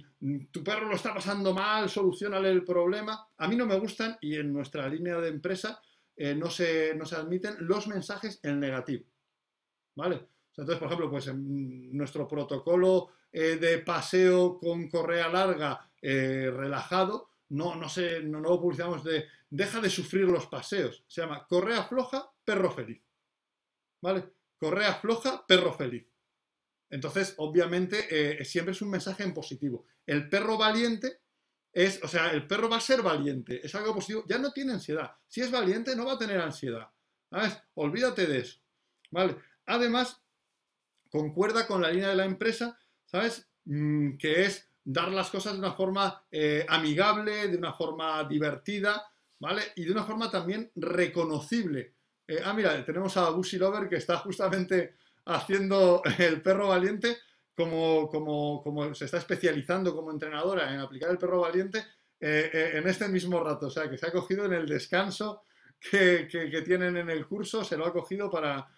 tu 0.50 0.64
perro 0.64 0.88
lo 0.88 0.96
está 0.96 1.14
pasando 1.14 1.54
mal, 1.54 1.88
solucionale 1.88 2.50
el 2.50 2.64
problema. 2.64 3.28
A 3.36 3.46
mí 3.46 3.54
no 3.54 3.66
me 3.66 3.78
gustan 3.78 4.16
y 4.20 4.34
en 4.34 4.52
nuestra 4.52 4.88
línea 4.88 5.18
de 5.18 5.28
empresa 5.28 5.80
eh, 6.16 6.34
no, 6.34 6.50
se, 6.50 6.94
no, 6.96 7.04
se, 7.04 7.16
admiten 7.16 7.54
los 7.60 7.86
mensajes 7.86 8.40
en 8.42 8.58
negativo. 8.58 9.04
¿Vale? 9.94 10.26
Entonces, 10.48 10.78
por 10.78 10.86
ejemplo, 10.86 11.10
pues 11.10 11.32
nuestro 11.34 12.26
protocolo 12.26 13.10
de 13.30 13.78
paseo 13.84 14.58
con 14.58 14.88
correa 14.88 15.28
larga 15.28 15.90
relajado, 16.00 17.28
no, 17.50 17.74
no, 17.74 17.88
sé, 17.88 18.22
no, 18.22 18.40
no 18.40 18.50
lo 18.50 18.60
publicamos 18.60 19.04
de 19.04 19.26
deja 19.50 19.80
de 19.80 19.90
sufrir 19.90 20.24
los 20.24 20.46
paseos. 20.46 21.04
Se 21.06 21.20
llama 21.20 21.46
correa 21.46 21.84
floja, 21.84 22.30
perro 22.44 22.70
feliz. 22.72 23.02
¿Vale? 24.00 24.34
correa 24.64 24.94
floja, 24.94 25.46
perro 25.46 25.74
feliz. 25.74 26.06
Entonces, 26.88 27.34
obviamente, 27.36 28.06
eh, 28.10 28.44
siempre 28.44 28.72
es 28.72 28.80
un 28.80 28.90
mensaje 28.90 29.22
en 29.22 29.34
positivo. 29.34 29.86
El 30.06 30.28
perro 30.30 30.56
valiente 30.56 31.20
es, 31.72 32.02
o 32.02 32.08
sea, 32.08 32.30
el 32.30 32.46
perro 32.46 32.68
va 32.68 32.78
a 32.78 32.80
ser 32.80 33.02
valiente, 33.02 33.60
es 33.64 33.74
algo 33.74 33.94
positivo, 33.94 34.24
ya 34.26 34.38
no 34.38 34.52
tiene 34.52 34.72
ansiedad. 34.72 35.12
Si 35.26 35.42
es 35.42 35.50
valiente, 35.50 35.94
no 35.94 36.06
va 36.06 36.14
a 36.14 36.18
tener 36.18 36.40
ansiedad. 36.40 36.88
¿Sabes? 37.30 37.60
Olvídate 37.74 38.26
de 38.26 38.38
eso. 38.38 38.58
¿Vale? 39.10 39.36
Además, 39.66 40.22
concuerda 41.10 41.66
con 41.66 41.82
la 41.82 41.90
línea 41.90 42.08
de 42.08 42.16
la 42.16 42.24
empresa, 42.24 42.78
¿sabes? 43.04 43.48
Mm, 43.64 44.16
que 44.16 44.44
es 44.44 44.70
dar 44.84 45.10
las 45.10 45.30
cosas 45.30 45.54
de 45.54 45.60
una 45.60 45.72
forma 45.72 46.24
eh, 46.30 46.64
amigable, 46.68 47.48
de 47.48 47.56
una 47.56 47.72
forma 47.72 48.22
divertida, 48.24 49.02
¿vale? 49.40 49.62
Y 49.76 49.84
de 49.84 49.92
una 49.92 50.04
forma 50.04 50.30
también 50.30 50.70
reconocible. 50.76 51.94
Eh, 52.28 52.40
ah, 52.44 52.52
mira, 52.52 52.84
tenemos 52.84 53.16
a 53.16 53.30
Bushy 53.30 53.56
Lover 53.56 53.88
que 53.88 53.96
está 53.96 54.18
justamente 54.18 54.96
haciendo 55.26 56.02
el 56.18 56.42
perro 56.42 56.68
valiente 56.68 57.16
como, 57.56 58.08
como, 58.10 58.94
se 58.94 59.06
está 59.06 59.18
especializando 59.18 59.94
como 59.94 60.10
entrenadora 60.10 60.72
en 60.72 60.80
aplicar 60.80 61.10
el 61.10 61.18
perro 61.18 61.40
valiente 61.40 61.82
eh, 62.20 62.72
en 62.74 62.86
este 62.86 63.08
mismo 63.08 63.42
rato. 63.42 63.68
O 63.68 63.70
sea, 63.70 63.88
que 63.88 63.96
se 63.96 64.06
ha 64.06 64.12
cogido 64.12 64.44
en 64.44 64.52
el 64.52 64.66
descanso 64.66 65.44
que, 65.78 66.28
tienen 66.64 66.96
en 66.96 67.10
el 67.10 67.26
curso, 67.26 67.64
se 67.64 67.76
lo 67.76 67.86
ha 67.86 67.92
cogido 67.92 68.30
para, 68.30 68.68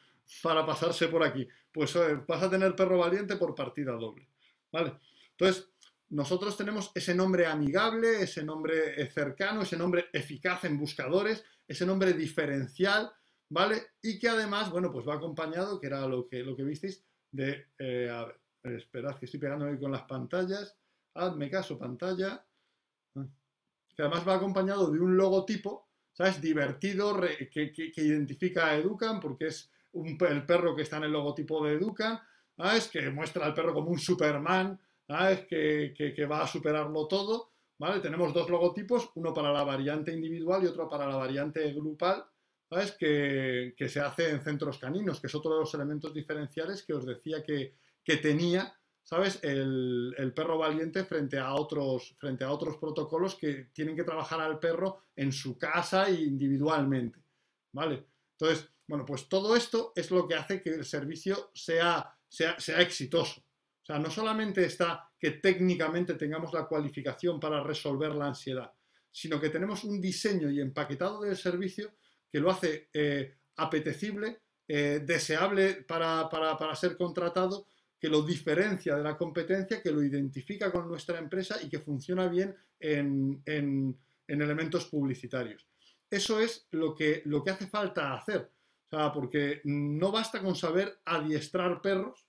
para 0.42 0.64
pasarse 0.64 1.08
por 1.08 1.24
aquí. 1.24 1.48
Pues 1.72 1.96
vas 2.26 2.42
a 2.42 2.50
tener 2.50 2.76
perro 2.76 2.98
valiente 2.98 3.36
por 3.36 3.54
partida 3.54 3.92
doble. 3.92 4.28
¿Vale? 4.72 4.94
Entonces, 5.38 5.68
nosotros 6.10 6.56
tenemos 6.56 6.92
ese 6.94 7.14
nombre 7.14 7.46
amigable, 7.46 8.22
ese 8.22 8.44
nombre 8.44 9.10
cercano, 9.10 9.62
ese 9.62 9.76
nombre 9.76 10.06
eficaz 10.12 10.64
en 10.64 10.78
buscadores, 10.78 11.44
ese 11.66 11.84
nombre 11.84 12.12
diferencial 12.12 13.12
¿vale? 13.48 13.82
Y 14.02 14.18
que 14.18 14.28
además, 14.28 14.70
bueno, 14.70 14.90
pues 14.92 15.06
va 15.06 15.14
acompañado, 15.14 15.80
que 15.80 15.86
era 15.86 16.06
lo 16.06 16.26
que, 16.26 16.42
lo 16.42 16.56
que 16.56 16.64
visteis, 16.64 17.04
de, 17.30 17.68
eh, 17.78 18.08
a 18.10 18.24
ver, 18.24 18.40
esperad 18.76 19.16
que 19.18 19.26
estoy 19.26 19.40
pegándome 19.40 19.78
con 19.78 19.92
las 19.92 20.02
pantallas, 20.02 20.76
hazme 21.14 21.50
caso, 21.50 21.78
pantalla, 21.78 22.44
ah, 23.16 23.26
que 23.94 24.02
además 24.02 24.26
va 24.26 24.36
acompañado 24.36 24.90
de 24.90 25.00
un 25.00 25.16
logotipo, 25.16 25.88
¿sabes? 26.12 26.40
Divertido, 26.40 27.18
que, 27.52 27.92
identifica 27.96 28.68
a 28.68 28.76
Educan, 28.76 29.20
porque 29.20 29.46
es 29.46 29.70
el 29.92 30.46
perro 30.46 30.74
que 30.74 30.82
está 30.82 30.98
en 30.98 31.04
el 31.04 31.12
logotipo 31.12 31.64
de 31.64 31.74
Educan, 31.74 32.20
¿sabes? 32.56 32.88
Que 32.88 33.10
muestra 33.10 33.46
al 33.46 33.54
perro 33.54 33.74
como 33.74 33.90
un 33.90 33.98
Superman, 33.98 34.78
¿sabes? 35.06 35.46
Que, 35.46 35.94
que 35.94 36.26
va 36.26 36.42
a 36.42 36.46
superarlo 36.46 37.06
todo, 37.06 37.52
¿vale? 37.78 38.00
Tenemos 38.00 38.32
dos 38.32 38.48
logotipos, 38.48 39.10
uno 39.14 39.32
para 39.32 39.52
la 39.52 39.64
variante 39.64 40.12
individual 40.12 40.62
y 40.62 40.66
otro 40.66 40.88
para 40.88 41.06
la 41.06 41.16
variante 41.16 41.72
grupal, 41.72 42.24
¿sabes? 42.68 42.92
Que, 42.92 43.74
se 43.88 44.00
hace 44.00 44.30
en 44.30 44.42
centros 44.42 44.78
caninos, 44.78 45.20
que 45.20 45.26
es 45.26 45.34
otro 45.34 45.54
de 45.54 45.60
los 45.60 45.74
elementos 45.74 46.12
diferenciales 46.12 46.82
que 46.82 46.94
os 46.94 47.06
decía 47.06 47.42
que, 47.42 47.74
tenía, 48.22 48.72
¿sabes? 49.02 49.40
El, 49.42 50.32
perro 50.34 50.58
valiente 50.58 51.04
frente 51.04 51.38
a, 51.38 51.54
otros, 51.54 52.14
frente 52.18 52.44
a 52.44 52.52
otros 52.52 52.76
protocolos 52.78 53.34
que 53.34 53.70
tienen 53.72 53.96
que 53.96 54.04
trabajar 54.04 54.40
al 54.40 54.58
perro 54.58 55.02
en 55.14 55.32
su 55.32 55.58
casa 55.58 56.08
e 56.08 56.22
individualmente, 56.22 57.20
¿vale? 57.72 58.06
Entonces, 58.38 58.68
bueno, 58.86 59.04
pues 59.04 59.28
todo 59.28 59.56
esto 59.56 59.92
es 59.96 60.10
lo 60.10 60.28
que 60.28 60.34
hace 60.34 60.62
que 60.62 60.70
el 60.70 60.84
servicio 60.84 61.50
sea, 61.54 62.16
sea, 62.28 62.58
sea 62.60 62.80
exitoso. 62.80 63.42
O 63.86 63.92
sea, 63.92 64.00
no 64.00 64.10
solamente 64.10 64.64
está 64.64 65.08
que 65.16 65.30
técnicamente 65.30 66.14
tengamos 66.14 66.52
la 66.52 66.66
cualificación 66.66 67.38
para 67.38 67.62
resolver 67.62 68.16
la 68.16 68.26
ansiedad, 68.26 68.72
sino 69.12 69.40
que 69.40 69.48
tenemos 69.48 69.84
un 69.84 70.00
diseño 70.00 70.50
y 70.50 70.60
empaquetado 70.60 71.20
del 71.20 71.36
servicio 71.36 71.92
que 72.28 72.40
lo 72.40 72.50
hace 72.50 72.88
eh, 72.92 73.36
apetecible, 73.54 74.40
eh, 74.66 75.02
deseable 75.06 75.84
para, 75.84 76.74
ser 76.74 76.96
contratado, 76.96 77.68
que 77.96 78.08
lo 78.08 78.22
diferencia 78.22 78.96
de 78.96 79.04
la 79.04 79.16
competencia, 79.16 79.80
que 79.80 79.92
lo 79.92 80.02
identifica 80.02 80.72
con 80.72 80.88
nuestra 80.88 81.20
empresa 81.20 81.56
y 81.62 81.68
que 81.68 81.78
funciona 81.78 82.26
bien 82.26 82.56
en, 82.80 83.40
elementos 84.26 84.86
publicitarios. 84.86 85.64
Eso 86.10 86.40
es 86.40 86.66
lo 86.72 86.92
que, 86.92 87.22
lo 87.26 87.44
que 87.44 87.50
hace 87.50 87.68
falta 87.68 88.14
hacer. 88.14 88.50
porque 89.14 89.60
no 89.62 90.10
basta 90.10 90.42
con 90.42 90.56
saber 90.56 90.98
adiestrar 91.04 91.80
perros, 91.80 92.25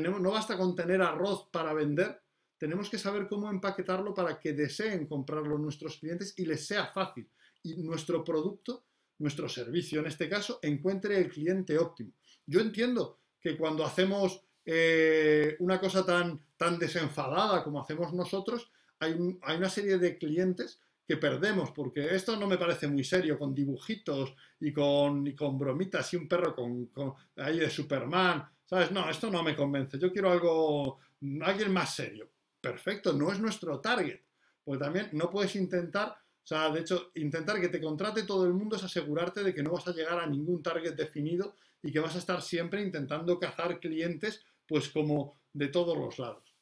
no 0.00 0.30
basta 0.30 0.56
con 0.56 0.74
tener 0.74 1.02
arroz 1.02 1.48
para 1.52 1.72
vender, 1.72 2.20
tenemos 2.58 2.88
que 2.88 2.98
saber 2.98 3.26
cómo 3.28 3.50
empaquetarlo 3.50 4.14
para 4.14 4.38
que 4.38 4.52
deseen 4.52 5.06
comprarlo 5.06 5.58
nuestros 5.58 5.98
clientes 5.98 6.34
y 6.36 6.46
les 6.46 6.66
sea 6.66 6.86
fácil. 6.86 7.28
Y 7.62 7.76
nuestro 7.76 8.24
producto 8.24 8.84
nuestro 9.22 9.48
servicio, 9.48 10.00
en 10.00 10.06
este 10.06 10.28
caso, 10.28 10.58
encuentre 10.62 11.16
el 11.16 11.30
cliente 11.30 11.78
óptimo. 11.78 12.12
Yo 12.44 12.60
entiendo 12.60 13.20
que 13.40 13.56
cuando 13.56 13.84
hacemos 13.84 14.42
eh, 14.64 15.56
una 15.60 15.80
cosa 15.80 16.04
tan, 16.04 16.40
tan 16.56 16.78
desenfadada 16.78 17.64
como 17.64 17.80
hacemos 17.80 18.12
nosotros, 18.12 18.70
hay, 18.98 19.12
una 19.12 19.70
serie 19.70 19.98
de 19.98 20.18
clientes 20.18 20.80
que 21.06 21.16
perdemos, 21.16 21.70
porque 21.72 22.14
esto 22.14 22.36
no 22.36 22.46
me 22.46 22.58
parece 22.58 22.88
muy 22.88 23.04
serio, 23.04 23.38
con 23.38 23.54
dibujitos 23.54 24.34
y 24.60 24.72
con, 24.72 25.30
con 25.32 25.58
bromitas 25.58 26.12
y 26.12 26.16
un 26.16 26.28
perro 26.28 26.54
con, 26.54 26.90
ahí 27.36 27.58
de 27.58 27.70
Superman, 27.70 28.44
¿sabes? 28.64 28.90
No, 28.92 29.08
esto 29.10 29.30
no 29.30 29.42
me 29.42 29.56
convence, 29.56 29.98
yo 29.98 30.12
quiero 30.12 30.30
algo, 30.30 30.98
alguien 31.42 31.72
más 31.72 31.94
serio. 31.94 32.30
Perfecto, 32.60 33.12
no 33.12 33.32
es 33.32 33.40
nuestro 33.40 33.80
target, 33.80 34.20
porque 34.64 34.84
también 34.84 35.08
no 35.12 35.28
puedes 35.30 35.56
intentar 35.56 36.16
o 36.42 36.46
sea, 36.46 36.70
de 36.70 36.80
hecho, 36.80 37.12
intentar 37.14 37.60
que 37.60 37.68
te 37.68 37.80
contrate 37.80 38.24
todo 38.24 38.46
el 38.46 38.52
mundo 38.52 38.74
es 38.74 38.82
asegurarte 38.82 39.44
de 39.44 39.54
que 39.54 39.62
no 39.62 39.70
vas 39.70 39.86
a 39.86 39.92
llegar 39.92 40.18
a 40.18 40.26
ningún 40.26 40.60
target 40.60 40.94
definido 40.94 41.54
y 41.82 41.92
que 41.92 42.00
vas 42.00 42.16
a 42.16 42.18
estar 42.18 42.42
siempre 42.42 42.82
intentando 42.82 43.38
cazar 43.38 43.78
clientes, 43.78 44.44
pues 44.66 44.88
como 44.88 45.36
de 45.52 45.68
todos 45.68 45.96
los 45.96 46.18
lados. 46.18 46.52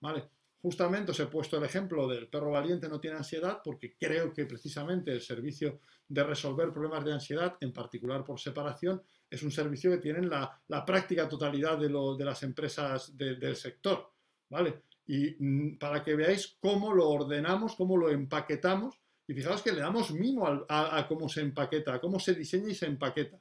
¿Vale? 0.00 0.28
Justamente 0.62 1.12
os 1.12 1.20
he 1.20 1.26
puesto 1.26 1.56
el 1.56 1.64
ejemplo 1.64 2.06
del 2.06 2.28
perro 2.28 2.50
valiente 2.50 2.88
no 2.88 3.00
tiene 3.00 3.16
ansiedad 3.16 3.60
porque 3.64 3.96
creo 3.96 4.32
que 4.32 4.44
precisamente 4.44 5.10
el 5.10 5.22
servicio 5.22 5.80
de 6.06 6.22
resolver 6.22 6.70
problemas 6.70 7.04
de 7.04 7.14
ansiedad, 7.14 7.56
en 7.60 7.72
particular 7.72 8.24
por 8.24 8.38
separación, 8.38 9.02
es 9.30 9.42
un 9.42 9.50
servicio 9.50 9.90
que 9.90 9.98
tienen 9.98 10.28
la, 10.28 10.60
práctica 10.84 11.28
totalidad 11.28 11.78
de, 11.78 12.24
las 12.24 12.42
empresas 12.42 13.16
del 13.16 13.56
sector. 13.56 14.12
¿Vale? 14.50 14.82
Y 15.06 15.36
mm, 15.38 15.78
para 15.78 16.02
que 16.02 16.14
veáis 16.14 16.56
cómo 16.60 16.92
lo 16.92 17.08
ordenamos, 17.08 17.74
cómo 17.76 17.96
lo 17.96 18.10
empaquetamos 18.10 19.00
y 19.30 19.34
fijaos 19.34 19.62
que 19.62 19.70
le 19.70 19.80
damos 19.80 20.10
mimo 20.10 20.64
a, 20.68 21.06
cómo 21.08 21.28
se 21.28 21.40
empaqueta, 21.40 21.94
a 21.94 22.00
cómo 22.00 22.18
se 22.18 22.34
diseña 22.34 22.68
y 22.70 22.74
se 22.74 22.86
empaqueta. 22.86 23.40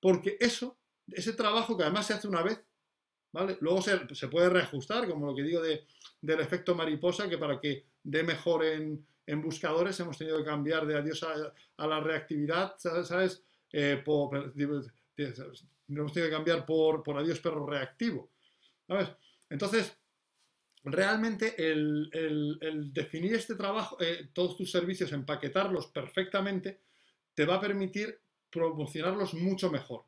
Porque 0.00 0.36
eso, 0.38 0.78
ese 1.08 1.32
trabajo 1.32 1.76
que 1.76 1.82
además 1.82 2.06
se 2.06 2.14
hace 2.14 2.28
una 2.28 2.40
vez, 2.40 2.64
¿vale? 3.32 3.56
Luego 3.60 3.82
se, 3.82 4.28
puede 4.28 4.48
reajustar, 4.48 5.08
como 5.08 5.26
lo 5.26 5.34
que 5.34 5.42
digo 5.42 5.60
del 5.62 6.40
efecto 6.40 6.74
mariposa, 6.74 7.28
que 7.28 7.38
para 7.38 7.60
que 7.60 7.84
dé 8.02 8.22
mejor 8.22 8.64
en, 8.64 9.06
buscadores 9.42 9.98
hemos 10.00 10.16
tenido 10.16 10.38
que 10.38 10.44
cambiar 10.44 10.86
de 10.86 10.96
adiós 10.96 11.22
a, 11.22 11.86
la 11.86 12.00
reactividad, 12.00 12.74
¿sabes? 12.78 13.42
Eh, 13.72 14.02
hemos 14.06 16.12
tenido 16.12 16.30
que 16.30 16.30
cambiar 16.30 16.64
por, 16.64 17.02
por 17.02 17.18
adiós 17.18 17.40
perro 17.40 17.66
reactivo. 17.66 18.30
Entonces, 19.50 19.98
realmente 20.84 21.54
el, 21.58 22.90
definir 22.92 23.34
este 23.34 23.54
trabajo, 23.54 23.98
eh, 24.00 24.30
todos 24.32 24.56
tus 24.56 24.70
servicios, 24.70 25.12
empaquetarlos 25.12 25.88
perfectamente, 25.88 26.80
te 27.34 27.44
va 27.44 27.56
a 27.56 27.60
permitir 27.60 28.18
promocionarlos 28.50 29.34
mucho 29.34 29.70
mejor. 29.70 30.04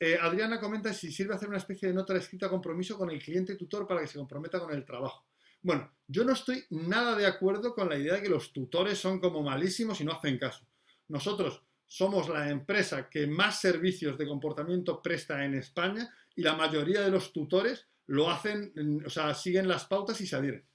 Eh, 0.00 0.18
Adriana 0.20 0.60
comenta 0.60 0.92
si 0.94 1.12
sirve 1.12 1.34
hacer 1.34 1.48
una 1.48 1.58
especie 1.58 1.88
de 1.88 1.94
nota 1.94 2.16
escrita 2.16 2.48
compromiso 2.48 2.96
con 2.96 3.10
el 3.10 3.22
cliente 3.22 3.56
tutor 3.56 3.86
para 3.86 4.00
que 4.00 4.06
se 4.06 4.18
comprometa 4.18 4.60
con 4.60 4.72
el 4.72 4.84
trabajo. 4.84 5.26
Bueno, 5.60 5.92
yo 6.06 6.24
no 6.24 6.32
estoy 6.32 6.64
nada 6.70 7.16
de 7.16 7.26
acuerdo 7.26 7.74
con 7.74 7.88
la 7.88 7.98
idea 7.98 8.14
de 8.14 8.22
que 8.22 8.28
los 8.28 8.52
tutores 8.52 8.98
son 8.98 9.20
como 9.20 9.42
malísimos 9.42 10.00
y 10.00 10.04
no 10.04 10.12
hacen 10.12 10.38
caso. 10.38 10.66
Nosotros 11.08 11.62
somos 11.86 12.28
la 12.28 12.48
empresa 12.50 13.08
que 13.08 13.26
más 13.26 13.60
servicios 13.60 14.16
de 14.16 14.26
comportamiento 14.26 15.02
presta 15.02 15.44
en 15.44 15.54
España 15.54 16.14
y 16.36 16.42
la 16.42 16.54
mayoría 16.54 17.00
de 17.00 17.10
los 17.10 17.32
tutores 17.32 17.88
lo 18.06 18.30
hacen, 18.30 18.72
o 19.04 19.10
sea, 19.10 19.34
siguen 19.34 19.68
las 19.68 19.86
pautas 19.86 20.20
y 20.20 20.26
se 20.26 20.36
adhieren. 20.36 20.66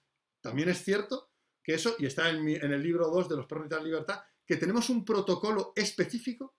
También 0.42 0.70
es 0.70 0.84
cierto 0.84 1.30
que 1.64 1.76
eso, 1.76 1.96
y 1.98 2.06
está 2.06 2.30
en, 2.30 2.48
el 2.48 2.84
libro 2.84 3.10
2 3.10 3.30
de 3.30 3.38
los 3.38 3.46
perros 3.46 3.70
de 3.70 3.82
libertad, 3.82 4.22
que 4.46 4.58
tenemos 4.58 4.90
un 4.90 5.06
protocolo 5.06 5.72
específico 5.76 6.56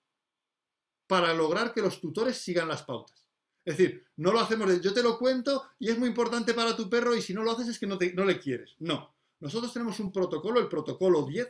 para 1.06 1.34
lograr 1.34 1.72
que 1.72 1.82
los 1.82 2.00
tutores 2.00 2.38
sigan 2.38 2.68
las 2.68 2.82
pautas. 2.82 3.26
Es 3.64 3.78
decir, 3.78 4.04
no 4.16 4.32
lo 4.32 4.40
hacemos 4.40 4.68
de 4.68 4.80
yo 4.80 4.92
te 4.92 5.02
lo 5.02 5.18
cuento 5.18 5.64
y 5.78 5.88
es 5.88 5.98
muy 5.98 6.08
importante 6.08 6.52
para 6.52 6.76
tu 6.76 6.88
perro 6.90 7.14
y 7.14 7.22
si 7.22 7.32
no 7.32 7.42
lo 7.42 7.52
haces 7.52 7.68
es 7.68 7.78
que 7.78 7.86
no, 7.86 7.98
no 8.14 8.24
le 8.24 8.38
quieres. 8.38 8.76
No, 8.78 9.14
nosotros 9.40 9.72
tenemos 9.72 9.98
un 10.00 10.12
protocolo, 10.12 10.60
el 10.60 10.68
protocolo 10.68 11.24
10, 11.24 11.48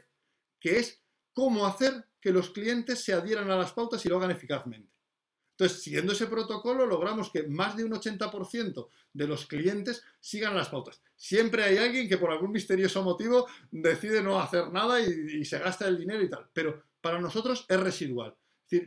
que 0.60 0.78
es 0.78 1.02
cómo 1.32 1.66
hacer 1.66 2.08
que 2.20 2.32
los 2.32 2.50
clientes 2.50 3.04
se 3.04 3.12
adhieran 3.12 3.50
a 3.50 3.56
las 3.56 3.72
pautas 3.72 4.04
y 4.04 4.08
lo 4.08 4.16
hagan 4.16 4.30
eficazmente. 4.30 4.94
Entonces, 5.56 5.82
siguiendo 5.82 6.12
ese 6.12 6.26
protocolo, 6.26 6.84
logramos 6.84 7.30
que 7.30 7.44
más 7.44 7.76
de 7.76 7.84
un 7.84 7.92
80% 7.92 8.88
de 9.12 9.28
los 9.28 9.46
clientes 9.46 10.02
sigan 10.18 10.56
las 10.56 10.68
pautas. 10.68 11.00
Siempre 11.14 11.62
hay 11.62 11.76
alguien 11.76 12.08
que 12.08 12.18
por 12.18 12.32
algún 12.32 12.50
misterioso 12.50 13.04
motivo 13.04 13.46
decide 13.70 14.20
no 14.20 14.40
hacer 14.40 14.72
nada 14.72 15.00
y, 15.00 15.44
se 15.44 15.60
gasta 15.60 15.86
el 15.86 15.98
dinero 15.98 16.24
y 16.24 16.28
tal. 16.28 16.48
Pero 16.52 16.82
para 17.00 17.20
nosotros 17.20 17.66
es 17.68 17.78
residual. 17.78 18.34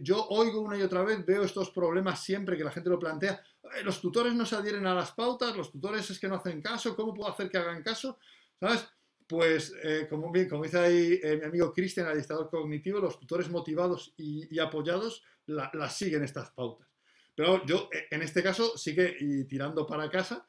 Yo 0.01 0.27
oigo 0.29 0.61
una 0.61 0.77
y 0.77 0.81
otra 0.81 1.03
vez, 1.03 1.25
veo 1.25 1.43
estos 1.43 1.71
problemas 1.71 2.23
siempre 2.23 2.57
que 2.57 2.63
la 2.63 2.71
gente 2.71 2.89
lo 2.89 2.99
plantea. 2.99 3.41
Los 3.83 4.01
tutores 4.01 4.33
no 4.33 4.45
se 4.45 4.55
adhieren 4.55 4.85
a 4.87 4.95
las 4.95 5.11
pautas, 5.11 5.55
los 5.55 5.71
tutores 5.71 6.09
es 6.09 6.19
que 6.19 6.27
no 6.27 6.35
hacen 6.35 6.61
caso, 6.61 6.95
¿cómo 6.95 7.13
puedo 7.13 7.29
hacer 7.29 7.49
que 7.49 7.57
hagan 7.57 7.83
caso? 7.83 8.17
¿Sabes? 8.59 8.87
Pues, 9.27 9.73
eh, 9.83 10.07
como, 10.09 10.31
bien, 10.31 10.47
como 10.47 10.63
dice 10.63 10.79
ahí 10.79 11.19
eh, 11.21 11.37
mi 11.37 11.45
amigo 11.45 11.73
Cristian, 11.73 12.07
adiestrador 12.07 12.49
cognitivo, 12.49 12.99
los 12.99 13.19
tutores 13.19 13.49
motivados 13.49 14.13
y, 14.17 14.57
apoyados 14.59 15.23
las 15.45 15.97
siguen 15.97 16.23
estas 16.23 16.51
pautas. 16.51 16.87
Pero 17.35 17.65
yo, 17.65 17.89
eh, 17.91 18.07
en 18.11 18.21
este 18.21 18.41
caso, 18.41 18.77
sí 18.77 18.95
que, 18.95 19.15
y 19.19 19.43
tirando 19.43 19.85
para 19.85 20.09
casa, 20.09 20.47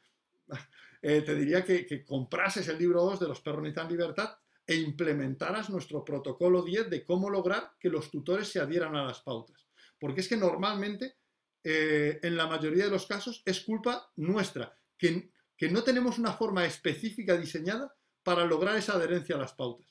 te 1.02 1.34
diría 1.34 1.64
que, 1.64 2.04
comprases 2.04 2.68
el 2.68 2.78
libro 2.78 3.02
2 3.02 3.20
de 3.20 3.28
Los 3.28 3.40
perros 3.40 3.62
necesitan 3.62 3.88
libertad 3.88 4.38
e 4.68 4.76
implementaras 4.76 5.70
nuestro 5.70 6.04
protocolo 6.04 6.62
10 6.62 6.90
de 6.90 7.02
cómo 7.02 7.30
lograr 7.30 7.72
que 7.80 7.88
los 7.88 8.10
tutores 8.10 8.48
se 8.48 8.60
adhieran 8.60 8.94
a 8.94 9.04
las 9.04 9.22
pautas. 9.22 9.66
Porque 9.98 10.20
es 10.20 10.28
que 10.28 10.36
normalmente, 10.36 11.16
en 11.64 12.36
la 12.36 12.46
mayoría 12.46 12.84
de 12.84 12.90
los 12.90 13.06
casos, 13.06 13.42
es 13.46 13.60
culpa 13.60 14.12
nuestra, 14.16 14.78
que, 14.98 15.32
que 15.56 15.70
no 15.70 15.82
tenemos 15.82 16.18
una 16.18 16.32
forma 16.34 16.66
específica 16.66 17.36
diseñada 17.36 17.96
para 18.22 18.44
lograr 18.44 18.76
esa 18.76 18.92
adherencia 18.92 19.36
a 19.36 19.38
las 19.38 19.54
pautas. 19.54 19.88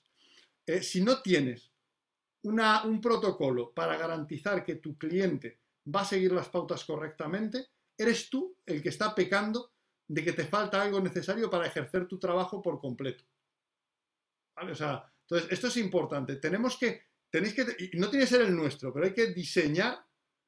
Eh, 0.67 0.83
si 0.83 1.01
no 1.01 1.21
tienes 1.21 1.71
un 2.43 3.01
protocolo 3.01 3.73
para 3.73 3.97
garantizar 3.97 4.63
que 4.63 4.75
tu 4.75 4.97
cliente 4.97 5.59
va 5.93 6.01
a 6.01 6.05
seguir 6.05 6.31
las 6.33 6.49
pautas 6.49 6.85
correctamente, 6.85 7.69
eres 7.97 8.29
tú 8.29 8.55
el 8.65 8.83
que 8.83 8.89
está 8.89 9.15
pecando 9.15 9.71
de 10.07 10.23
que 10.23 10.33
te 10.33 10.45
falta 10.45 10.81
algo 10.81 10.99
necesario 10.99 11.49
para 11.49 11.65
ejercer 11.65 12.07
tu 12.07 12.19
trabajo 12.19 12.61
por 12.61 12.79
completo. 12.79 13.25
Entonces, 14.61 15.51
esto 15.51 15.67
es 15.67 15.77
importante. 15.77 16.37
Tenemos 16.37 16.77
que, 16.77 17.01
tenéis 17.29 17.53
que, 17.53 17.63
no 17.93 18.09
tiene 18.09 18.25
que 18.25 18.31
ser 18.31 18.41
el 18.41 18.55
nuestro, 18.55 18.93
pero 18.93 19.05
hay 19.05 19.13
que 19.13 19.27
diseñar, 19.27 19.99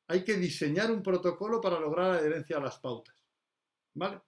hay 0.07 0.23
que 0.23 0.35
diseñar 0.35 0.91
un 0.91 1.03
protocolo 1.03 1.61
para 1.61 1.79
lograr 1.79 2.13
la 2.13 2.17
adherencia 2.17 2.57
a 2.57 2.61
las 2.61 2.79
pautas. 2.79 3.15
¿Vale? 3.93 4.21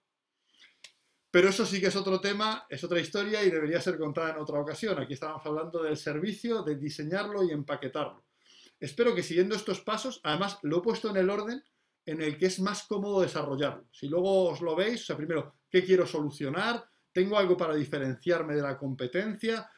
Pero 1.30 1.48
eso 1.48 1.64
sí 1.64 1.80
que 1.80 1.86
es 1.86 1.96
otro 1.96 2.20
tema, 2.20 2.66
es 2.68 2.84
otra 2.84 3.00
historia 3.00 3.42
y 3.42 3.50
debería 3.50 3.80
ser 3.80 3.98
contada 3.98 4.30
en 4.30 4.36
otra 4.36 4.60
ocasión. 4.60 4.98
Aquí 4.98 5.14
estamos 5.14 5.40
hablando 5.46 5.82
del 5.82 5.96
servicio, 5.96 6.62
de 6.62 6.76
diseñarlo 6.76 7.42
y 7.42 7.50
empaquetarlo. 7.50 8.26
Espero 8.78 9.14
que 9.14 9.22
siguiendo 9.22 9.54
estos 9.54 9.80
pasos, 9.80 10.20
además 10.24 10.58
lo 10.62 10.78
he 10.78 10.82
puesto 10.82 11.08
en 11.08 11.16
el 11.16 11.30
orden 11.30 11.62
en 12.04 12.20
el 12.20 12.36
que 12.36 12.46
es 12.46 12.60
más 12.60 12.82
cómodo 12.82 13.22
desarrollarlo. 13.22 13.86
Si 13.92 14.08
luego 14.08 14.50
os 14.50 14.60
lo 14.60 14.76
veis, 14.76 15.02
o 15.02 15.04
sea, 15.06 15.16
primero, 15.16 15.54
¿qué 15.70 15.84
quiero 15.84 16.06
solucionar? 16.06 16.84
¿Tengo 17.12 17.36
algo 17.36 17.56
para 17.56 17.74
diferenciarme 17.74 18.54
de 18.54 18.62
la 18.62 18.78
competencia? 18.78 19.68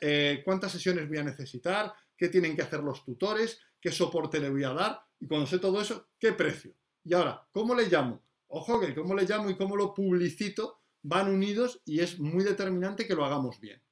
Eh, 0.00 0.42
¿Cuántas 0.44 0.72
sesiones 0.72 1.08
voy 1.08 1.18
a 1.18 1.24
necesitar? 1.24 1.92
¿Qué 2.16 2.28
tienen 2.28 2.54
que 2.54 2.62
hacer 2.62 2.80
los 2.80 3.04
tutores? 3.04 3.60
¿Qué 3.80 3.90
soporte 3.90 4.40
le 4.40 4.50
voy 4.50 4.64
a 4.64 4.72
dar? 4.72 5.00
Y 5.18 5.26
cuando 5.26 5.46
sé 5.46 5.58
todo 5.58 5.80
eso, 5.80 6.08
¿qué 6.18 6.32
precio? 6.32 6.74
Y 7.04 7.14
ahora, 7.14 7.46
¿cómo 7.52 7.74
le 7.74 7.88
llamo? 7.88 8.22
Ojo 8.48 8.80
que 8.80 8.94
cómo 8.94 9.14
le 9.14 9.24
llamo 9.24 9.48
y 9.50 9.56
cómo 9.56 9.76
lo 9.76 9.94
publicito 9.94 10.82
van 11.02 11.28
unidos 11.28 11.80
y 11.84 12.00
es 12.00 12.18
muy 12.18 12.44
determinante 12.44 13.06
que 13.06 13.14
lo 13.14 13.24
hagamos 13.24 13.58
bien. 13.60 13.82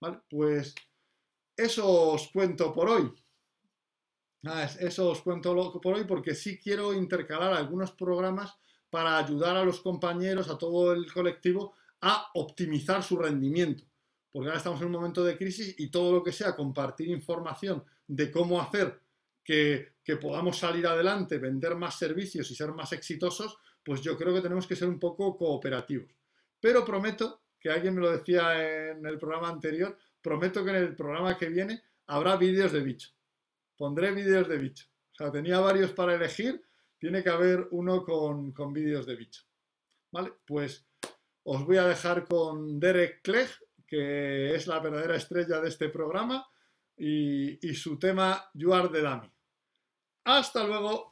¿Vale? 0.00 0.20
Pues 0.28 0.74
eso 1.56 2.12
os 2.12 2.28
cuento 2.28 2.72
por 2.72 2.88
hoy. 2.88 3.12
eso 4.80 5.10
os 5.10 5.22
cuento 5.22 5.80
por 5.80 5.94
hoy 5.94 6.04
porque 6.04 6.34
sí 6.34 6.58
quiero 6.58 6.92
intercalar 6.92 7.52
algunos 7.52 7.92
programas 7.92 8.54
para 8.90 9.18
ayudar 9.18 9.56
a 9.56 9.64
los 9.64 9.80
compañeros, 9.80 10.48
a 10.48 10.58
todo 10.58 10.92
el 10.92 11.12
colectivo, 11.12 11.74
a 12.06 12.30
optimizar 12.34 13.02
su 13.02 13.16
rendimiento. 13.16 13.84
Porque 14.30 14.48
ahora 14.48 14.58
estamos 14.58 14.80
en 14.80 14.86
un 14.86 14.92
momento 14.92 15.24
de 15.24 15.38
crisis 15.38 15.74
y 15.78 15.90
todo 15.90 16.12
lo 16.12 16.22
que 16.22 16.32
sea 16.32 16.54
compartir 16.54 17.08
información 17.08 17.82
de 18.06 18.30
cómo 18.30 18.60
hacer 18.60 19.00
que, 19.42 19.94
que 20.04 20.16
podamos 20.16 20.58
salir 20.58 20.86
adelante, 20.86 21.38
vender 21.38 21.76
más 21.76 21.98
servicios 21.98 22.50
y 22.50 22.54
ser 22.54 22.72
más 22.72 22.92
exitosos, 22.92 23.58
pues 23.82 24.02
yo 24.02 24.18
creo 24.18 24.34
que 24.34 24.42
tenemos 24.42 24.66
que 24.66 24.76
ser 24.76 24.88
un 24.88 24.98
poco 24.98 25.36
cooperativos. 25.36 26.10
Pero 26.60 26.84
prometo, 26.84 27.42
que 27.58 27.70
alguien 27.70 27.94
me 27.94 28.02
lo 28.02 28.10
decía 28.10 28.90
en 28.90 29.06
el 29.06 29.18
programa 29.18 29.48
anterior, 29.48 29.96
prometo 30.20 30.62
que 30.62 30.70
en 30.70 30.76
el 30.76 30.96
programa 30.96 31.38
que 31.38 31.48
viene 31.48 31.82
habrá 32.06 32.36
vídeos 32.36 32.72
de 32.72 32.80
bicho. 32.80 33.10
Pondré 33.76 34.12
vídeos 34.12 34.48
de 34.48 34.58
bicho. 34.58 34.86
O 35.12 35.16
sea, 35.16 35.32
tenía 35.32 35.60
varios 35.60 35.92
para 35.92 36.14
elegir, 36.14 36.62
tiene 36.98 37.22
que 37.22 37.30
haber 37.30 37.68
uno 37.70 38.04
con, 38.04 38.52
con 38.52 38.72
vídeos 38.72 39.06
de 39.06 39.16
bicho. 39.16 39.42
¿Vale? 40.10 40.32
Pues 40.44 40.86
os 41.44 41.64
voy 41.64 41.76
a 41.76 41.84
dejar 41.84 42.26
con 42.26 42.80
Derek 42.80 43.22
Clegg, 43.22 43.48
que 43.86 44.54
es 44.54 44.66
la 44.66 44.80
verdadera 44.80 45.16
estrella 45.16 45.60
de 45.60 45.68
este 45.68 45.88
programa, 45.88 46.46
y, 46.96 47.68
y 47.68 47.74
su 47.74 47.98
tema 47.98 48.50
You 48.54 48.72
Are 48.72 48.88
the 48.88 49.00
Dummy. 49.00 49.30
Hasta 50.24 50.64
luego. 50.64 51.10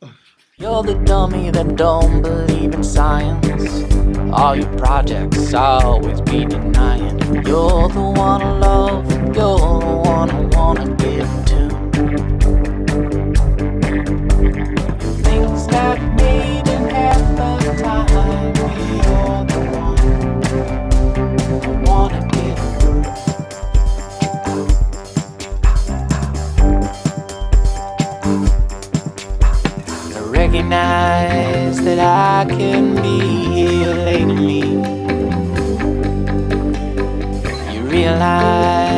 You're 0.57 0.83
the 0.83 0.95
dummy 1.05 1.51
that 1.51 1.77
don't 1.77 2.23
believe 2.23 2.73
in 2.75 2.83
science. 2.83 3.85
All 4.33 4.57
your 4.57 4.75
projects 4.79 5.53
always 5.53 6.21
be 6.23 6.47
denying. 6.47 7.19
You're 7.45 7.89
the 7.89 8.01
one 8.01 8.41
I 8.43 8.59
love, 8.59 9.11
you're 9.35 9.59
the 9.59 10.01
one 10.09 10.31
I 10.31 10.41
wanna 10.57 10.95
give 10.97 11.29
to. 11.47 11.69
Things 15.23 15.67
that 15.67 16.22
recognize 31.73 31.85
that 31.85 31.99
I 31.99 32.45
can 32.49 32.95
be 32.97 33.21
here 33.55 33.95
lately. 33.95 34.61
You 37.75 37.83
realize 37.89 38.92